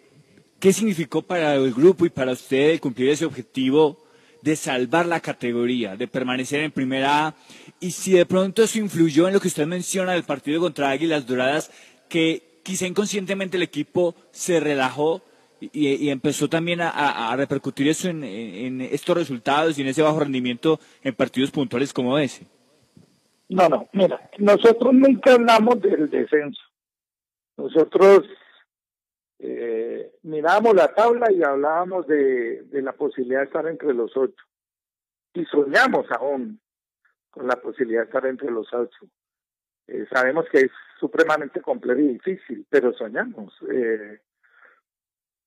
¿qué 0.59 0.73
significó 0.73 1.21
para 1.21 1.55
el 1.57 1.75
grupo 1.75 2.07
y 2.07 2.11
para 2.11 2.33
usted 2.33 2.81
cumplir 2.81 3.11
ese 3.11 3.27
objetivo 3.27 4.08
de 4.43 4.57
salvar 4.57 5.07
la 5.07 5.21
categoría, 5.21 5.97
de 5.97 6.09
permanecer 6.09 6.61
en 6.61 6.71
primera 6.71 7.29
A? 7.29 7.35
Y 7.81 7.91
si 7.91 8.13
de 8.13 8.27
pronto 8.27 8.63
eso 8.63 8.79
influyó 8.79 9.29
en 9.29 9.35
lo 9.35 9.41
que 9.41 9.49
usted 9.49 9.67
menciona 9.67 10.13
del 10.13 10.25
partido 10.25 10.61
contra 10.61 10.91
Águilas 10.91 11.27
Doradas, 11.27 11.71
que 12.09 12.61
quizá 12.63 12.87
inconscientemente 12.87 13.57
el 13.57 13.63
equipo 13.63 14.15
se 14.31 14.61
relajó 14.61 15.23
y, 15.61 16.09
empezó 16.11 16.49
también 16.49 16.81
a, 16.81 17.35
repercutir 17.37 17.89
eso 17.89 18.09
en, 18.09 18.81
estos 18.81 19.17
resultados 19.17 19.79
y 19.79 19.83
en 19.83 19.89
ese 19.89 20.03
bajo 20.03 20.21
rendimiento 20.21 20.79
en 21.03 21.15
partidos 21.15 21.51
puntuales 21.51 21.93
como 21.93 22.19
ese. 22.19 22.47
No, 23.49 23.69
no, 23.69 23.89
mira, 23.93 24.31
nosotros 24.39 24.93
nunca 24.93 25.33
hablamos 25.33 25.81
del 25.81 26.11
descenso. 26.11 26.61
Nosotros 27.57 28.25
eh, 29.41 30.15
mirábamos 30.23 30.75
la 30.75 30.93
tabla 30.95 31.31
y 31.31 31.43
hablábamos 31.43 32.07
de, 32.07 32.67
la 32.73 32.93
posibilidad 32.93 33.41
de 33.41 33.47
estar 33.47 33.67
entre 33.69 33.95
los 33.95 34.17
ocho. 34.17 34.45
Y 35.35 35.45
soñamos 35.45 36.07
aún 36.11 36.61
con 37.31 37.47
la 37.47 37.57
posibilidad 37.57 38.01
de 38.01 38.07
estar 38.07 38.27
entre 38.27 38.51
los 38.51 38.73
ocho. 38.73 39.07
Eh, 39.87 40.07
sabemos 40.13 40.47
que 40.51 40.59
es 40.59 40.71
supremamente 40.99 41.61
complejo 41.61 42.01
y 42.01 42.15
difícil, 42.15 42.67
pero 42.69 42.93
soñamos. 42.93 43.55
Eh, 43.71 44.21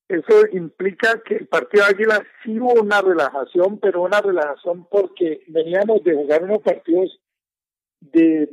eso 0.07 0.47
implica 0.51 1.21
que 1.23 1.35
el 1.35 1.47
partido 1.47 1.85
de 1.85 1.91
Águila 1.91 2.25
sí 2.43 2.59
una 2.59 3.01
relajación, 3.01 3.79
pero 3.79 4.01
una 4.03 4.21
relajación 4.21 4.85
porque 4.89 5.43
veníamos 5.47 6.03
de 6.03 6.15
jugar 6.15 6.43
unos 6.43 6.59
partidos 6.59 7.19
de 7.99 8.49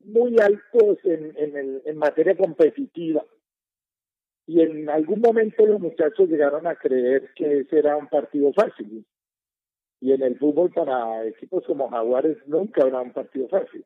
muy 0.00 0.36
altos 0.40 0.98
en 1.04 1.96
materia 1.96 2.36
competitiva. 2.36 3.24
Y 4.46 4.60
en 4.60 4.88
algún 4.90 5.20
momento 5.20 5.64
los 5.66 5.80
muchachos 5.80 6.28
llegaron 6.28 6.66
a 6.66 6.74
creer 6.74 7.30
que 7.34 7.60
ese 7.60 7.78
era 7.78 7.96
un 7.96 8.08
partido 8.08 8.52
fácil. 8.52 9.04
Y 10.00 10.12
en 10.12 10.22
el 10.22 10.36
fútbol 10.38 10.70
para 10.70 11.24
equipos 11.26 11.64
como 11.64 11.88
Jaguares 11.88 12.38
nunca 12.46 12.82
habrá 12.82 13.00
un 13.00 13.12
partido 13.12 13.48
fácil. 13.48 13.84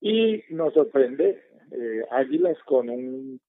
Y 0.00 0.42
nos 0.50 0.74
sorprende 0.74 1.42
eh, 1.70 2.04
Águilas 2.10 2.58
con 2.64 2.90
un 2.90 3.40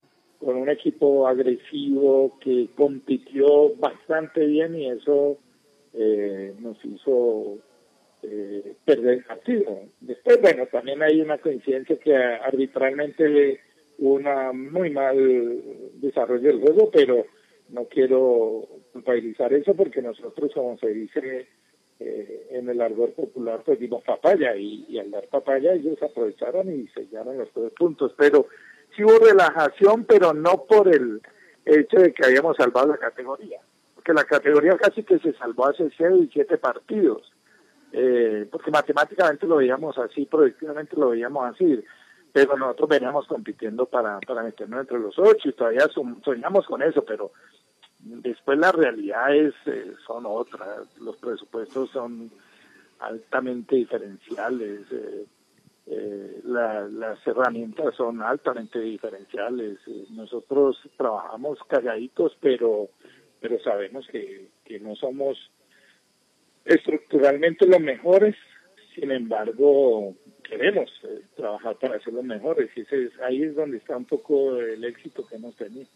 con 0.44 0.58
un 0.58 0.70
equipo 0.70 1.28
agresivo 1.28 2.38
que 2.40 2.68
compitió 2.76 3.76
bastante 3.76 4.46
bien 4.46 4.76
y 4.76 4.90
eso 4.90 5.38
eh, 5.94 6.54
nos 6.60 6.78
hizo 6.84 7.60
eh, 8.22 8.76
perder 8.84 9.20
el 9.20 9.24
partido. 9.24 9.80
Después, 10.02 10.42
bueno, 10.42 10.66
también 10.68 11.02
hay 11.02 11.22
una 11.22 11.38
coincidencia 11.38 11.98
que 11.98 12.16
arbitralmente 12.16 13.62
una 14.00 14.52
muy 14.52 14.90
mal 14.90 15.62
desarrollo 15.96 16.48
del 16.48 16.62
juego, 16.62 16.90
pero 16.92 17.26
no 17.70 17.86
quiero 17.86 18.68
culpabilizar 18.92 19.54
eso 19.54 19.74
porque 19.76 20.02
nosotros, 20.02 20.52
como 20.54 20.78
se 20.78 20.90
dice 20.90 21.48
eh, 22.00 22.48
en 22.52 22.70
el 22.70 22.82
ardor 22.82 23.14
popular, 23.14 23.62
pues 23.66 23.80
dimos 23.80 24.04
papaya 24.04 24.56
y, 24.56 24.98
al 25.00 25.12
dar 25.12 25.28
papaya 25.28 25.74
ellos 25.74 26.02
aprovecharon 26.02 26.72
y 26.72 26.88
sellaron 26.88 27.38
los 27.38 27.50
tres 27.52 27.72
puntos, 27.72 28.14
pero 28.18 28.48
sí 28.96 29.04
hubo 29.04 29.20
relajación, 29.20 30.06
pero 30.06 30.34
no 30.34 30.66
por 30.66 30.94
el 30.94 31.22
hecho 31.66 31.98
de 31.98 32.14
que 32.14 32.26
habíamos 32.26 32.58
salvado 32.58 32.88
la 32.88 32.98
categoría, 32.98 33.60
porque 33.96 34.14
la 34.14 34.26
categoría 34.26 34.78
casi 34.78 35.04
que 35.04 35.20
se 35.20 35.34
salvó 35.34 35.68
hace 35.68 35.90
seis 35.98 36.26
y 36.26 36.30
siete 36.34 36.58
partidos, 36.58 37.32
eh, 37.92 38.48
porque 38.52 38.72
matemáticamente 38.72 39.48
lo 39.48 39.58
veíamos 39.58 39.98
así, 39.98 40.26
productivamente 40.26 40.96
lo 40.98 41.10
veíamos 41.10 41.54
así, 41.54 41.84
pero 42.34 42.58
nosotros 42.58 42.90
veníamos 42.90 43.28
compitiendo 43.28 43.86
para, 43.86 44.20
para 44.20 44.44
meternos 44.44 44.82
entre 44.82 45.00
los 45.00 45.18
ocho 45.20 45.48
y 45.50 45.54
todavía 45.54 45.88
soñamos 46.26 46.66
con 46.66 46.82
eso, 46.82 47.06
pero 47.06 47.32
después 48.00 48.58
la 48.58 48.72
realidad 48.72 49.34
es, 49.36 49.54
eh, 49.68 49.94
son 50.06 50.26
otras, 50.26 50.88
los 51.00 51.16
presupuestos 51.18 51.90
son 51.92 52.32
altamente 53.00 53.76
diferenciales, 53.76 54.82
eh, 54.92 55.26
eh, 55.86 56.42
la- 56.46 56.88
las 56.88 57.26
herramientas 57.28 57.94
son 57.96 58.22
altamente 58.22 58.80
diferenciales. 58.80 59.78
Nosotros 60.12 60.78
trabajamos 60.98 61.60
calladitos, 61.68 62.36
pero, 62.42 62.90
pero 63.40 63.60
sabemos 63.60 64.08
que, 64.08 64.50
que 64.66 64.80
no 64.80 64.96
somos 64.96 65.38
estructuralmente 66.66 67.68
los 67.68 67.82
mejores, 67.82 68.36
sin 68.96 69.12
embargo, 69.12 70.16
queremos 70.48 70.90
eh, 71.04 71.22
trabajar 71.36 71.78
para 71.80 72.00
ser 72.04 72.14
los 72.14 72.24
mejores 72.24 72.70
y 72.76 72.82
ese 72.82 73.06
es, 73.06 73.12
ahí 73.22 73.44
es 73.44 73.56
donde 73.56 73.78
está 73.78 73.98
un 73.98 74.06
poco 74.06 74.58
el 74.58 74.84
éxito 74.84 75.26
que 75.26 75.36
hemos 75.36 75.56
tenido. 75.56 75.88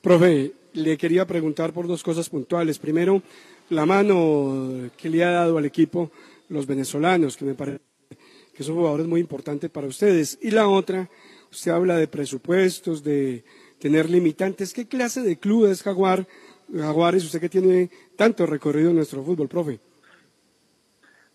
Profe, 0.00 0.52
le 0.74 0.96
quería 0.96 1.26
preguntar 1.26 1.72
por 1.72 1.88
dos 1.88 2.02
cosas 2.02 2.28
puntuales. 2.28 2.78
Primero, 2.78 3.22
la 3.70 3.86
mano 3.86 4.90
que 4.96 5.08
le 5.08 5.24
ha 5.24 5.30
dado 5.30 5.58
al 5.58 5.64
equipo 5.64 6.10
los 6.48 6.66
venezolanos, 6.66 7.36
que 7.36 7.44
me 7.44 7.54
parece 7.54 7.80
que 8.54 8.62
son 8.62 8.76
jugadores 8.76 9.06
muy 9.06 9.20
importantes 9.20 9.68
para 9.68 9.86
ustedes. 9.86 10.38
Y 10.40 10.50
la 10.50 10.68
otra, 10.68 11.10
usted 11.50 11.72
habla 11.72 11.96
de 11.96 12.08
presupuestos, 12.08 13.02
de 13.02 13.44
tener 13.78 14.08
limitantes. 14.08 14.72
¿Qué 14.72 14.86
clase 14.86 15.22
de 15.22 15.38
club 15.38 15.66
es 15.66 15.82
Jaguar? 15.82 16.26
Jaguares, 16.72 17.24
usted 17.24 17.40
que 17.40 17.48
tiene 17.48 17.90
tanto 18.16 18.46
recorrido 18.46 18.90
en 18.90 18.96
nuestro 18.96 19.22
fútbol, 19.22 19.48
profe. 19.48 19.78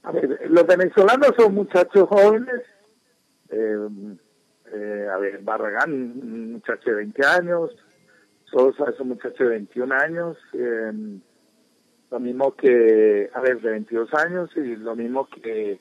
A 0.04 0.12
ver, 0.12 0.50
los 0.50 0.66
venezolanos 0.66 1.32
son 1.38 1.54
muchachos 1.54 2.08
jóvenes. 2.10 2.62
eh, 3.50 3.78
eh, 4.74 5.08
a 5.12 5.18
ver, 5.18 5.40
Barragán, 5.44 5.92
un 5.92 6.52
muchacho 6.54 6.90
de 6.90 6.96
20 6.96 7.26
años. 7.26 7.72
Sosa 8.46 8.90
es 8.90 9.00
un 9.00 9.10
muchacho 9.10 9.44
de 9.44 9.50
21 9.50 9.92
años. 9.94 10.38
eh, 10.54 10.92
lo 12.10 12.20
mismo 12.20 12.54
que, 12.56 13.30
a 13.34 13.40
ver, 13.40 13.62
de 13.62 13.72
22 13.72 14.14
años 14.16 14.50
y 14.58 14.76
lo 14.76 14.96
mismo 14.98 15.28
que, 15.30 15.80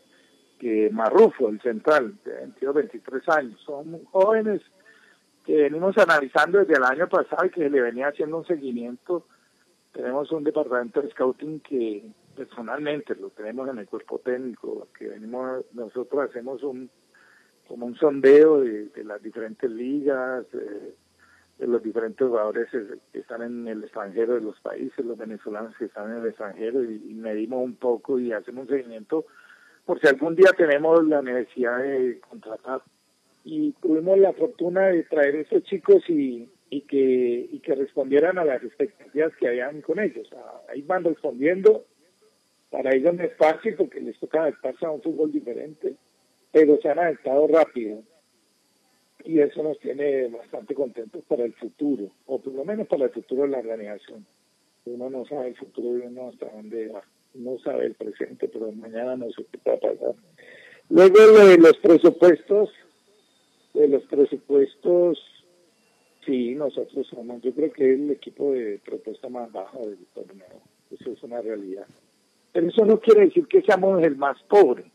que 0.60 0.88
Marrufo, 0.92 1.48
el 1.48 1.60
central, 1.60 2.14
de 2.24 2.32
22, 2.32 2.74
23 2.74 3.28
años. 3.30 3.60
Son 3.66 4.04
jóvenes 4.04 4.60
que 5.44 5.62
venimos 5.62 5.98
analizando 5.98 6.58
desde 6.60 6.74
el 6.74 6.84
año 6.84 7.08
pasado 7.08 7.46
y 7.46 7.50
que 7.50 7.68
le 7.68 7.80
venía 7.80 8.08
haciendo 8.08 8.38
un 8.38 8.46
seguimiento. 8.46 9.26
Tenemos 9.92 10.30
un 10.30 10.44
departamento 10.44 11.02
de 11.02 11.10
scouting 11.10 11.60
que 11.60 12.04
personalmente 12.40 13.14
lo 13.16 13.28
tenemos 13.28 13.68
en 13.68 13.80
el 13.80 13.86
cuerpo 13.86 14.18
técnico, 14.18 14.88
que 14.98 15.08
venimos, 15.08 15.62
nosotros 15.74 16.30
hacemos 16.30 16.62
un 16.62 16.88
como 17.68 17.84
un 17.84 17.94
sondeo 17.96 18.62
de, 18.62 18.90
las 19.04 19.22
diferentes 19.22 19.70
ligas, 19.70 20.46
eh, 20.54 20.94
de 21.58 21.66
los 21.66 21.82
diferentes 21.82 22.26
jugadores 22.26 22.66
que 23.12 23.18
están 23.18 23.42
en 23.42 23.68
el 23.68 23.84
extranjero 23.84 24.36
de 24.36 24.40
los 24.40 24.58
países, 24.60 25.04
los 25.04 25.18
venezolanos 25.18 25.76
que 25.76 25.84
están 25.84 26.10
en 26.10 26.22
el 26.22 26.28
extranjero, 26.28 26.82
y, 26.82 27.14
medimos 27.14 27.62
un 27.62 27.76
poco 27.76 28.18
y 28.18 28.32
hacemos 28.32 28.62
un 28.62 28.74
seguimiento 28.74 29.26
por 29.84 30.00
si 30.00 30.08
algún 30.08 30.34
día 30.34 30.50
tenemos 30.56 31.06
la 31.06 31.20
necesidad 31.20 31.78
de 31.78 32.20
contratar. 32.26 32.80
Y 33.44 33.72
tuvimos 33.82 34.18
la 34.18 34.32
fortuna 34.32 34.86
de 34.86 35.02
traer 35.04 35.36
a 35.36 35.40
estos 35.40 35.62
chicos 35.64 36.02
y, 36.08 36.48
y 36.70 36.80
que, 36.82 37.48
y 37.52 37.58
que 37.60 37.74
respondieran 37.74 38.38
a 38.38 38.44
las 38.46 38.64
expectativas 38.64 39.36
que 39.36 39.48
habían 39.48 39.82
con 39.82 39.98
ellos. 40.00 40.28
Ah, 40.34 40.62
Ahí 40.70 40.82
van 40.82 41.04
respondiendo, 41.04 41.84
para 42.70 42.94
ellos 42.94 43.14
no 43.14 43.24
es 43.24 43.36
fácil 43.36 43.74
porque 43.74 44.00
les 44.00 44.18
toca 44.18 44.42
adaptarse 44.42 44.86
a 44.86 44.90
un 44.90 45.02
fútbol 45.02 45.32
diferente, 45.32 45.96
pero 46.52 46.78
se 46.80 46.88
han 46.88 46.98
adaptado 46.98 47.46
rápido 47.48 48.02
y 49.24 49.40
eso 49.40 49.62
nos 49.62 49.78
tiene 49.80 50.28
bastante 50.28 50.74
contentos 50.74 51.22
para 51.28 51.44
el 51.44 51.52
futuro, 51.54 52.10
o 52.26 52.40
por 52.40 52.54
lo 52.54 52.64
menos 52.64 52.86
para 52.86 53.04
el 53.04 53.10
futuro 53.10 53.42
de 53.42 53.48
la 53.48 53.58
organización. 53.58 54.24
Uno 54.86 55.10
no 55.10 55.26
sabe 55.26 55.48
el 55.48 55.56
futuro 55.56 55.98
y 55.98 56.06
uno 56.06 56.28
hasta 56.28 56.48
dónde 56.50 56.88
va. 56.88 57.02
No 57.34 57.58
sabe 57.58 57.86
el 57.86 57.94
presente, 57.94 58.48
pero 58.48 58.72
mañana 58.72 59.16
no 59.16 59.30
sé 59.30 59.44
qué 59.50 59.58
va 59.68 59.74
a 59.74 59.80
pasar. 59.80 60.14
Luego 60.88 61.18
de 61.46 61.58
los 61.58 61.76
presupuestos, 61.76 62.70
de 63.74 63.88
los 63.88 64.02
presupuestos, 64.04 65.18
sí, 66.24 66.54
nosotros 66.54 67.06
somos, 67.08 67.42
yo 67.42 67.52
creo 67.52 67.72
que 67.72 67.92
es 67.92 68.00
el 68.00 68.10
equipo 68.10 68.52
de 68.52 68.80
propuesta 68.84 69.28
más 69.28 69.52
baja 69.52 69.78
del 69.78 69.98
torneo. 70.14 70.60
Eso 70.90 71.12
es 71.12 71.22
una 71.22 71.40
realidad. 71.40 71.86
Pero 72.52 72.68
eso 72.68 72.84
no 72.84 72.98
quiere 72.98 73.26
decir 73.26 73.46
que 73.46 73.62
seamos 73.62 74.02
el 74.02 74.16
más 74.16 74.40
pobre 74.44 74.90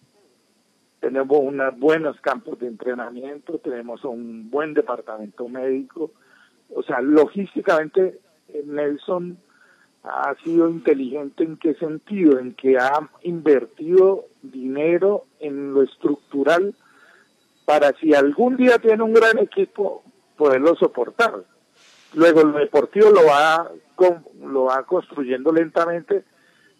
tenemos 1.05 1.37
unos 1.39 1.77
buenos 1.77 2.19
campos 2.19 2.57
de 2.57 2.65
entrenamiento, 2.65 3.59
tenemos 3.59 4.03
un 4.05 4.49
buen 4.49 4.73
departamento 4.73 5.47
médico, 5.47 6.09
o 6.73 6.81
sea, 6.81 6.99
logísticamente 6.99 8.19
eh, 8.49 8.63
Nelson 8.65 9.37
ha 10.03 10.33
sido 10.43 10.67
inteligente 10.67 11.43
en 11.43 11.57
qué 11.57 11.75
sentido, 11.75 12.39
en 12.39 12.55
que 12.55 12.79
ha 12.79 13.07
invertido 13.21 14.25
dinero 14.41 15.25
en 15.39 15.75
lo 15.75 15.83
estructural 15.83 16.73
para 17.65 17.93
si 17.99 18.15
algún 18.15 18.57
día 18.57 18.79
tiene 18.79 19.03
un 19.03 19.13
gran 19.13 19.37
equipo 19.37 20.01
poderlo 20.35 20.75
soportar. 20.75 21.43
Luego 22.15 22.43
lo 22.45 22.57
deportivo 22.57 23.11
lo 23.11 23.25
va 23.27 23.69
lo 24.43 24.63
va 24.63 24.83
construyendo 24.87 25.51
lentamente, 25.51 26.23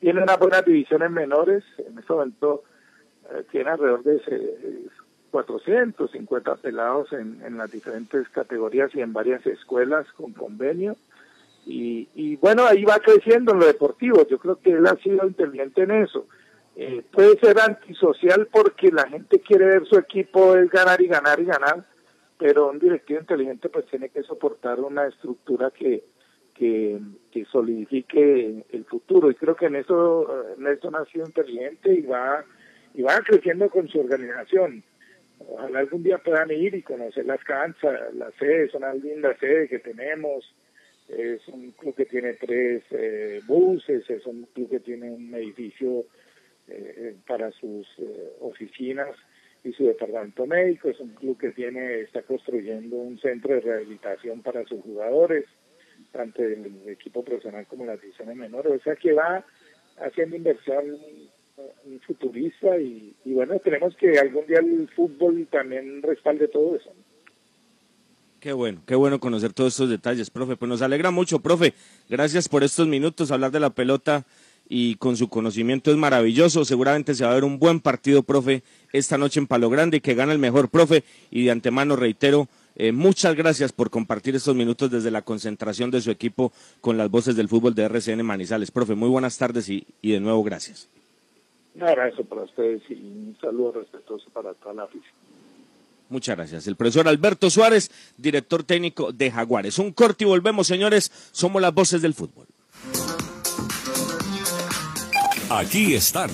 tiene 0.06 0.22
unas 0.22 0.38
buenas 0.38 0.64
divisiones 0.64 1.10
menores, 1.10 1.64
en 1.80 1.98
este 1.98 2.14
momento 2.14 2.64
eh, 3.28 3.44
tiene 3.50 3.72
alrededor 3.72 4.04
de 4.04 4.22
eh, 4.28 4.86
450 5.32 6.58
pelados 6.58 7.12
en, 7.12 7.42
en 7.44 7.58
las 7.58 7.72
diferentes 7.72 8.30
categorías 8.30 8.94
y 8.94 9.02
en 9.02 9.14
varias 9.14 9.44
escuelas 9.48 10.06
con 10.12 10.32
convenio. 10.34 10.96
Y, 11.66 12.08
y 12.14 12.36
bueno, 12.36 12.68
ahí 12.68 12.86
va 12.86 13.00
creciendo 13.00 13.54
en 13.54 13.62
lo 13.62 13.66
deportivo. 13.66 14.28
Yo 14.28 14.38
creo 14.38 14.62
que 14.62 14.74
él 14.74 14.86
ha 14.86 14.96
sido 14.98 15.26
inteligente 15.26 15.82
en 15.82 15.90
eso. 15.90 16.28
Eh, 16.76 17.04
puede 17.12 17.40
ser 17.40 17.60
antisocial 17.60 18.48
porque 18.52 18.92
la 18.92 19.10
gente 19.10 19.40
quiere 19.40 19.66
ver 19.66 19.88
su 19.88 19.98
equipo 19.98 20.56
es 20.56 20.70
ganar 20.70 21.02
y 21.02 21.08
ganar 21.08 21.40
y 21.40 21.46
ganar, 21.46 21.84
pero 22.38 22.70
un 22.70 22.78
directivo 22.78 23.22
inteligente 23.22 23.70
pues 23.70 23.88
tiene 23.88 24.10
que 24.10 24.22
soportar 24.22 24.80
una 24.82 25.08
estructura 25.08 25.72
que, 25.72 26.04
que, 26.56 27.00
que 27.32 27.46
solidifique 27.46 28.66
el 28.72 28.86
futuro. 28.86 29.30
Y 29.30 29.36
creo 29.36 29.56
que 29.56 29.68
en 29.68 29.76
eso 29.76 30.28
Nelson 30.58 30.96
ha 30.96 31.06
sido 31.06 31.26
inteligente 31.26 31.94
y 31.94 32.02
va 32.02 32.44
y 32.96 33.02
va 33.02 33.20
creciendo 33.20 33.70
con 33.70 33.88
su 33.88 34.00
organización. 34.00 34.84
Ojalá 35.40 35.80
algún 35.80 36.04
día 36.04 36.18
puedan 36.18 36.50
ir 36.52 36.76
y 36.76 36.82
conocer 36.82 37.26
las 37.26 37.44
canchas, 37.44 38.14
las 38.16 38.34
sedes, 38.36 38.72
son 38.72 38.84
una 38.84 38.94
linda 38.94 39.38
sede 39.38 39.68
que 39.68 39.80
tenemos. 39.80 40.54
Es 41.10 41.48
un 41.50 41.72
club 41.72 41.94
que 41.96 42.06
tiene 42.06 42.34
tres 42.34 42.84
eh, 42.92 43.42
buses, 43.46 44.10
es 44.10 44.26
un 44.26 44.48
club 44.54 44.70
que 44.70 44.80
tiene 44.80 45.12
un 45.12 45.34
edificio 45.36 46.06
eh, 46.68 47.16
para 47.28 47.52
sus 47.52 47.88
eh, 48.00 48.34
oficinas 48.40 49.16
y 49.64 49.72
su 49.74 49.86
departamento 49.86 50.46
médico, 50.46 50.90
es 50.90 51.00
un 51.00 51.10
club 51.10 51.38
que 51.38 51.52
tiene 51.52 52.02
está 52.02 52.22
construyendo 52.24 52.96
un 52.96 53.20
centro 53.20 53.54
de 53.54 53.62
rehabilitación 53.62 54.42
para 54.42 54.64
sus 54.66 54.82
jugadores, 54.82 55.46
tanto 56.16 56.42
del 56.42 56.88
equipo 56.88 57.24
profesional 57.24 57.66
como 57.68 57.86
las 57.86 58.02
divisiones 58.02 58.36
menores, 58.36 58.72
o 58.72 58.84
sea 58.84 58.96
que 58.96 59.14
va 59.14 59.44
haciendo 59.98 60.36
inversión 60.36 60.98
un 61.86 62.00
futurista 62.02 62.78
y, 62.78 63.14
y 63.24 63.34
bueno, 63.34 63.54
esperemos 63.54 63.96
que 63.96 64.20
algún 64.20 64.46
día 64.46 64.60
el 64.60 64.90
fútbol 64.96 65.48
también 65.50 66.02
respalde 66.02 66.48
todo 66.48 66.76
eso. 66.76 66.92
Qué 68.40 68.54
bueno, 68.54 68.82
qué 68.86 68.94
bueno 68.96 69.20
conocer 69.20 69.54
todos 69.54 69.74
estos 69.74 69.90
detalles, 69.90 70.30
profe. 70.30 70.56
Pues 70.56 70.70
nos 70.70 70.82
alegra 70.82 71.12
mucho, 71.12 71.40
profe. 71.40 71.74
Gracias 72.10 72.48
por 72.48 72.64
estos 72.64 72.88
minutos, 72.88 73.32
hablar 73.32 73.52
de 73.52 73.60
la 73.60 73.72
pelota 73.72 74.24
y 74.70 74.96
con 74.96 75.18
su 75.18 75.30
conocimiento 75.30 75.92
es 75.92 75.98
maravilloso. 75.98 76.66
Seguramente 76.66 77.16
se 77.16 77.24
va 77.24 77.32
a 77.32 77.36
ver 77.36 77.44
un 77.44 77.58
buen 77.58 77.80
partido, 77.80 78.22
profe, 78.22 78.62
esta 78.94 79.18
noche 79.18 79.40
en 79.40 79.48
Palo 79.48 79.70
Grande 79.70 79.98
y 79.98 80.02
que 80.02 80.14
gana 80.14 80.32
el 80.32 80.40
mejor, 80.40 80.70
profe. 80.70 81.04
Y 81.32 81.46
de 81.46 81.52
antemano 81.52 81.96
reitero, 81.96 82.48
eh, 82.76 82.92
muchas 82.92 83.36
gracias 83.36 83.72
por 83.72 83.90
compartir 83.90 84.36
estos 84.36 84.56
minutos 84.56 84.92
desde 84.92 85.12
la 85.12 85.22
concentración 85.22 85.92
de 85.92 86.02
su 86.02 86.12
equipo 86.12 86.52
con 86.82 86.98
las 86.98 87.10
voces 87.10 87.36
del 87.36 87.50
fútbol 87.50 87.76
de 87.76 87.84
RCN 87.84 88.24
Manizales. 88.24 88.72
Profe, 88.72 88.96
muy 88.96 89.10
buenas 89.10 89.38
tardes 89.38 89.70
y, 89.70 89.86
y 90.02 90.12
de 90.12 90.20
nuevo 90.20 90.44
gracias. 90.44 90.90
Un 91.76 91.84
abrazo 91.84 92.24
para 92.24 92.44
ustedes 92.44 92.82
y 92.90 92.94
un 92.94 93.38
saludo 93.40 93.74
respetuoso 93.74 94.30
para 94.32 94.54
toda 94.54 94.74
la 94.74 94.84
afición. 94.84 95.14
Muchas 96.10 96.36
gracias. 96.38 96.68
El 96.68 96.76
profesor 96.76 97.08
Alberto 97.08 97.50
Suárez, 97.50 97.90
director 98.18 98.64
técnico 98.64 99.12
de 99.12 99.32
Jaguares. 99.32 99.80
Un 99.80 99.92
corte 99.92 100.24
y 100.24 100.28
volvemos, 100.28 100.68
señores. 100.68 101.12
Somos 101.32 101.62
las 101.62 101.74
voces 101.74 102.02
del 102.02 102.14
fútbol. 102.14 102.46
Aquí 105.50 105.94
están 105.96 106.30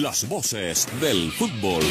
las 0.00 0.28
voces 0.28 0.88
del 1.00 1.30
fútbol. 1.32 1.82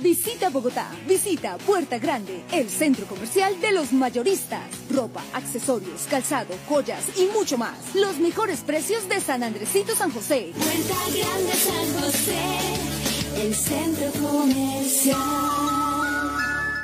Visita 0.00 0.48
Bogotá, 0.48 0.88
visita 1.08 1.58
Puerta 1.58 1.98
Grande, 1.98 2.44
el 2.52 2.70
centro 2.70 3.04
comercial 3.06 3.60
de 3.60 3.72
los 3.72 3.92
mayoristas. 3.92 4.62
Ropa, 4.90 5.22
accesorios, 5.32 6.06
calzado, 6.08 6.54
joyas 6.68 7.18
y 7.18 7.26
mucho 7.26 7.58
más. 7.58 7.96
Los 7.96 8.18
mejores 8.18 8.60
precios 8.60 9.08
de 9.08 9.20
San 9.20 9.42
Andresito 9.42 9.96
San 9.96 10.12
José. 10.12 10.52
Puerta 10.56 10.94
Grande 11.16 11.52
San 11.52 12.00
José, 12.00 13.42
el 13.42 13.54
centro 13.54 14.12
comercial. 14.20 15.16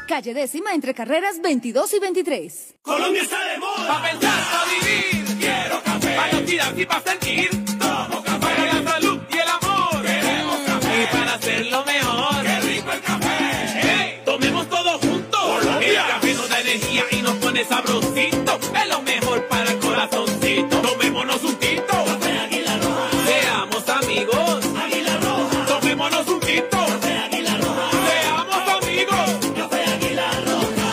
Calle 0.09 0.35
décima 0.35 0.75
entre 0.75 0.93
carreras 0.93 1.41
22 1.41 1.95
y 1.95 1.99
23. 2.01 2.75
Colombia 2.83 3.23
está 3.23 3.45
de 3.45 3.59
moda. 3.59 3.89
Pa' 3.89 4.03
pensar, 4.03 4.45
pa' 4.51 4.65
vivir. 4.67 5.39
Quiero 5.39 5.83
café. 5.83 6.17
Pa' 6.17 6.33
no 6.33 6.45
tirar 6.45 6.79
y 6.79 6.85
pa' 6.85 7.01
sentir. 7.01 7.64
Pone 17.55 17.65
sabrosito. 17.65 18.59
Es 18.75 18.89
lo 18.89 19.01
mejor 19.03 19.47
para 19.47 19.71
el 19.71 19.79
corazoncito. 19.79 20.77
Tomémonos 20.81 21.43
un 21.45 21.55
tito. 21.57 21.87
Café 21.87 22.39
Águila 22.39 22.79
Roja. 22.79 23.11
Seamos 23.27 23.89
amigos. 23.89 24.59
Águila 24.77 25.17
Roja. 25.19 25.67
Tomémonos 25.67 26.27
un 26.27 26.41
tito. 26.41 26.79
Café 26.79 27.19
Águila 27.19 27.57
Roja. 27.59 27.91
Seamos 28.09 28.69
amigos. 28.83 29.31
Café 29.57 29.85
Águila 29.85 30.31
Roja. 30.47 30.91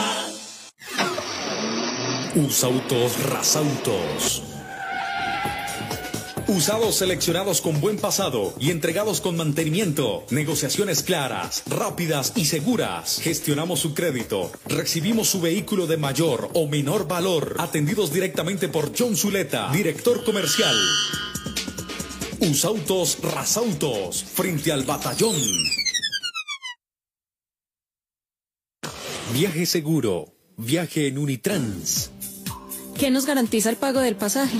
Usautos 2.36 3.24
Rasautos. 3.30 4.51
Usados 6.62 6.97
seleccionados 6.97 7.59
con 7.59 7.82
buen 7.82 7.97
pasado 7.97 8.53
y 8.59 8.70
entregados 8.70 9.20
con 9.20 9.36
mantenimiento. 9.36 10.24
Negociaciones 10.30 11.01
claras, 11.01 11.64
rápidas 11.66 12.34
y 12.36 12.45
seguras. 12.45 13.20
Gestionamos 13.20 13.80
su 13.80 13.95
crédito. 13.95 14.51
Recibimos 14.68 15.28
su 15.28 15.41
vehículo 15.41 15.88
de 15.88 15.97
mayor 15.97 16.51
o 16.53 16.68
menor 16.68 17.07
valor. 17.07 17.55
Atendidos 17.57 18.14
directamente 18.14 18.68
por 18.68 18.91
John 18.95 19.18
Zuleta, 19.18 19.72
director 19.72 20.24
comercial. 20.24 20.76
Usautos 22.41 23.18
Rasautos, 23.24 24.24
frente 24.24 24.72
al 24.72 24.84
batallón. 24.84 25.41
Viaje 29.34 29.66
seguro. 29.66 30.36
Viaje 30.57 31.07
en 31.07 31.18
Unitrans. 31.18 32.12
¿Qué 32.99 33.09
nos 33.09 33.26
garantiza 33.26 33.72
el 33.72 33.78
pago 33.78 33.99
del 33.99 34.16
pasaje? 34.16 34.59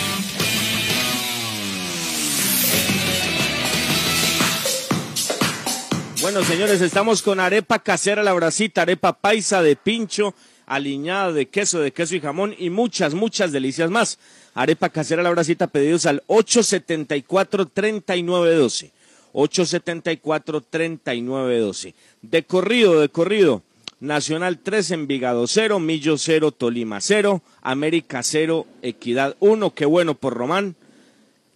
Bueno, 6.31 6.47
señores, 6.47 6.79
estamos 6.79 7.21
con 7.21 7.41
arepa 7.41 7.79
casera, 7.79 8.23
la 8.23 8.31
bracita, 8.31 8.83
arepa 8.83 9.11
paisa 9.11 9.61
de 9.61 9.75
pincho, 9.75 10.33
aliñada 10.65 11.33
de 11.33 11.49
queso, 11.49 11.81
de 11.81 11.91
queso 11.91 12.15
y 12.15 12.21
jamón 12.21 12.55
y 12.57 12.69
muchas, 12.69 13.13
muchas 13.13 13.51
delicias 13.51 13.89
más. 13.89 14.17
Arepa 14.53 14.87
casera, 14.87 15.23
la 15.23 15.31
bracita, 15.31 15.67
pedidos 15.67 16.05
al 16.05 16.23
874-3912. 16.27 18.91
874-3912. 19.33 21.93
De 22.21 22.43
corrido, 22.43 23.01
de 23.01 23.09
corrido. 23.09 23.61
Nacional 23.99 24.59
3, 24.59 24.91
Envigado 24.91 25.47
0, 25.47 25.79
Millo 25.79 26.17
0, 26.17 26.53
Tolima 26.53 27.01
0, 27.01 27.41
América 27.61 28.23
0, 28.23 28.65
Equidad 28.81 29.35
1, 29.41 29.75
qué 29.75 29.83
bueno 29.83 30.15
por 30.15 30.35
Román. 30.35 30.77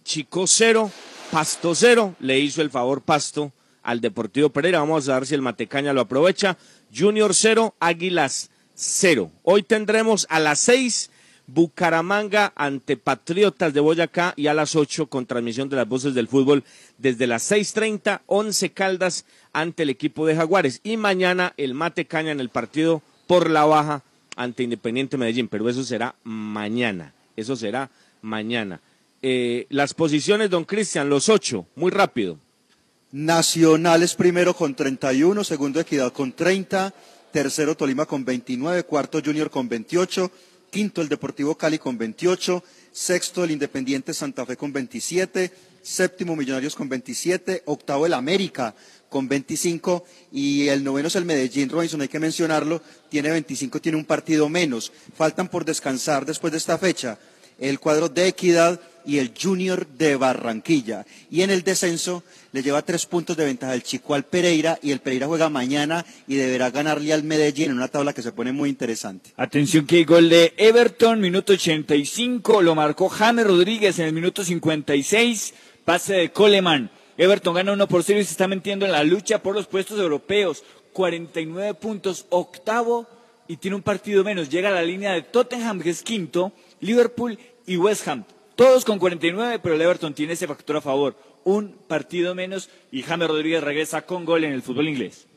Chico 0.04 0.46
0, 0.46 0.90
Pasto 1.30 1.74
0, 1.74 2.16
le 2.20 2.40
hizo 2.40 2.60
el 2.60 2.68
favor 2.68 3.00
Pasto 3.00 3.52
al 3.86 4.00
Deportivo 4.00 4.50
Pereira. 4.50 4.80
Vamos 4.80 5.08
a 5.08 5.14
ver 5.14 5.26
si 5.26 5.34
el 5.34 5.42
Matecaña 5.42 5.92
lo 5.92 6.02
aprovecha. 6.02 6.58
Junior 6.94 7.34
0, 7.34 7.74
Águilas 7.78 8.50
0. 8.74 9.30
Hoy 9.44 9.62
tendremos 9.62 10.26
a 10.28 10.40
las 10.40 10.58
6 10.58 11.10
Bucaramanga 11.46 12.52
ante 12.56 12.96
Patriotas 12.96 13.72
de 13.72 13.78
Boyacá 13.78 14.34
y 14.36 14.48
a 14.48 14.54
las 14.54 14.74
8 14.74 15.06
con 15.06 15.26
transmisión 15.26 15.68
de 15.68 15.76
las 15.76 15.88
voces 15.88 16.14
del 16.14 16.26
fútbol 16.26 16.64
desde 16.98 17.28
las 17.28 17.48
6.30, 17.48 18.22
11 18.26 18.70
Caldas 18.72 19.24
ante 19.52 19.84
el 19.84 19.90
equipo 19.90 20.26
de 20.26 20.34
Jaguares. 20.34 20.80
Y 20.82 20.96
mañana 20.96 21.54
el 21.56 21.74
Matecaña 21.74 22.32
en 22.32 22.40
el 22.40 22.48
partido 22.48 23.02
por 23.28 23.48
la 23.48 23.64
baja 23.64 24.02
ante 24.34 24.64
Independiente 24.64 25.16
Medellín. 25.16 25.46
Pero 25.46 25.68
eso 25.68 25.84
será 25.84 26.16
mañana. 26.24 27.14
Eso 27.36 27.54
será 27.54 27.88
mañana. 28.20 28.80
Eh, 29.22 29.66
las 29.70 29.94
posiciones, 29.94 30.50
don 30.50 30.64
Cristian, 30.64 31.08
los 31.08 31.28
8, 31.28 31.64
muy 31.76 31.92
rápido. 31.92 32.38
Nacional 33.12 34.02
es 34.02 34.14
primero 34.14 34.54
con 34.54 34.74
31, 34.74 35.44
segundo 35.44 35.78
Equidad 35.78 36.12
con 36.12 36.32
30, 36.32 36.92
tercero 37.32 37.76
Tolima 37.76 38.04
con 38.04 38.24
29, 38.24 38.82
cuarto 38.82 39.20
Junior 39.24 39.48
con 39.48 39.68
28, 39.68 40.28
quinto 40.70 41.02
el 41.02 41.08
Deportivo 41.08 41.54
Cali 41.54 41.78
con 41.78 41.96
28, 41.96 42.64
sexto 42.90 43.44
el 43.44 43.52
Independiente 43.52 44.12
Santa 44.12 44.44
Fe 44.44 44.56
con 44.56 44.72
27, 44.72 45.52
séptimo 45.82 46.34
Millonarios 46.34 46.74
con 46.74 46.88
27, 46.88 47.62
octavo 47.66 48.06
el 48.06 48.12
América 48.12 48.74
con 49.08 49.28
25 49.28 50.04
y 50.32 50.66
el 50.66 50.82
noveno 50.82 51.06
es 51.06 51.14
el 51.14 51.24
Medellín, 51.24 51.68
Robinson, 51.68 52.00
hay 52.00 52.08
que 52.08 52.18
mencionarlo, 52.18 52.82
tiene 53.08 53.30
25, 53.30 53.80
tiene 53.80 53.98
un 53.98 54.04
partido 54.04 54.48
menos. 54.48 54.92
Faltan 55.16 55.48
por 55.48 55.64
descansar 55.64 56.26
después 56.26 56.50
de 56.50 56.58
esta 56.58 56.76
fecha 56.76 57.18
el 57.58 57.78
cuadro 57.78 58.08
de 58.08 58.26
Equidad 58.26 58.80
y 59.06 59.18
el 59.18 59.32
Junior 59.40 59.86
de 59.86 60.16
Barranquilla. 60.16 61.06
Y 61.30 61.42
en 61.42 61.50
el 61.50 61.62
descenso 61.62 62.24
le 62.56 62.62
lleva 62.62 62.80
tres 62.80 63.04
puntos 63.04 63.36
de 63.36 63.44
ventaja 63.44 63.74
el 63.74 63.82
Chico 63.82 64.14
al 64.14 64.24
Pereira 64.24 64.78
y 64.80 64.90
el 64.90 65.00
Pereira 65.00 65.26
juega 65.26 65.50
mañana 65.50 66.06
y 66.26 66.36
deberá 66.36 66.70
ganarle 66.70 67.12
al 67.12 67.22
Medellín 67.22 67.66
en 67.66 67.76
una 67.76 67.88
tabla 67.88 68.14
que 68.14 68.22
se 68.22 68.32
pone 68.32 68.50
muy 68.50 68.70
interesante. 68.70 69.30
Atención 69.36 69.84
que 69.84 70.04
gol 70.04 70.30
de 70.30 70.54
Everton, 70.56 71.20
minuto 71.20 71.52
85, 71.52 72.62
lo 72.62 72.74
marcó 72.74 73.10
James 73.10 73.46
Rodríguez 73.46 73.98
en 73.98 74.06
el 74.06 74.14
minuto 74.14 74.42
56, 74.42 75.52
pase 75.84 76.14
de 76.14 76.32
Coleman. 76.32 76.90
Everton 77.18 77.54
gana 77.54 77.74
1 77.74 77.88
por 77.88 78.02
0 78.02 78.20
y 78.20 78.24
se 78.24 78.30
está 78.30 78.48
metiendo 78.48 78.86
en 78.86 78.92
la 78.92 79.04
lucha 79.04 79.42
por 79.42 79.54
los 79.54 79.66
puestos 79.66 80.00
europeos. 80.00 80.64
49 80.94 81.74
puntos, 81.74 82.24
octavo 82.30 83.06
y 83.48 83.58
tiene 83.58 83.74
un 83.74 83.82
partido 83.82 84.24
menos. 84.24 84.48
Llega 84.48 84.70
a 84.70 84.72
la 84.72 84.82
línea 84.82 85.12
de 85.12 85.20
Tottenham, 85.20 85.82
que 85.82 85.90
es 85.90 86.02
quinto, 86.02 86.52
Liverpool 86.80 87.38
y 87.66 87.76
West 87.76 88.08
Ham. 88.08 88.24
Todos 88.54 88.86
con 88.86 88.98
49, 88.98 89.58
pero 89.62 89.74
el 89.74 89.82
Everton 89.82 90.14
tiene 90.14 90.32
ese 90.32 90.46
factor 90.46 90.78
a 90.78 90.80
favor. 90.80 91.35
Un 91.46 91.76
partido 91.86 92.34
menos 92.34 92.68
y 92.90 93.02
James 93.02 93.28
Rodríguez 93.28 93.62
regresa 93.62 94.02
con 94.02 94.24
gol 94.24 94.42
en 94.42 94.52
el 94.52 94.62
fútbol 94.62 94.88
inglés. 94.88 95.28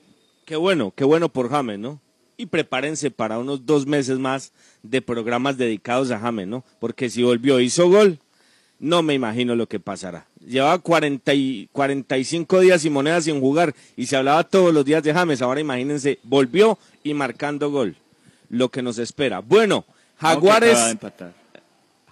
Qué 0.44 0.56
bueno, 0.56 0.92
qué 0.96 1.04
bueno 1.04 1.30
por 1.30 1.52
James, 1.52 1.78
¿no? 1.78 2.02
Y 2.36 2.48
prepárense 2.48 3.12
para 3.12 3.38
unos 3.38 3.68
dos 3.68 3.86
meses 3.86 4.18
más 4.18 4.52
de 4.82 5.04
programas 5.04 5.60
dedicados 5.60 6.10
a 6.10 6.18
James, 6.18 6.48
¿no? 6.48 6.64
Porque 6.80 7.12
si 7.12 7.22
volvió, 7.22 7.60
hizo 7.60 7.88
gol, 7.90 8.18
no 8.80 9.04
me 9.04 9.14
imagino 9.14 9.56
lo 9.56 9.68
que 9.68 9.80
pasará. 9.80 10.26
Llevaba 10.44 10.80
40 10.80 11.32
y 11.36 11.70
45 11.74 12.60
días 12.62 12.84
y 12.86 12.90
monedas 12.90 13.26
sin 13.26 13.40
jugar 13.40 13.76
y 13.96 14.08
se 14.08 14.18
hablaba 14.18 14.44
todos 14.46 14.74
los 14.74 14.84
días 14.84 15.04
de 15.04 15.14
James. 15.14 15.44
Ahora 15.44 15.60
imagínense, 15.60 16.18
volvió 16.24 16.80
y 17.04 17.14
marcando 17.14 17.70
gol. 17.70 17.96
Lo 18.50 18.70
que 18.70 18.82
nos 18.82 18.98
espera. 18.98 19.42
Bueno, 19.42 19.86
Jaguares. 20.18 20.72
Acaba 20.72 20.86
de 20.86 20.92
empatar. 20.92 21.34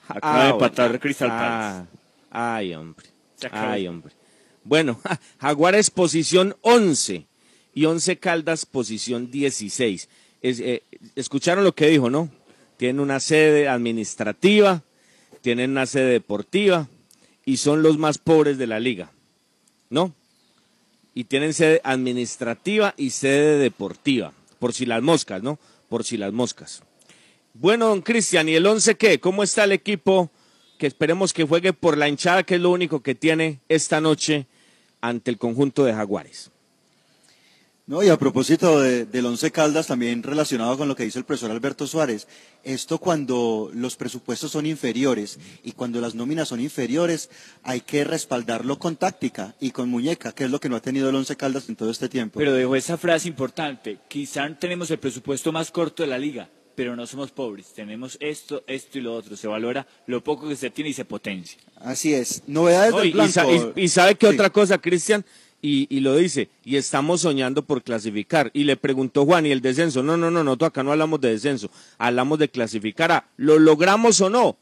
Acaba 0.07 0.43
de 0.43 0.49
empatar 0.51 0.99
Crystal 0.99 1.29
Palace. 1.29 1.87
Ah, 2.29 2.55
ay, 2.57 2.75
hombre. 2.75 3.16
Ay, 3.51 3.87
hombre. 3.87 4.13
Bueno, 4.63 4.99
Jaguares 5.39 5.89
posición 5.89 6.55
11 6.61 7.25
y 7.73 7.85
11 7.85 8.17
Caldas 8.17 8.65
posición 8.65 9.31
16. 9.31 10.09
Es, 10.41 10.59
eh, 10.59 10.83
Escucharon 11.15 11.63
lo 11.63 11.73
que 11.73 11.87
dijo, 11.87 12.09
¿no? 12.09 12.29
Tienen 12.77 12.99
una 12.99 13.19
sede 13.19 13.67
administrativa, 13.67 14.83
tienen 15.41 15.71
una 15.71 15.85
sede 15.85 16.11
deportiva 16.11 16.87
y 17.45 17.57
son 17.57 17.81
los 17.81 17.97
más 17.97 18.17
pobres 18.17 18.57
de 18.57 18.67
la 18.67 18.79
liga, 18.79 19.11
¿no? 19.89 20.13
Y 21.13 21.23
tienen 21.23 21.53
sede 21.53 21.81
administrativa 21.83 22.93
y 22.97 23.11
sede 23.11 23.57
deportiva, 23.57 24.33
por 24.59 24.73
si 24.73 24.85
las 24.85 25.01
moscas, 25.01 25.41
¿no? 25.41 25.57
Por 25.89 26.03
si 26.03 26.17
las 26.17 26.33
moscas. 26.33 26.83
Bueno, 27.53 27.87
don 27.87 28.01
Cristian, 28.01 28.49
¿y 28.49 28.55
el 28.55 28.67
11 28.67 28.95
qué? 28.95 29.19
¿Cómo 29.19 29.41
está 29.41 29.63
el 29.63 29.71
equipo 29.71 30.29
que 30.77 30.87
esperemos 30.87 31.33
que 31.33 31.43
juegue 31.43 31.73
por 31.73 31.97
la 31.97 32.07
hinchada, 32.07 32.43
que 32.43 32.55
es 32.55 32.61
lo 32.61 32.69
único 32.71 33.01
que 33.01 33.15
tiene 33.15 33.59
esta 33.69 33.99
noche 34.01 34.45
ante 35.01 35.31
el 35.31 35.37
conjunto 35.37 35.83
de 35.85 35.93
Jaguares? 35.93 36.51
No, 37.89 38.03
y 38.03 38.09
a 38.09 38.17
propósito 38.17 38.81
de- 38.81 39.05
del 39.05 39.25
Once 39.27 39.49
Caldas, 39.49 39.87
también 39.87 40.21
relacionado 40.21 40.77
con 40.77 40.89
lo 40.89 40.95
que 40.97 41.03
dice 41.05 41.19
el 41.19 41.23
profesor 41.25 41.51
Alberto 41.51 41.87
Suárez, 41.87 42.27
esto 42.65 42.97
cuando 42.97 43.71
los 43.73 43.95
presupuestos 43.95 44.51
son 44.51 44.65
inferiores 44.65 45.39
y 45.63 45.71
cuando 45.71 46.01
las 46.01 46.13
nóminas 46.13 46.49
son 46.49 46.59
inferiores, 46.59 47.29
hay 47.63 47.79
que 47.79 48.03
respaldarlo 48.03 48.77
con 48.77 48.97
táctica 48.97 49.55
y 49.61 49.71
con 49.71 49.87
muñeca, 49.87 50.33
que 50.33 50.43
es 50.43 50.51
lo 50.51 50.59
que 50.59 50.67
no 50.67 50.75
ha 50.75 50.81
tenido 50.81 51.07
el 51.09 51.15
Once 51.15 51.37
Caldas 51.37 51.69
en 51.69 51.77
todo 51.77 51.89
este 51.89 52.09
tiempo. 52.09 52.39
Pero 52.39 52.51
dejó 52.51 52.75
esa 52.75 52.97
frase 52.97 53.29
importante. 53.29 53.99
Quizá 54.09 54.49
tenemos 54.59 54.91
el 54.91 54.99
presupuesto 54.99 55.53
más 55.53 55.71
corto 55.71 56.03
de 56.03 56.09
la 56.09 56.17
liga, 56.19 56.49
pero 56.77 56.95
no 56.95 57.07
somos 57.07 57.31
pobres. 57.31 57.73
Tenemos 57.73 58.17
esto, 58.21 58.63
esto 58.67 58.99
y 58.99 59.01
lo 59.01 59.15
otro. 59.15 59.35
Se 59.35 59.47
valora 59.47 59.87
lo 60.05 60.23
poco 60.23 60.47
que 60.47 60.55
se 60.55 60.69
tiene 60.69 60.91
y 60.91 60.93
se 60.93 61.05
potencia. 61.05 61.57
Así 61.77 62.13
es. 62.13 62.43
Novedades 62.45 62.91
No, 62.91 62.99
del 62.99 63.07
y 63.07 63.11
blanco. 63.13 63.31
sa- 63.31 63.51
y- 63.51 63.71
y 63.83 63.87
sabe 63.87 64.13
que 64.13 64.27
Sí. 64.27 64.33
otra 64.35 64.51
cosa, 64.51 64.77
Cristian, 64.77 65.25
y, 65.59 65.87
y 65.89 66.01
lo 66.01 66.15
dice, 66.15 66.49
y 66.63 66.75
estamos 66.75 67.21
soñando 67.21 67.63
por 67.63 67.81
clasificar. 67.81 68.51
Y 68.53 68.63
le 68.63 68.77
preguntó 68.77 69.25
Juan, 69.25 69.47
¿y 69.47 69.51
el 69.51 69.59
descenso? 69.61 70.03
No, 70.03 70.17
no, 70.17 70.29
no, 70.29 70.43
no, 70.43 70.51
acá 70.53 70.83
no 70.83 70.91
hablamos 70.91 71.19
de 71.19 71.31
descenso, 71.31 71.71
hablamos 71.97 72.37
de 72.37 72.47
clasificar. 72.49 73.11
Ah, 73.11 73.25
¿Lo 73.37 73.57
logramos 73.57 74.21
o 74.21 74.29
no? 74.29 74.55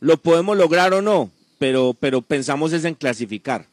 ¿Lo 0.00 0.18
podemos 0.18 0.58
lograr 0.58 0.92
o 0.92 1.00
no? 1.00 1.30
Pero, 1.58 1.96
pero 1.98 2.20
pensamos 2.20 2.74
es 2.74 2.84
en 2.84 2.94
clasificar. 2.96 3.66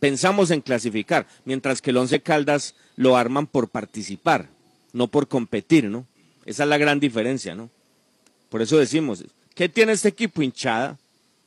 Pensamos 0.00 0.50
en 0.50 0.60
clasificar, 0.60 1.28
mientras 1.44 1.80
que 1.80 1.90
el 1.90 1.98
Once 1.98 2.20
Caldas 2.20 2.74
lo 2.96 3.16
arman 3.16 3.46
por 3.46 3.68
participar, 3.68 4.48
no 4.92 5.06
por 5.06 5.28
competir, 5.28 5.84
¿no? 5.84 6.04
Esa 6.44 6.62
es 6.64 6.68
la 6.68 6.78
gran 6.78 7.00
diferencia, 7.00 7.54
¿no? 7.54 7.70
Por 8.48 8.62
eso 8.62 8.78
decimos, 8.78 9.24
¿qué 9.54 9.68
tiene 9.68 9.92
este 9.92 10.08
equipo 10.08 10.42
hinchada? 10.42 10.98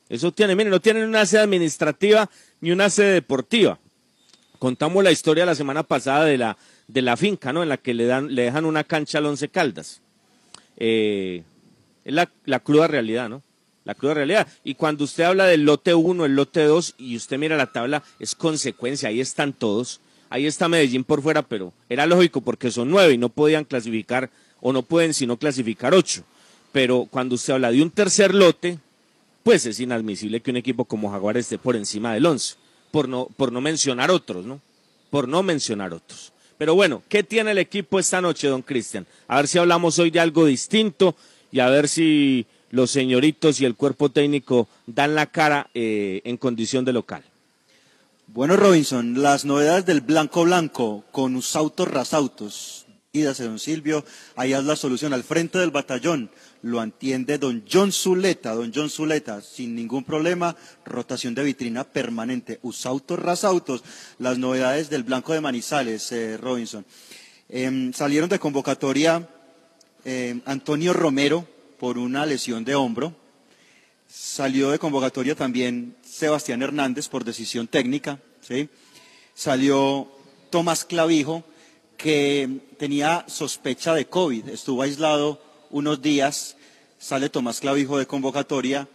Eso 0.10 0.32
tiene, 0.32 0.56
miren, 0.56 0.72
no 0.72 0.80
tienen 0.80 1.08
una 1.08 1.26
sede 1.26 1.42
administrativa 1.42 2.30
ni 2.62 2.72
una 2.72 2.90
sede 2.90 3.14
deportiva. 3.14 3.80
Contamos 4.60 5.04
la 5.04 5.12
historia 5.12 5.46
la 5.46 5.56
semana 5.56 5.84
pasada 5.84 6.26
de 6.26 6.38
la, 6.38 6.58
de 6.88 7.02
la 7.02 7.18
finca, 7.18 7.52
¿no? 7.52 7.64
En 7.64 7.70
la 7.70 7.78
que 7.78 7.94
le, 7.94 8.06
dan, 8.06 8.34
le 8.34 8.44
dejan 8.44 8.66
una 8.66 8.84
cancha 8.84 9.18
al 9.18 9.26
Once 9.26 9.48
Caldas. 9.50 10.02
Eh, 10.78 11.44
es 12.04 12.14
la, 12.14 12.30
la 12.46 12.60
cruda 12.60 12.88
realidad, 12.88 13.30
¿no? 13.30 13.44
La 13.84 13.94
cruda 13.94 14.16
realidad. 14.16 14.48
Y 14.64 14.76
cuando 14.76 15.04
usted 15.04 15.26
habla 15.26 15.46
del 15.46 15.64
lote 15.64 15.94
1, 15.94 16.26
el 16.26 16.36
lote 16.36 16.64
2, 16.64 16.96
y 16.98 17.16
usted 17.16 17.38
mira 17.38 17.56
la 17.58 17.72
tabla, 17.72 18.04
es 18.20 18.34
consecuencia, 18.34 19.10
ahí 19.10 19.20
están 19.20 19.54
todos. 19.54 20.00
Ahí 20.30 20.48
está 20.48 20.68
Medellín 20.68 21.04
por 21.04 21.22
fuera, 21.22 21.44
pero 21.44 21.72
era 21.88 22.06
lógico 22.06 22.42
porque 22.42 22.72
son 22.72 22.90
nueve 22.90 23.14
y 23.14 23.18
no 23.18 23.30
podían 23.30 23.64
clasificar, 23.64 24.32
o 24.68 24.74
no 24.74 24.82
pueden 24.82 25.14
sino 25.14 25.38
clasificar 25.38 25.94
ocho. 25.94 26.24
Pero 26.72 27.08
cuando 27.12 27.36
usted 27.36 27.54
habla 27.54 27.72
de 27.72 27.84
un 27.84 27.92
tercer 27.92 28.34
lote, 28.34 28.80
pues 29.44 29.68
es 29.68 29.80
inadmisible 29.80 30.40
que 30.40 30.50
un 30.50 30.58
equipo 30.58 30.86
como 30.86 31.12
Jaguar 31.12 31.38
esté 31.38 31.60
por 31.60 31.76
encima 31.76 32.16
del 32.16 32.26
11, 32.26 32.56
por 32.90 33.08
no, 33.08 33.28
por 33.38 33.52
no 33.52 33.62
mencionar 33.62 34.10
otros, 34.10 34.44
¿no? 34.44 34.60
Por 35.12 35.28
no 35.28 35.44
mencionar 35.44 35.94
otros. 35.94 36.34
Pero 36.58 36.74
bueno, 36.74 37.04
¿qué 37.10 37.22
tiene 37.22 37.52
el 37.52 37.60
equipo 37.60 38.00
esta 38.00 38.22
noche, 38.22 38.48
don 38.48 38.64
Cristian? 38.64 39.06
A 39.28 39.36
ver 39.36 39.48
si 39.48 39.60
hablamos 39.60 40.00
hoy 40.00 40.10
de 40.10 40.20
algo 40.20 40.48
distinto 40.48 41.16
y 41.52 41.60
a 41.60 41.70
ver 41.70 41.88
si 41.88 42.48
los 42.72 42.90
señoritos 42.90 43.62
y 43.62 43.66
el 43.66 43.76
cuerpo 43.76 44.10
técnico 44.10 44.68
dan 44.88 45.14
la 45.14 45.28
cara 45.28 45.70
eh, 45.76 46.22
en 46.24 46.38
condición 46.38 46.86
de 46.86 46.94
local. 46.94 47.24
Bueno, 48.26 48.58
Robinson, 48.58 49.22
las 49.22 49.46
novedades 49.46 49.86
del 49.86 50.02
Blanco 50.02 50.44
Blanco 50.44 51.04
con 51.12 51.36
Usautos 51.36 51.88
Rasautos. 51.88 52.85
Idas 53.16 53.40
don 53.40 53.60
Silvio, 53.60 54.04
ahí 54.36 54.54
es 54.54 54.64
la 54.64 54.76
solución 54.76 55.14
al 55.14 55.24
frente 55.24 55.58
del 55.58 55.72
batallón. 55.72 56.30
Lo 56.62 56.82
entiende 56.84 57.38
don 57.38 57.64
John 57.72 57.92
Zuleta, 57.92 58.54
don 58.54 58.72
John 58.74 58.90
Zuleta, 58.90 59.42
sin 59.42 59.76
ningún 59.76 60.04
problema, 60.04 60.56
rotación 60.84 61.34
de 61.36 61.44
vitrina 61.44 61.84
permanente. 61.84 62.60
Usautos 62.62 63.20
Rasautos, 63.20 63.84
las 64.20 64.38
novedades 64.38 64.90
del 64.90 65.04
Blanco 65.04 65.34
de 65.34 65.42
Manizales, 65.42 66.12
eh, 66.12 66.38
Robinson. 66.38 66.86
Em, 67.48 67.94
salieron 67.94 68.30
de 68.30 68.40
convocatoria 68.40 69.30
em, 70.04 70.42
Antonio 70.46 70.94
Romero 70.94 71.48
por 71.80 71.98
una 71.98 72.26
lesión 72.26 72.66
de 72.66 72.76
hombro. 72.76 73.16
Salió 74.08 74.72
de 74.72 74.80
convocatoria 74.80 75.36
también 75.36 75.96
Sebastián 76.04 76.62
Hernández 76.62 77.08
por 77.08 77.24
decisión 77.24 77.68
técnica. 77.68 78.20
¿sí? 78.42 78.70
Salió 79.34 80.10
Tomás 80.50 80.86
Clavijo, 80.86 81.44
que 81.98 82.62
tenía 82.78 83.26
sospecha 83.28 83.94
de 83.94 84.06
COVID. 84.06 84.50
Estuvo 84.50 84.82
aislado 84.82 85.42
unos 85.72 86.02
días. 86.02 86.58
Sale 87.00 87.30
Tomás 87.30 87.60
Clavijo 87.60 87.98
de 87.98 88.08
convocatoria 88.08 88.88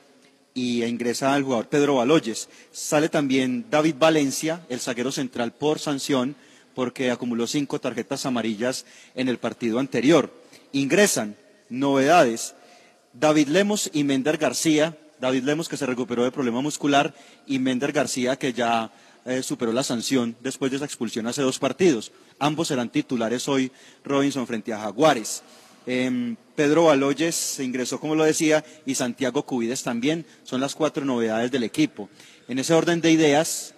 y 0.55 0.85
ingresa 0.85 1.37
el 1.37 1.45
jugador 1.45 1.69
Pedro 1.69 1.97
Baloyes. 1.97 2.49
Sale 2.73 3.09
también 3.09 3.67
David 3.71 3.97
Valencia, 3.99 4.65
el 4.69 4.81
zaguero 4.81 5.13
central, 5.13 5.53
por 5.53 5.79
sanción, 5.79 6.37
porque 6.75 7.11
acumuló 7.11 7.47
cinco 7.47 7.81
tarjetas 7.81 8.27
amarillas 8.27 8.85
en 9.15 9.29
el 9.29 9.39
partido 9.39 9.79
anterior. 9.79 10.33
Ingresan 10.73 11.37
novedades. 11.69 12.55
David 13.13 13.49
Lemos 13.49 13.91
y 13.93 14.05
Mender 14.05 14.39
García. 14.39 14.97
David 15.21 15.45
Lemos 15.45 15.69
que 15.69 15.77
se 15.77 15.87
recuperó 15.87 16.25
de 16.25 16.33
problema 16.33 16.61
muscular 16.61 17.15
y 17.47 17.59
Mender 17.59 17.93
García 17.93 18.37
que 18.37 18.53
ya 18.53 18.91
eh, 19.27 19.43
superó 19.43 19.73
la 19.73 19.83
sanción 19.83 20.35
después 20.41 20.71
de 20.71 20.79
esa 20.79 20.87
expulsión 20.87 21.27
hace 21.27 21.43
dos 21.43 21.59
partidos. 21.59 22.11
Ambos 22.41 22.69
serán 22.69 22.91
titulares 22.91 23.47
hoy 23.49 23.71
Robinson 24.03 24.47
frente 24.47 24.73
a 24.73 24.81
Jaguares. 24.81 25.43
Em, 25.87 26.37
Pedro 26.57 26.85
Baloyes 26.85 27.35
se 27.35 27.65
ingresó, 27.65 28.01
como 28.01 28.15
lo 28.15 28.25
decía, 28.25 28.65
y 28.87 28.95
Santiago 28.95 29.45
Cubides 29.45 29.83
también. 29.83 30.27
Son 30.43 30.61
las 30.61 30.75
cuatro 30.75 31.05
novedades 31.05 31.51
del 31.51 31.65
equipo. 31.65 32.09
En 32.49 32.59
ese 32.59 32.75
orden 32.75 33.01
de 33.01 33.13
ideas, 33.13 33.75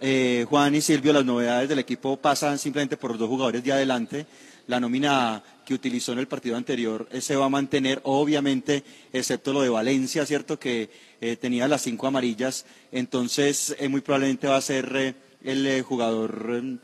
eh, 0.00 0.46
Juan 0.48 0.74
y 0.74 0.80
Silvio, 0.80 1.12
las 1.12 1.24
novedades 1.24 1.68
del 1.68 1.80
equipo 1.80 2.16
pasan 2.16 2.58
simplemente 2.58 2.96
por 2.96 3.10
los 3.10 3.18
dos 3.18 3.28
jugadores 3.28 3.62
de 3.64 3.72
adelante. 3.72 4.26
La 4.68 4.80
nómina 4.80 5.42
que 5.66 5.74
utilizó 5.74 6.12
en 6.12 6.20
el 6.20 6.28
partido 6.28 6.56
anterior 6.56 7.08
se 7.20 7.36
va 7.36 7.46
a 7.46 7.50
mantener, 7.50 8.00
obviamente, 8.04 8.82
excepto 9.12 9.52
lo 9.52 9.62
de 9.62 9.68
Valencia, 9.68 10.24
¿cierto? 10.24 10.58
Que 10.58 10.88
eh, 11.20 11.36
tenía 11.36 11.68
las 11.68 11.82
cinco 11.82 12.06
amarillas. 12.06 12.64
Entonces, 12.92 13.76
eh, 13.78 13.88
muy 13.88 14.00
probablemente 14.00 14.46
va 14.46 14.56
a 14.56 14.60
ser 14.62 15.16
el 15.44 15.82
jugador, 15.82 16.50
eh, 16.62 16.78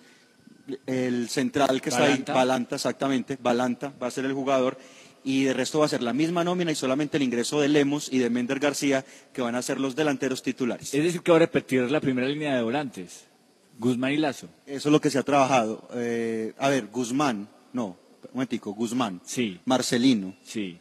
el 0.86 1.28
central 1.28 1.80
que 1.80 1.88
está 1.90 2.04
ahí, 2.04 2.22
Balanta, 2.26 2.76
exactamente. 2.76 3.36
Balanta 3.40 3.92
va 4.02 4.06
a 4.06 4.10
ser 4.10 4.24
el 4.24 4.32
jugador. 4.32 4.76
Y 5.22 5.44
de 5.44 5.52
resto 5.52 5.80
va 5.80 5.84
a 5.84 5.88
ser 5.88 6.02
la 6.02 6.14
misma 6.14 6.44
nómina 6.44 6.72
y 6.72 6.74
solamente 6.74 7.18
el 7.18 7.22
ingreso 7.22 7.60
de 7.60 7.68
Lemos 7.68 8.10
y 8.10 8.18
de 8.20 8.30
Mender 8.30 8.58
García, 8.58 9.04
que 9.34 9.42
van 9.42 9.54
a 9.54 9.60
ser 9.60 9.78
los 9.78 9.94
delanteros 9.94 10.42
titulares. 10.42 10.94
Es 10.94 11.04
decir, 11.04 11.20
que 11.20 11.30
va 11.30 11.36
a 11.36 11.40
repetir 11.40 11.90
la 11.90 12.00
primera 12.00 12.26
línea 12.26 12.56
de 12.56 12.62
volantes. 12.62 13.24
Guzmán 13.78 14.12
y 14.12 14.16
Lazo. 14.16 14.48
Eso 14.66 14.88
es 14.88 14.92
lo 14.92 14.98
que 15.00 15.10
se 15.10 15.18
ha 15.18 15.22
trabajado. 15.22 15.86
Eh, 15.94 16.54
a 16.58 16.70
ver, 16.70 16.86
Guzmán, 16.86 17.48
no, 17.74 17.86
un 17.88 18.30
momentico, 18.32 18.72
Guzmán. 18.72 19.20
Sí. 19.24 19.60
Marcelino. 19.66 20.34
Sí. 20.42 20.78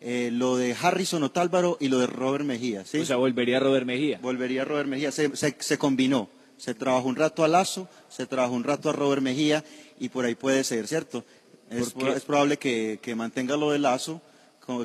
Eh, 0.00 0.30
lo 0.32 0.56
de 0.56 0.76
Harrison 0.80 1.22
Otálvaro 1.24 1.76
y 1.80 1.88
lo 1.88 1.98
de 1.98 2.06
Robert 2.06 2.44
Mejía, 2.44 2.84
¿sí? 2.84 2.98
O 2.98 3.04
sea, 3.04 3.16
volvería 3.16 3.58
Robert 3.58 3.86
Mejía. 3.86 4.18
Volvería 4.22 4.64
Robert 4.64 4.88
Mejía, 4.88 5.10
se, 5.10 5.34
se- 5.36 5.56
se 5.58 5.78
combinó. 5.78 6.28
Se 6.62 6.74
trabajó 6.74 7.08
un 7.08 7.16
rato 7.16 7.42
a 7.42 7.48
Lazo, 7.48 7.88
se 8.08 8.24
trabajó 8.24 8.54
un 8.54 8.62
rato 8.62 8.88
a 8.88 8.92
Robert 8.92 9.20
Mejía 9.20 9.64
y 9.98 10.10
por 10.10 10.24
ahí 10.24 10.36
puede 10.36 10.62
ser, 10.62 10.86
¿cierto? 10.86 11.24
Es, 11.68 11.92
es 12.14 12.22
probable 12.24 12.56
que, 12.56 13.00
que 13.02 13.16
mantenga 13.16 13.56
lo 13.56 13.72
de 13.72 13.80
Lazo, 13.80 14.22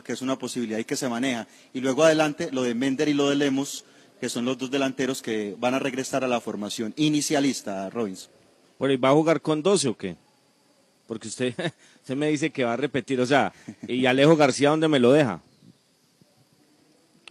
que 0.04 0.12
es 0.14 0.24
una 0.24 0.40
posibilidad 0.40 0.80
y 0.80 0.86
que 0.86 0.96
se 0.96 1.08
maneja. 1.08 1.48
Y 1.76 1.82
luego 1.82 2.04
adelante 2.04 2.50
lo 2.52 2.64
de 2.64 2.74
Mender 2.74 3.10
y 3.10 3.14
lo 3.14 3.30
de 3.30 3.36
Lemos, 3.36 3.86
que 4.20 4.28
son 4.28 4.44
los 4.44 4.58
dos 4.58 4.72
delanteros 4.72 5.22
que 5.22 5.56
van 5.60 5.76
a 5.76 5.80
regresar 5.80 6.24
a 6.24 6.28
la 6.28 6.42
formación 6.42 6.96
inicialista, 6.98 7.92
Robinson. 7.92 8.32
Bueno, 8.80 8.96
¿y 8.96 8.98
va 8.98 9.10
a 9.10 9.14
jugar 9.14 9.40
con 9.42 9.62
12 9.62 9.90
o 9.90 9.96
qué? 9.96 10.16
Porque 11.06 11.28
usted, 11.28 11.54
usted 12.02 12.16
me 12.16 12.30
dice 12.30 12.50
que 12.50 12.64
va 12.64 12.74
a 12.74 12.78
repetir, 12.78 13.22
o 13.22 13.26
sea, 13.28 13.54
¿y 13.88 14.08
Alejo 14.08 14.36
García 14.36 14.72
dónde 14.72 14.88
me 14.88 14.98
lo 15.00 15.12
deja? 15.12 15.42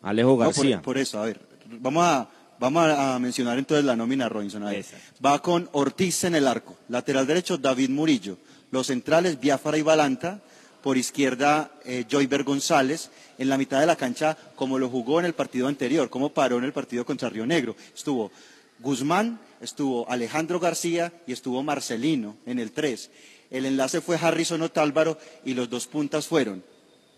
Alejo 0.03 0.29
No, 0.31 0.37
por- 0.37 0.45
García. 0.47 0.83
por, 0.83 0.99
eso, 0.99 1.19
a 1.21 1.25
ver, 1.27 1.41
vamos 1.81 2.05
a, 2.05 2.29
vamos 2.59 2.85
a 2.85 3.15
a 3.15 3.19
mencionar 3.19 3.59
entonces 3.59 3.85
la 3.85 3.97
nómina 3.97 4.29
Robinson. 4.29 4.63
a 4.65 4.71
ver. 4.71 4.85
Va 5.25 5.41
con 5.41 5.69
Ortiz 5.73 6.25
en 6.25 6.35
el 6.35 6.47
arco, 6.47 6.77
lateral 6.89 7.27
derecho 7.27 7.59
David 7.59 7.91
Murillo, 7.91 8.39
los 8.71 8.89
centrales 8.89 9.41
Biafara 9.41 9.79
y 9.79 9.83
Balanta, 9.83 10.41
por 10.83 10.97
izquierda 10.97 11.71
eh, 11.85 12.05
Joyber 12.11 12.45
González, 12.45 13.11
en 13.39 13.49
la 13.49 13.59
mitad 13.59 13.81
de 13.81 13.87
la 13.87 13.97
cancha 13.97 14.37
como 14.55 14.79
lo 14.79 14.89
jugó 14.89 15.19
en 15.19 15.27
el 15.27 15.35
partido 15.35 15.69
anterior, 15.69 16.09
como 16.11 16.31
paró 16.31 16.59
en 16.59 16.65
el 16.65 16.73
partido 16.73 17.05
contra 17.05 17.29
Río 17.29 17.47
Negro. 17.47 17.77
Estuvo 17.95 18.31
Guzmán, 18.79 19.41
estuvo 19.61 20.09
Alejandro 20.09 20.61
García 20.61 21.13
y 21.27 21.33
estuvo 21.33 21.63
Marcelino 21.63 22.37
en 22.47 22.59
el 22.59 22.73
3. 22.73 23.11
El 23.51 23.67
enlace 23.67 24.01
fue 24.01 24.17
Harrison 24.17 24.63
Otálvaro 24.63 25.19
y 25.45 25.55
los 25.55 25.71
dos 25.71 25.87
puntas 25.87 26.27
fueron, 26.27 26.63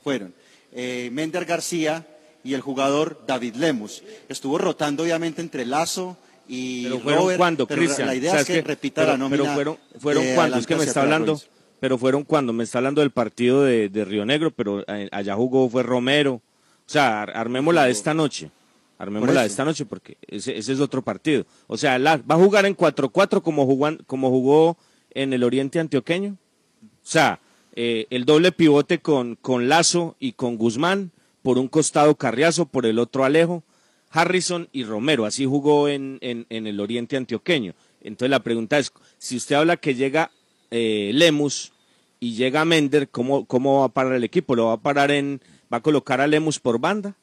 fueron 0.03 0.35
eh, 0.73 1.11
Mender 1.13 1.45
García 1.45 2.07
y 2.45 2.55
el 2.55 2.61
jugador 2.61 3.23
David 3.27 3.57
Lemus. 3.57 4.03
Estuvo 4.29 4.59
rotando 4.59 5.03
obviamente 5.03 5.41
entre 5.43 5.67
Lazo 5.67 6.17
y 6.47 6.85
Pero 6.85 7.01
fueron 7.01 7.23
Robert, 7.23 7.39
cuando, 7.39 7.67
pero 7.67 7.81
Cristian. 7.83 8.07
La 8.09 8.15
idea 8.15 8.31
O 8.31 8.35
sea, 8.35 8.41
es 8.43 8.47
que, 8.47 8.63
repita 8.63 9.03
pero, 9.03 9.13
la 9.13 9.19
nómina. 9.19 9.43
Pero 9.43 9.55
fueron, 9.55 9.79
fueron 10.01 10.25
cuando, 10.35 10.57
es 10.59 10.67
que 10.67 10.77
me 10.77 10.85
está 10.85 11.03
hablando, 11.03 11.41
pero 11.81 11.99
fueron 11.99 12.25
cuando, 12.25 12.53
me 12.53 12.65
está 12.65 12.79
hablando 12.79 13.01
del 13.03 13.11
partido 13.11 13.63
de, 13.65 13.89
de 13.89 14.05
Río 14.05 14.25
Negro, 14.25 14.51
pero 14.51 14.83
eh, 14.89 15.09
allá 15.13 15.35
jugó 15.35 15.69
fue 15.69 15.83
Romero. 15.83 16.35
O 16.35 16.91
sea, 16.91 17.23
ar- 17.23 17.37
armémosla 17.37 17.85
de 17.85 17.91
esta 17.91 18.15
noche. 18.15 18.51
Armémosla 18.99 19.43
de 19.43 19.47
esta 19.47 19.65
noche 19.65 19.85
porque 19.85 20.17
ese, 20.27 20.57
ese 20.57 20.73
es 20.73 20.81
otro 20.81 21.03
partido. 21.03 21.45
O 21.67 21.77
sea, 21.77 21.99
la- 21.99 22.17
va 22.17 22.35
a 22.37 22.39
jugar 22.39 22.65
en 22.67 22.75
4-4 22.77 23.43
como, 23.43 23.67
jugan- 23.67 24.01
como 24.07 24.31
jugó 24.31 24.77
en 25.13 25.33
el 25.35 25.45
Oriente 25.45 25.79
Antioqueño? 25.81 26.37
O 26.83 26.87
sea, 27.11 27.41
eh, 27.77 28.07
el 28.11 28.25
doble 28.25 28.53
pivote 28.53 29.01
con, 29.01 29.37
con 29.37 29.69
Lazo 29.69 30.17
y 30.19 30.33
con 30.33 30.57
Guzmán, 30.57 31.13
por 31.49 31.57
un 31.57 31.69
costado 31.69 32.15
Carriazo, 32.15 32.67
por 32.67 32.85
el 32.85 32.99
otro 32.99 33.25
Alejo, 33.25 33.63
Harrison 34.11 34.69
y 34.71 34.85
Romero, 34.85 35.25
así 35.25 35.47
jugó 35.47 35.89
en, 35.89 36.19
en, 36.21 36.45
en 36.51 36.67
el 36.67 36.79
Oriente 36.79 37.17
Antioqueño. 37.17 37.73
Entonces 38.03 38.29
la 38.29 38.43
pregunta 38.43 38.79
es, 38.79 38.93
si 39.17 39.39
usted 39.39 39.57
habla 39.57 39.79
que 39.79 39.95
llega 39.95 40.31
eh, 40.71 41.11
Lemus 41.15 41.73
y 42.21 42.35
llega 42.35 42.67
Mender, 42.67 43.09
¿cómo, 43.09 43.47
¿cómo 43.47 43.79
va 43.79 43.87
a 43.87 43.89
parar 43.89 44.13
el 44.13 44.25
equipo? 44.25 44.55
¿Lo 44.55 44.67
va 44.67 44.75
a 44.75 44.77
parar 44.77 45.11
en, 45.11 45.41
va 45.73 45.79
a 45.79 45.81
colocar 45.81 46.21
a 46.21 46.27
Lemus 46.27 46.61
por 46.61 46.79
banda? 46.79 47.15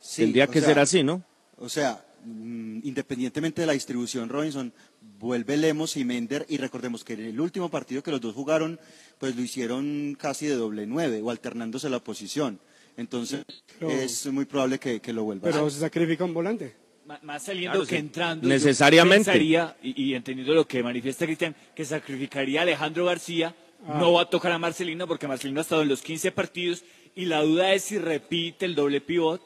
Sí, 0.00 0.22
Tendría 0.22 0.48
que 0.48 0.58
sea, 0.58 0.70
ser 0.70 0.78
así, 0.80 1.04
¿no? 1.04 1.22
O 1.56 1.68
sea, 1.68 2.04
mm, 2.24 2.80
independientemente 2.82 3.60
de 3.60 3.68
la 3.68 3.74
distribución, 3.74 4.28
Robinson, 4.28 4.72
vuelve 5.20 5.56
Lemos 5.56 5.96
y 5.96 6.04
Mender 6.04 6.44
y 6.48 6.56
recordemos 6.56 7.04
que 7.04 7.12
en 7.12 7.26
el 7.26 7.40
último 7.40 7.68
partido 7.68 8.02
que 8.02 8.10
los 8.10 8.20
dos 8.20 8.34
jugaron, 8.34 8.80
pues 9.22 9.36
lo 9.36 9.42
hicieron 9.42 10.16
casi 10.18 10.46
de 10.46 10.56
doble 10.56 10.84
nueve 10.84 11.20
o 11.22 11.30
alternándose 11.30 11.88
la 11.88 12.00
posición. 12.00 12.58
Entonces 12.96 13.44
Pero- 13.78 13.92
es 13.92 14.26
muy 14.26 14.46
probable 14.46 14.80
que, 14.80 14.98
que 15.00 15.12
lo 15.12 15.22
vuelva 15.22 15.48
a 15.48 15.52
Pero 15.52 15.70
se 15.70 15.78
sacrifica 15.78 16.24
un 16.24 16.34
volante. 16.34 16.74
Más 17.22 17.44
saliendo 17.44 17.70
Claro, 17.78 17.86
que 17.86 17.94
sí. 17.94 18.00
entrando. 18.00 18.48
Necesariamente. 18.48 19.26
pensaría, 19.26 19.76
y, 19.80 20.02
y 20.02 20.14
entendiendo 20.16 20.52
lo 20.54 20.66
que 20.66 20.82
manifiesta 20.82 21.24
Cristian, 21.24 21.54
que 21.72 21.84
sacrificaría 21.84 22.60
a 22.60 22.62
Alejandro 22.64 23.04
García. 23.04 23.54
Ah. 23.86 23.98
No 24.00 24.14
va 24.14 24.22
a 24.22 24.28
tocar 24.30 24.50
a 24.50 24.58
Marcelino 24.58 25.06
porque 25.06 25.28
Marcelino 25.28 25.60
ha 25.60 25.62
estado 25.62 25.82
en 25.82 25.88
los 25.88 26.02
15 26.02 26.32
partidos. 26.32 26.82
Y 27.14 27.26
la 27.26 27.42
duda 27.42 27.72
es 27.74 27.84
si 27.84 27.98
repite 27.98 28.66
el 28.66 28.74
doble 28.74 29.00
pivot 29.00 29.40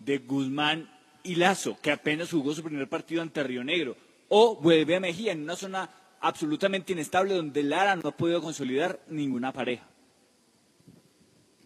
de 0.00 0.18
Guzmán 0.18 0.90
y 1.22 1.36
Lazo, 1.36 1.78
que 1.80 1.92
apenas 1.92 2.32
jugó 2.32 2.52
su 2.52 2.64
primer 2.64 2.88
partido 2.88 3.22
ante 3.22 3.44
Río 3.44 3.62
Negro. 3.62 3.96
O 4.28 4.56
vuelve 4.56 4.96
a 4.96 5.00
Mejía 5.00 5.30
en 5.30 5.42
una 5.42 5.54
zona 5.54 5.88
absolutamente 6.20 6.92
inestable 6.92 7.34
donde 7.34 7.62
Lara 7.62 7.96
no 7.96 8.08
ha 8.10 8.16
podido 8.16 8.40
consolidar 8.42 9.00
ninguna 9.08 9.52
pareja. 9.52 9.86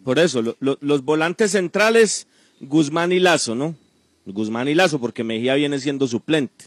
Por 0.04 0.18
eso, 0.18 0.42
lo- 0.42 0.56
lo- 0.60 0.78
los 0.80 1.02
volantes 1.02 1.52
centrales, 1.52 2.26
Guzmán 2.60 3.12
y 3.12 3.20
Lazo, 3.20 3.54
¿no? 3.54 3.74
Guzmán 4.26 4.68
y 4.68 4.74
Lazo, 4.74 5.00
porque 5.00 5.24
Mejía 5.24 5.54
viene 5.54 5.78
siendo 5.78 6.06
suplente. 6.06 6.66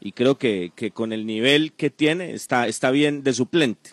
Y 0.00 0.12
creo 0.12 0.36
que, 0.36 0.72
que 0.76 0.90
con 0.90 1.12
el 1.12 1.26
nivel 1.26 1.72
que 1.72 1.90
tiene, 1.90 2.32
está, 2.32 2.66
está 2.68 2.90
bien 2.90 3.22
de 3.22 3.32
suplente. 3.32 3.90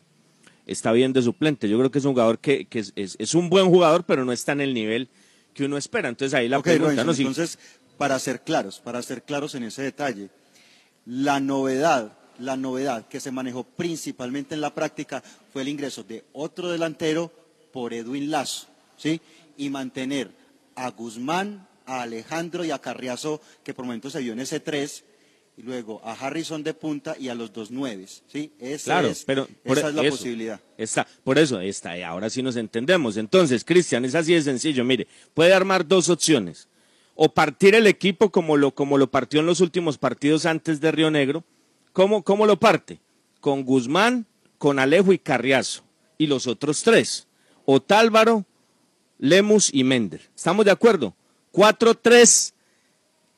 Está 0.66 0.92
bien 0.92 1.14
de 1.14 1.22
suplente. 1.22 1.68
Yo 1.70 1.78
creo 1.78 1.92
que 1.92 2.00
es 2.00 2.06
un 2.06 2.14
jugador 2.14 2.40
que, 2.40 2.66
que 2.66 2.80
es, 2.80 2.94
es- 2.96 3.16
es 3.20 3.34
un 3.36 3.50
buen 3.50 3.68
jugador, 3.70 4.04
pero 4.06 4.26
no 4.26 4.32
está 4.32 4.52
en 4.54 4.62
el 4.62 4.74
nivel 4.74 5.08
que 5.54 5.66
uno 5.66 5.78
espera. 5.78 6.10
Entonces 6.10 6.34
ahí 6.34 6.48
la 6.50 6.62
pregunta, 6.62 7.04
Robinson, 7.04 7.08
¿no? 7.08 7.14
Si- 7.14 7.22
entonces, 7.22 7.60
para 7.98 8.18
ser 8.20 8.42
claros, 8.42 8.80
para 8.80 9.02
ser 9.02 9.24
claros 9.24 9.56
en 9.56 9.64
ese 9.64 9.82
detalle, 9.84 10.30
la 11.06 11.40
novedad, 11.40 12.18
la 12.40 12.56
novedad 12.58 13.08
que 13.08 13.20
se 13.20 13.32
manejó 13.32 13.64
principalmente 13.64 14.56
en 14.56 14.62
la 14.62 14.74
práctica 14.74 15.24
fue 15.52 15.62
el 15.62 15.68
ingreso 15.70 16.04
de 16.04 16.24
otro 16.34 16.70
delantero 16.72 17.32
por 17.72 17.94
Edwin 17.94 18.30
Lazo, 18.32 18.68
¿sí? 18.98 19.22
Y 19.58 19.70
mantener 19.70 20.32
a 20.76 20.90
Guzmán, 20.92 21.68
a 21.86 22.02
Alejandro 22.04 22.64
y 22.66 22.72
a 22.72 22.80
Carriazo, 22.80 23.42
que 23.64 23.74
por 23.74 23.86
momentos 23.86 24.14
se 24.14 24.20
vio 24.22 24.34
en 24.34 24.40
ese 24.40 24.60
3, 24.60 25.04
y 25.56 25.62
luego 25.62 26.02
a 26.04 26.14
Harrison 26.14 26.64
de 26.64 26.74
punta 26.74 27.16
y 27.20 27.30
a 27.30 27.36
los 27.36 27.54
dos 27.54 27.70
nueves, 27.70 28.24
¿sí? 28.28 28.52
Ese 28.60 28.86
Claro, 28.86 29.08
es- 29.10 29.24
pero 29.24 29.48
por 29.64 29.78
esa 29.78 29.90
es 29.90 29.96
la 29.96 30.02
eso, 30.02 30.10
posibilidad. 30.18 30.60
Está, 30.78 31.06
por 31.24 31.38
eso 31.38 31.60
está, 31.62 31.96
y 31.98 32.02
ahora 32.02 32.30
sí 32.32 32.42
nos 32.42 32.56
entendemos. 32.56 33.18
Entonces, 33.18 33.64
Cristian, 33.64 34.04
es 34.06 34.16
así 34.16 34.34
de 34.34 34.42
sencillo. 34.42 34.84
Mire, 34.84 35.08
puede 35.36 35.54
armar 35.54 35.88
dos 35.88 36.10
opciones. 36.10 36.68
O 37.16 37.32
partir 37.32 37.76
el 37.76 37.86
equipo 37.86 38.32
como 38.32 38.58
lo, 38.58 38.74
como 38.74 38.98
lo 38.98 39.12
partió 39.12 39.40
en 39.42 39.46
los 39.46 39.62
últimos 39.62 40.00
partidos 40.00 40.48
antes 40.48 40.82
de 40.82 40.92
Río 40.92 41.12
Negro. 41.12 41.44
¿Cómo, 41.94 42.24
cómo 42.24 42.46
lo 42.46 42.60
parte? 42.60 43.00
Con 43.40 43.64
Guzmán, 43.64 44.26
con 44.58 44.80
Alejo 44.80 45.14
y 45.14 45.20
Carriazo. 45.20 45.84
Y 46.18 46.28
los 46.28 46.48
otros 46.48 46.84
tres. 46.84 47.28
Otálvaro, 47.66 48.46
Lemus 49.20 49.70
y 49.74 49.84
Mender. 49.84 50.22
¿Estamos 50.36 50.66
de 50.66 50.72
acuerdo? 50.72 51.16
4-3 51.54 52.54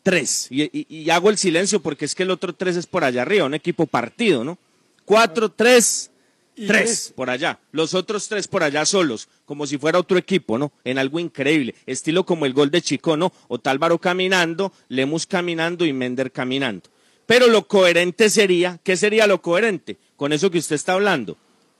tres. 0.03 0.47
Y, 0.51 0.63
y- 0.63 0.85
y 0.87 1.09
hago 1.09 1.29
el 1.31 1.37
silencio 1.37 1.81
porque 1.81 2.05
es 2.05 2.13
que 2.13 2.23
el 2.23 2.29
otro 2.31 2.53
tres 2.53 2.75
es 2.75 2.85
por 2.85 3.03
allá 3.03 3.23
arriba, 3.23 3.45
un 3.45 3.55
equipo 3.55 3.87
partido, 3.87 4.43
¿no? 4.43 4.57
Cuatro, 5.03 5.49
tres, 5.49 6.11
Y 6.55 6.67
tres 6.67 6.83
tres. 6.83 7.13
por 7.15 7.29
allá. 7.31 7.59
Los 7.71 7.95
otros 7.95 8.27
tres 8.27 8.47
por 8.47 8.61
allá 8.61 8.85
solos, 8.85 9.27
como 9.45 9.65
si 9.65 9.79
fuera 9.79 9.97
otro 9.97 10.17
equipo, 10.19 10.59
¿no? 10.59 10.71
En 10.83 10.99
algo 10.99 11.19
increíble. 11.19 11.73
Estilo 11.87 12.23
como 12.23 12.45
el 12.45 12.53
gol 12.53 12.69
de 12.69 12.83
Chico, 12.83 13.17
¿no? 13.17 13.33
Otálvaro 13.47 13.97
caminando, 13.99 14.71
Lemus 14.89 15.25
caminando 15.25 15.85
y 15.85 15.93
Mender 15.93 16.31
caminando. 16.31 16.87
Pero 17.25 17.47
lo 17.47 17.67
coherente 17.67 18.29
sería, 18.29 18.79
¿qué 18.83 18.97
sería 18.97 19.27
lo 19.27 19.41
coherente? 19.41 19.97
Con 20.15 20.31
eso 20.33 20.51
que 20.51 20.59
usted 20.59 20.75
está 20.75 20.93
hablando. 20.93 21.37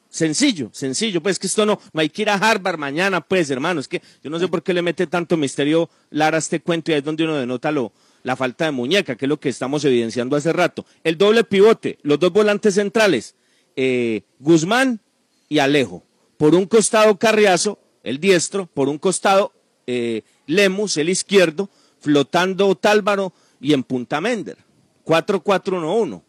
Sencillo, 0.10 0.70
sencillo, 0.72 1.22
pues 1.22 1.38
que 1.39 1.48
esto 1.48 1.66
no, 1.66 1.80
no 1.91 2.02
hay 2.02 2.10
que 2.10 2.22
ir 2.22 2.30
a 2.30 2.36
Harvard 2.36 2.78
mañana, 2.78 3.20
pues 3.20 3.50
hermano, 3.50 3.82
es 3.82 3.88
que 3.88 4.02
yo 4.24 4.30
no 4.30 4.39
sé 4.39 4.48
por 4.48 4.64
qué 4.64 4.74
le 4.74 4.82
mete 4.82 5.08
tanto 5.08 5.36
misterio 5.36 5.89
Lara 6.10 6.38
a 6.38 6.39
este 6.39 6.62
cuento 6.62 6.89
y 6.89 6.93
ahí 6.93 7.00
es 7.00 7.04
donde 7.04 7.26
uno 7.26 7.36
denota 7.36 7.70
lo, 7.70 7.91
la 8.24 8.36
falta 8.36 8.66
de 8.66 8.72
muñeca, 8.72 9.16
que 9.16 9.26
es 9.26 9.30
lo 9.30 9.39
que 9.39 9.50
estamos 9.50 9.84
evidenciando 9.84 10.36
hace 10.36 10.54
rato. 10.54 10.86
El 11.04 11.18
doble 11.18 11.43
pivote, 11.43 12.00
los 12.02 12.18
dos 12.18 12.32
volantes 12.32 12.76
centrales, 12.76 13.36
eh, 13.76 14.22
Guzmán 14.39 15.02
y 15.50 15.60
Alejo. 15.60 16.02
Por 16.38 16.56
un 16.56 16.66
costado 16.66 17.18
Carriazo, 17.20 17.78
el 18.04 18.20
diestro, 18.20 18.68
por 18.68 18.89
un 18.89 18.98
costado 18.98 19.54
eh, 19.86 20.24
Lemus, 20.48 20.98
el 20.98 21.10
izquierdo, 21.10 21.70
flotando 22.00 22.68
Otálvaro 22.68 23.34
y 23.60 23.74
en 23.74 23.84
punta 23.84 24.22
Mender. 24.22 24.58
4-4-1-1. 25.06 26.22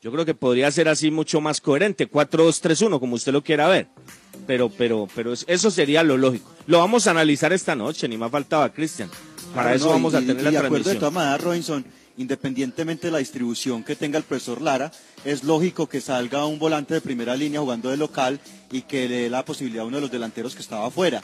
Yo 0.00 0.12
creo 0.12 0.24
que 0.24 0.34
podría 0.34 0.70
ser 0.70 0.88
así 0.88 1.10
mucho 1.10 1.40
más 1.40 1.60
coherente, 1.60 2.08
4-2-3-1, 2.08 3.00
como 3.00 3.16
usted 3.16 3.32
lo 3.32 3.42
quiera 3.42 3.66
ver. 3.68 3.88
Pero, 4.46 4.68
pero, 4.70 5.08
pero 5.14 5.32
es- 5.32 5.44
eso 5.48 5.70
sería 5.72 6.04
lo 6.04 6.16
lógico. 6.16 6.48
Lo 6.66 6.78
vamos 6.78 7.06
a 7.06 7.10
analizar 7.10 7.52
esta 7.52 7.74
noche, 7.74 8.06
ni 8.08 8.16
más 8.16 8.30
faltaba, 8.30 8.72
Cristian. 8.72 9.10
Para 9.54 9.70
Claro, 9.70 9.76
eso 9.76 9.86
no, 9.86 9.92
vamos 9.92 10.12
y- 10.12 10.16
a 10.16 10.20
tener 10.20 10.38
y 10.40 10.42
la 10.44 10.50
de 10.52 10.58
acuerdo 10.58 10.90
de 10.90 10.96
todas 10.96 11.12
maneras, 11.12 11.40
Robinson, 11.40 11.84
independientemente 12.16 13.08
de 13.08 13.10
la 13.12 13.18
distribución 13.18 13.82
que 13.82 13.96
tenga 13.96 14.18
el 14.18 14.24
profesor 14.24 14.60
Lara, 14.62 14.92
es 15.24 15.42
lógico 15.42 15.88
que 15.88 16.00
salga 16.00 16.46
un 16.46 16.58
volante 16.60 16.94
de 16.94 17.00
primera 17.00 17.34
línea 17.34 17.60
jugando 17.60 17.90
de 17.90 17.96
local 17.96 18.38
y 18.70 18.82
que 18.82 19.08
le 19.08 19.22
dé 19.22 19.30
la 19.30 19.44
posibilidad 19.44 19.82
a 19.84 19.86
uno 19.88 19.96
de 19.96 20.02
los 20.02 20.10
delanteros 20.12 20.54
que 20.54 20.62
estaba 20.62 20.86
afuera. 20.86 21.22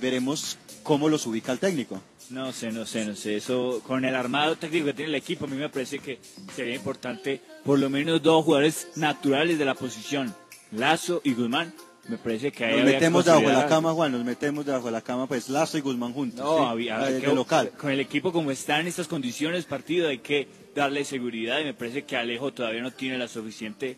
Veremos 0.00 0.58
cómo 0.82 1.08
los 1.08 1.24
ubica 1.26 1.52
el 1.52 1.58
técnico. 1.60 2.00
No 2.30 2.52
sé, 2.52 2.70
no 2.72 2.84
sé, 2.84 3.04
no 3.06 3.14
sé. 3.14 3.36
Eso 3.36 3.82
con 3.86 4.04
el 4.04 4.14
armado 4.14 4.56
técnico 4.56 4.86
que 4.86 4.92
tiene 4.94 5.10
el 5.10 5.14
equipo, 5.14 5.46
a 5.46 5.48
mí 5.48 5.56
me 5.56 5.68
parece 5.68 5.98
que 5.98 6.18
sería 6.54 6.74
importante 6.74 7.40
por 7.64 7.78
lo 7.78 7.88
menos 7.88 8.22
dos 8.22 8.44
jugadores 8.44 8.88
naturales 8.96 9.58
de 9.58 9.64
la 9.64 9.74
posición, 9.74 10.34
Lazo 10.72 11.20
y 11.24 11.32
Guzmán. 11.34 11.72
Me 12.08 12.16
parece 12.16 12.50
que 12.52 12.64
ahí 12.64 12.76
Nos 12.76 12.84
metemos 12.86 13.24
debajo 13.24 13.46
de 13.48 13.52
la 13.54 13.66
cama, 13.66 13.92
Juan, 13.92 14.12
nos 14.12 14.24
metemos 14.24 14.64
debajo 14.64 14.86
de 14.86 14.92
la 14.92 15.02
cama, 15.02 15.26
pues 15.26 15.48
Lazo 15.50 15.76
y 15.76 15.82
Guzmán 15.82 16.12
juntos. 16.14 16.40
No, 16.40 16.58
¿sí? 16.58 16.64
había- 16.66 17.10
Eh, 17.10 17.20
que- 17.20 17.34
local. 17.34 17.70
con 17.78 17.90
el 17.90 18.00
equipo 18.00 18.32
como 18.32 18.50
está 18.50 18.80
en 18.80 18.86
estas 18.86 19.08
condiciones 19.08 19.64
partido 19.66 20.08
hay 20.08 20.18
que 20.18 20.48
darle 20.74 21.04
seguridad 21.04 21.60
y 21.60 21.64
me 21.64 21.74
parece 21.74 22.04
que 22.04 22.16
Alejo 22.16 22.52
todavía 22.52 22.80
no 22.82 22.90
tiene 22.92 23.18
la 23.18 23.28
suficiente 23.28 23.96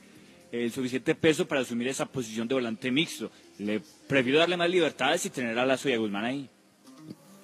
el 0.53 0.72
suficiente 0.72 1.14
peso 1.14 1.47
para 1.47 1.61
asumir 1.61 1.87
esa 1.87 2.07
posición 2.07 2.49
de 2.49 2.55
volante 2.55 2.91
mixto. 2.91 3.31
Le 3.59 3.81
prefiero 4.09 4.41
darle 4.41 4.57
más 4.57 4.68
libertades 4.68 5.24
y 5.26 5.31
tener 5.31 5.57
a 5.57 5.64
Lazo 5.64 5.89
y 5.89 5.93
a 5.93 5.99
Guzmán 5.99 6.24
ahí. 6.24 6.49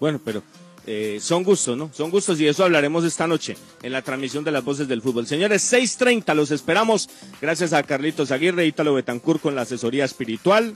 Bueno, 0.00 0.20
pero 0.24 0.42
eh, 0.86 1.18
son 1.20 1.42
gustos, 1.42 1.76
¿no? 1.76 1.90
Son 1.92 2.10
gustos 2.10 2.40
y 2.40 2.44
de 2.44 2.50
eso 2.50 2.64
hablaremos 2.64 3.04
esta 3.04 3.26
noche 3.26 3.56
en 3.82 3.92
la 3.92 4.02
transmisión 4.02 4.44
de 4.44 4.52
las 4.52 4.64
voces 4.64 4.86
del 4.86 5.02
fútbol. 5.02 5.26
Señores, 5.26 5.72
6.30, 5.72 6.32
los 6.34 6.52
esperamos. 6.52 7.08
Gracias 7.40 7.72
a 7.72 7.82
Carlitos 7.82 8.30
Aguirre, 8.30 8.66
Ítalo 8.66 8.94
Betancur 8.94 9.40
con 9.40 9.56
la 9.56 9.62
asesoría 9.62 10.04
espiritual, 10.04 10.74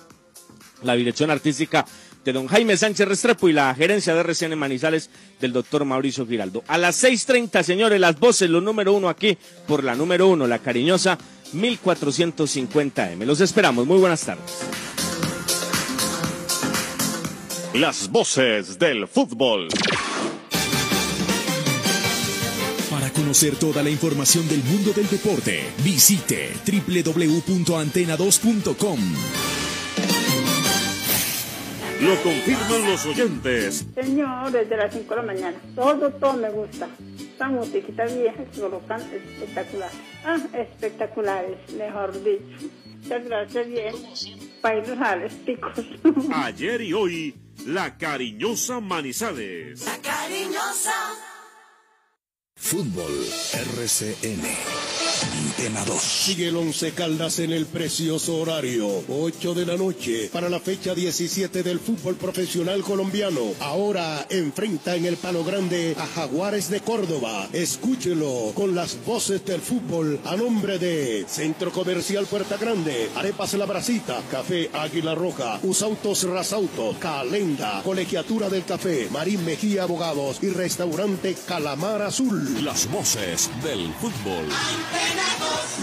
la 0.83 0.95
dirección 0.95 1.31
artística 1.31 1.87
de 2.25 2.33
don 2.33 2.49
Jaime 2.49 2.77
Sánchez 2.77 3.09
Restrepo 3.09 3.49
y 3.49 3.53
la 3.53 3.75
gerencia 3.75 4.15
de 4.15 4.21
RCN 4.21 4.59
Manizales 4.59 5.11
del 5.41 5.53
doctor 5.53 5.85
Mauricio 5.85 6.27
Giraldo. 6.27 6.65
A 6.67 6.77
las 6.77 7.03
6.30, 7.03 7.63
señores, 7.63 8.01
las 8.01 8.19
voces, 8.19 8.51
los 8.51 8.63
número 8.63 8.93
uno 8.93 9.09
aquí 9.09 9.39
por 9.67 9.85
la 9.85 9.95
número 9.95 10.29
uno, 10.29 10.47
la 10.47 10.59
cariñosa 10.59 11.19
1450M. 11.55 13.25
Los 13.25 13.41
esperamos. 13.41 13.87
Muy 13.87 13.99
buenas 13.99 14.25
tardes. 14.25 15.00
Las 17.75 18.11
voces 18.11 18.79
del 18.81 19.07
fútbol. 19.07 19.69
Para 22.91 23.11
conocer 23.11 23.55
toda 23.55 23.85
la 23.85 23.91
información 23.91 24.49
del 24.49 24.61
mundo 24.65 24.91
del 24.93 25.09
deporte, 25.09 25.63
visite 25.85 26.51
www.antena2.com. 26.67 28.99
Lo 32.01 32.21
confirman 32.23 32.91
los 32.91 33.07
oyentes. 33.07 33.87
Señor, 33.95 34.51
desde 34.51 34.77
las 34.77 34.93
5 34.93 35.09
de 35.09 35.17
la 35.21 35.23
mañana. 35.23 35.57
Todo, 35.77 36.11
todo 36.11 36.33
me 36.33 36.51
gusta. 36.51 36.89
Esta 37.21 37.49
musiquita 37.51 38.05
vieja 38.07 38.45
que 38.53 38.61
colocan 38.61 39.01
espectacular. 39.01 39.91
Ah, 40.25 40.39
espectaculares, 40.55 41.57
mejor 41.79 42.21
dicho. 42.25 42.69
Muchas 43.01 43.25
gracias, 43.25 43.69
bien. 43.69 43.95
Bailos 44.61 44.99
picos. 45.47 45.73
Ayer 46.35 46.83
y 46.83 46.93
hoy, 46.93 47.35
la 47.67 47.97
cariñosa 47.97 48.81
Manizales. 48.81 49.85
Cariñosa. 50.03 50.95
Fútbol 52.61 53.11
RCN. 53.53 54.45
Antena 55.23 55.85
2. 55.85 56.01
Sigue 56.01 56.49
el 56.49 56.57
Once 56.57 56.93
Caldas 56.93 57.41
en 57.41 57.53
el 57.53 57.67
precioso 57.67 58.37
horario, 58.37 59.03
8 59.09 59.55
de 59.55 59.67
la 59.67 59.77
noche, 59.77 60.31
para 60.33 60.49
la 60.49 60.61
fecha 60.61 60.95
17 60.95 61.63
del 61.63 61.81
fútbol 61.81 62.17
profesional 62.17 62.83
colombiano. 62.83 63.41
Ahora 63.61 64.27
enfrenta 64.31 64.95
en 64.95 65.07
el 65.07 65.17
Palo 65.17 65.43
Grande 65.43 65.97
a 65.99 66.07
Jaguares 66.07 66.71
de 66.71 66.81
Córdoba. 66.81 67.49
Escúchelo 67.53 68.53
con 68.55 68.75
las 68.75 69.05
voces 69.05 69.45
del 69.45 69.61
fútbol 69.61 70.21
a 70.25 70.37
nombre 70.37 70.79
de 70.79 71.25
Centro 71.29 71.73
Comercial 71.73 72.27
Puerta 72.27 72.57
Grande, 72.57 73.11
Arepas 73.17 73.55
La 73.55 73.67
Brasita, 73.67 74.23
Café 74.31 74.71
Águila 74.73 75.15
Roja, 75.15 75.59
Usautos 75.63 76.23
Rasauto, 76.25 76.95
Calenda, 77.01 77.83
Colegiatura 77.83 78.49
del 78.49 78.65
Café, 78.65 79.09
Marín 79.11 79.45
Mejía 79.45 79.83
Abogados 79.83 80.39
y 80.43 80.51
Restaurante 80.51 81.35
Calamar 81.47 82.03
Azul. 82.03 82.50
Las 82.59 82.91
voces 82.91 83.49
del 83.63 83.93
fútbol. 83.95 84.45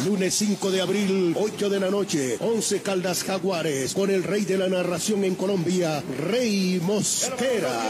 Lunes 0.06 0.36
5 0.36 0.70
de 0.70 0.82
abril, 0.82 1.34
8 1.36 1.70
de 1.70 1.80
la 1.80 1.90
noche, 1.90 2.38
11 2.40 2.82
Caldas 2.82 3.24
Jaguares, 3.24 3.94
con 3.94 4.12
el 4.12 4.24
rey 4.24 4.46
de 4.46 4.58
la 4.58 4.68
narración 4.68 5.24
en 5.24 5.36
Colombia, 5.36 6.04
Rey 6.30 6.80
Mosquera. 6.84 7.82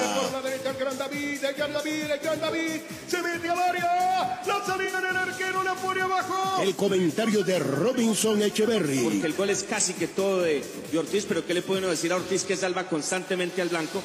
El 0.68 0.76
gran 0.76 0.98
David, 0.98 1.44
el 1.44 1.56
gran 1.56 1.74
David, 1.74 2.12
el 2.12 2.20
gran 2.20 2.40
David, 2.40 2.82
se 3.08 3.22
mete 3.22 3.50
al 3.50 3.60
área, 3.60 4.42
la 4.46 4.66
salida 4.66 5.02
del 5.02 5.18
arquero, 5.18 5.64
la 5.64 5.74
pone 5.76 6.02
abajo. 6.02 6.62
El 6.62 6.76
comentario 6.76 7.44
de 7.44 7.60
Robinson 7.60 8.42
Echeverry. 8.42 9.00
Porque 9.00 9.26
el 9.26 9.34
gol 9.34 9.50
es 9.50 9.64
casi 9.64 9.94
que 9.94 10.08
todo 10.08 10.42
de, 10.42 10.64
de 10.92 10.98
Ortiz, 10.98 11.26
pero 11.28 11.46
¿qué 11.46 11.54
le 11.54 11.62
puede 11.62 11.80
uno 11.80 11.90
decir 11.90 12.12
a 12.12 12.16
Ortiz 12.18 12.44
que 12.44 12.56
salva 12.56 12.88
constantemente 12.88 13.62
al 13.62 13.70
blanco? 13.70 14.02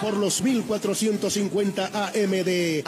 Por 0.00 0.16
los 0.16 0.42
1450 0.42 1.86
AM 1.86 2.30
de 2.30 2.82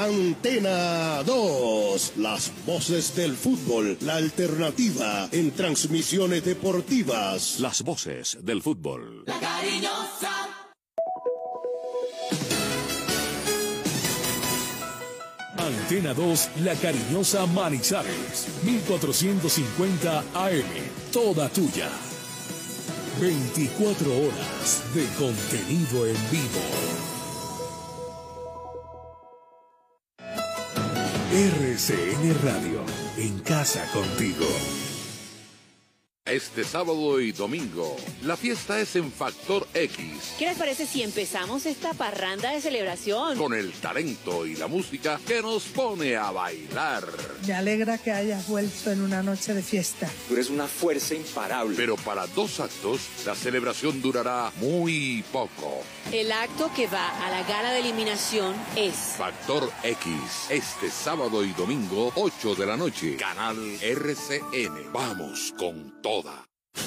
Antena 0.59 1.23
2. 1.23 2.13
Las 2.17 2.51
voces 2.67 3.15
del 3.15 3.37
fútbol, 3.37 3.97
la 4.01 4.17
alternativa 4.17 5.29
en 5.31 5.53
transmisiones 5.53 6.45
deportivas. 6.45 7.61
Las 7.61 7.83
voces 7.83 8.39
del 8.43 8.61
fútbol. 8.61 9.23
La 9.27 9.39
cariñosa. 9.39 10.49
Antena 15.59 16.13
2, 16.13 16.49
La 16.65 16.75
Cariñosa 16.75 17.47
Manizales, 17.47 18.49
1450 18.65 20.25
AM, 20.35 20.65
toda 21.13 21.49
tuya. 21.51 21.89
24 23.21 24.11
horas 24.11 24.83
de 24.93 25.07
contenido 25.19 26.07
en 26.07 26.17
vivo. 26.33 27.08
RCN 31.31 32.43
Radio, 32.43 32.83
en 33.19 33.39
casa 33.41 33.85
contigo. 33.93 34.47
Este 36.29 36.63
sábado 36.63 37.21
y 37.21 37.33
domingo, 37.33 37.97
la 38.23 38.37
fiesta 38.37 38.79
es 38.79 38.97
en 38.97 39.11
Factor 39.11 39.67
X, 39.73 40.35
¿Qué 40.39 40.45
les 40.45 40.59
parece 40.59 40.85
si 40.87 41.03
empezamos 41.03 41.65
esta 41.65 41.95
parranda 41.95 42.51
de 42.53 42.61
celebración? 42.61 43.39
con 43.39 43.55
el 43.55 43.73
talento 43.73 44.45
y 44.45 44.55
la 44.55 44.67
música 44.67 45.19
que 45.27 45.41
nos 45.41 45.65
pone 45.65 46.17
a 46.17 46.31
bailar. 46.31 47.05
Me 47.47 47.55
alegra 47.55 47.97
que 47.97 48.13
hayas 48.13 48.47
vuelto 48.47 48.91
en 48.91 49.01
una 49.01 49.23
noche 49.23 49.55
de 49.55 49.63
fiesta. 49.63 50.07
Tú 50.29 50.35
eres 50.35 50.51
una 50.51 50.67
fuerza 50.67 51.15
imparable. 51.15 51.75
Pero 51.77 51.97
para 51.97 52.27
dos 52.27 52.61
actos, 52.61 53.01
la 53.25 53.35
celebración 53.35 54.03
durará 54.03 54.53
muy 54.61 55.25
poco. 55.33 55.83
El 56.13 56.31
acto 56.31 56.71
que 56.77 56.87
va 56.89 57.09
a 57.27 57.31
la 57.31 57.43
gala 57.45 57.73
de 57.73 57.81
eliminación 57.81 58.55
es 58.77 58.95
Factor 59.17 59.71
X, 59.83 60.13
este 60.51 60.91
sábado 60.91 61.45
y 61.45 61.53
domingo, 61.53 62.13
8 62.17 62.55
de 62.55 62.67
la 62.67 62.77
noche, 62.77 63.17
canal 63.17 63.57
RCN. 63.81 64.93
Vamos 64.93 65.55
con 65.59 66.01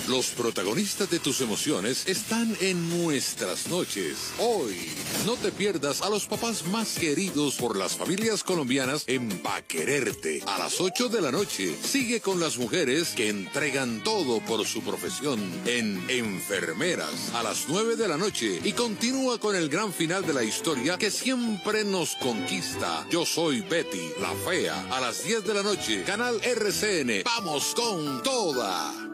Los 0.07 0.29
protagonistas 0.29 1.09
de 1.09 1.19
tus 1.19 1.41
emociones 1.41 2.07
están 2.07 2.55
en 2.59 3.03
nuestras 3.03 3.67
noches. 3.67 4.31
Hoy, 4.39 4.89
no 5.25 5.35
te 5.35 5.51
pierdas 5.51 6.01
a 6.01 6.09
los 6.09 6.25
papás 6.25 6.65
más 6.65 6.97
queridos 6.97 7.55
por 7.55 7.77
las 7.77 7.95
familias 7.95 8.43
colombianas 8.43 9.03
en 9.07 9.29
Pa' 9.39 9.61
Quererte. 9.61 10.43
A 10.47 10.57
las 10.57 10.81
8 10.81 11.09
de 11.09 11.21
la 11.21 11.31
noche, 11.31 11.75
sigue 11.83 12.19
con 12.19 12.39
las 12.39 12.57
mujeres 12.57 13.09
que 13.09 13.29
entregan 13.29 14.03
todo 14.03 14.39
por 14.41 14.65
su 14.65 14.81
profesión 14.81 15.39
en 15.65 16.03
Enfermeras. 16.09 17.31
A 17.35 17.43
las 17.43 17.65
9 17.67 17.95
de 17.95 18.07
la 18.07 18.17
noche 18.17 18.59
y 18.63 18.73
continúa 18.73 19.39
con 19.39 19.55
el 19.55 19.69
gran 19.69 19.93
final 19.93 20.25
de 20.25 20.33
la 20.33 20.43
historia 20.43 20.97
que 20.97 21.11
siempre 21.11 21.83
nos 21.83 22.15
conquista. 22.15 23.05
Yo 23.09 23.25
soy 23.25 23.61
Betty, 23.61 24.09
la 24.19 24.33
fea. 24.45 24.87
A 24.91 24.99
las 24.99 25.23
10 25.23 25.43
de 25.43 25.53
la 25.53 25.63
noche, 25.63 26.03
canal 26.03 26.39
RCN. 26.43 27.23
Vamos 27.23 27.73
con 27.75 28.23
toda. 28.23 29.10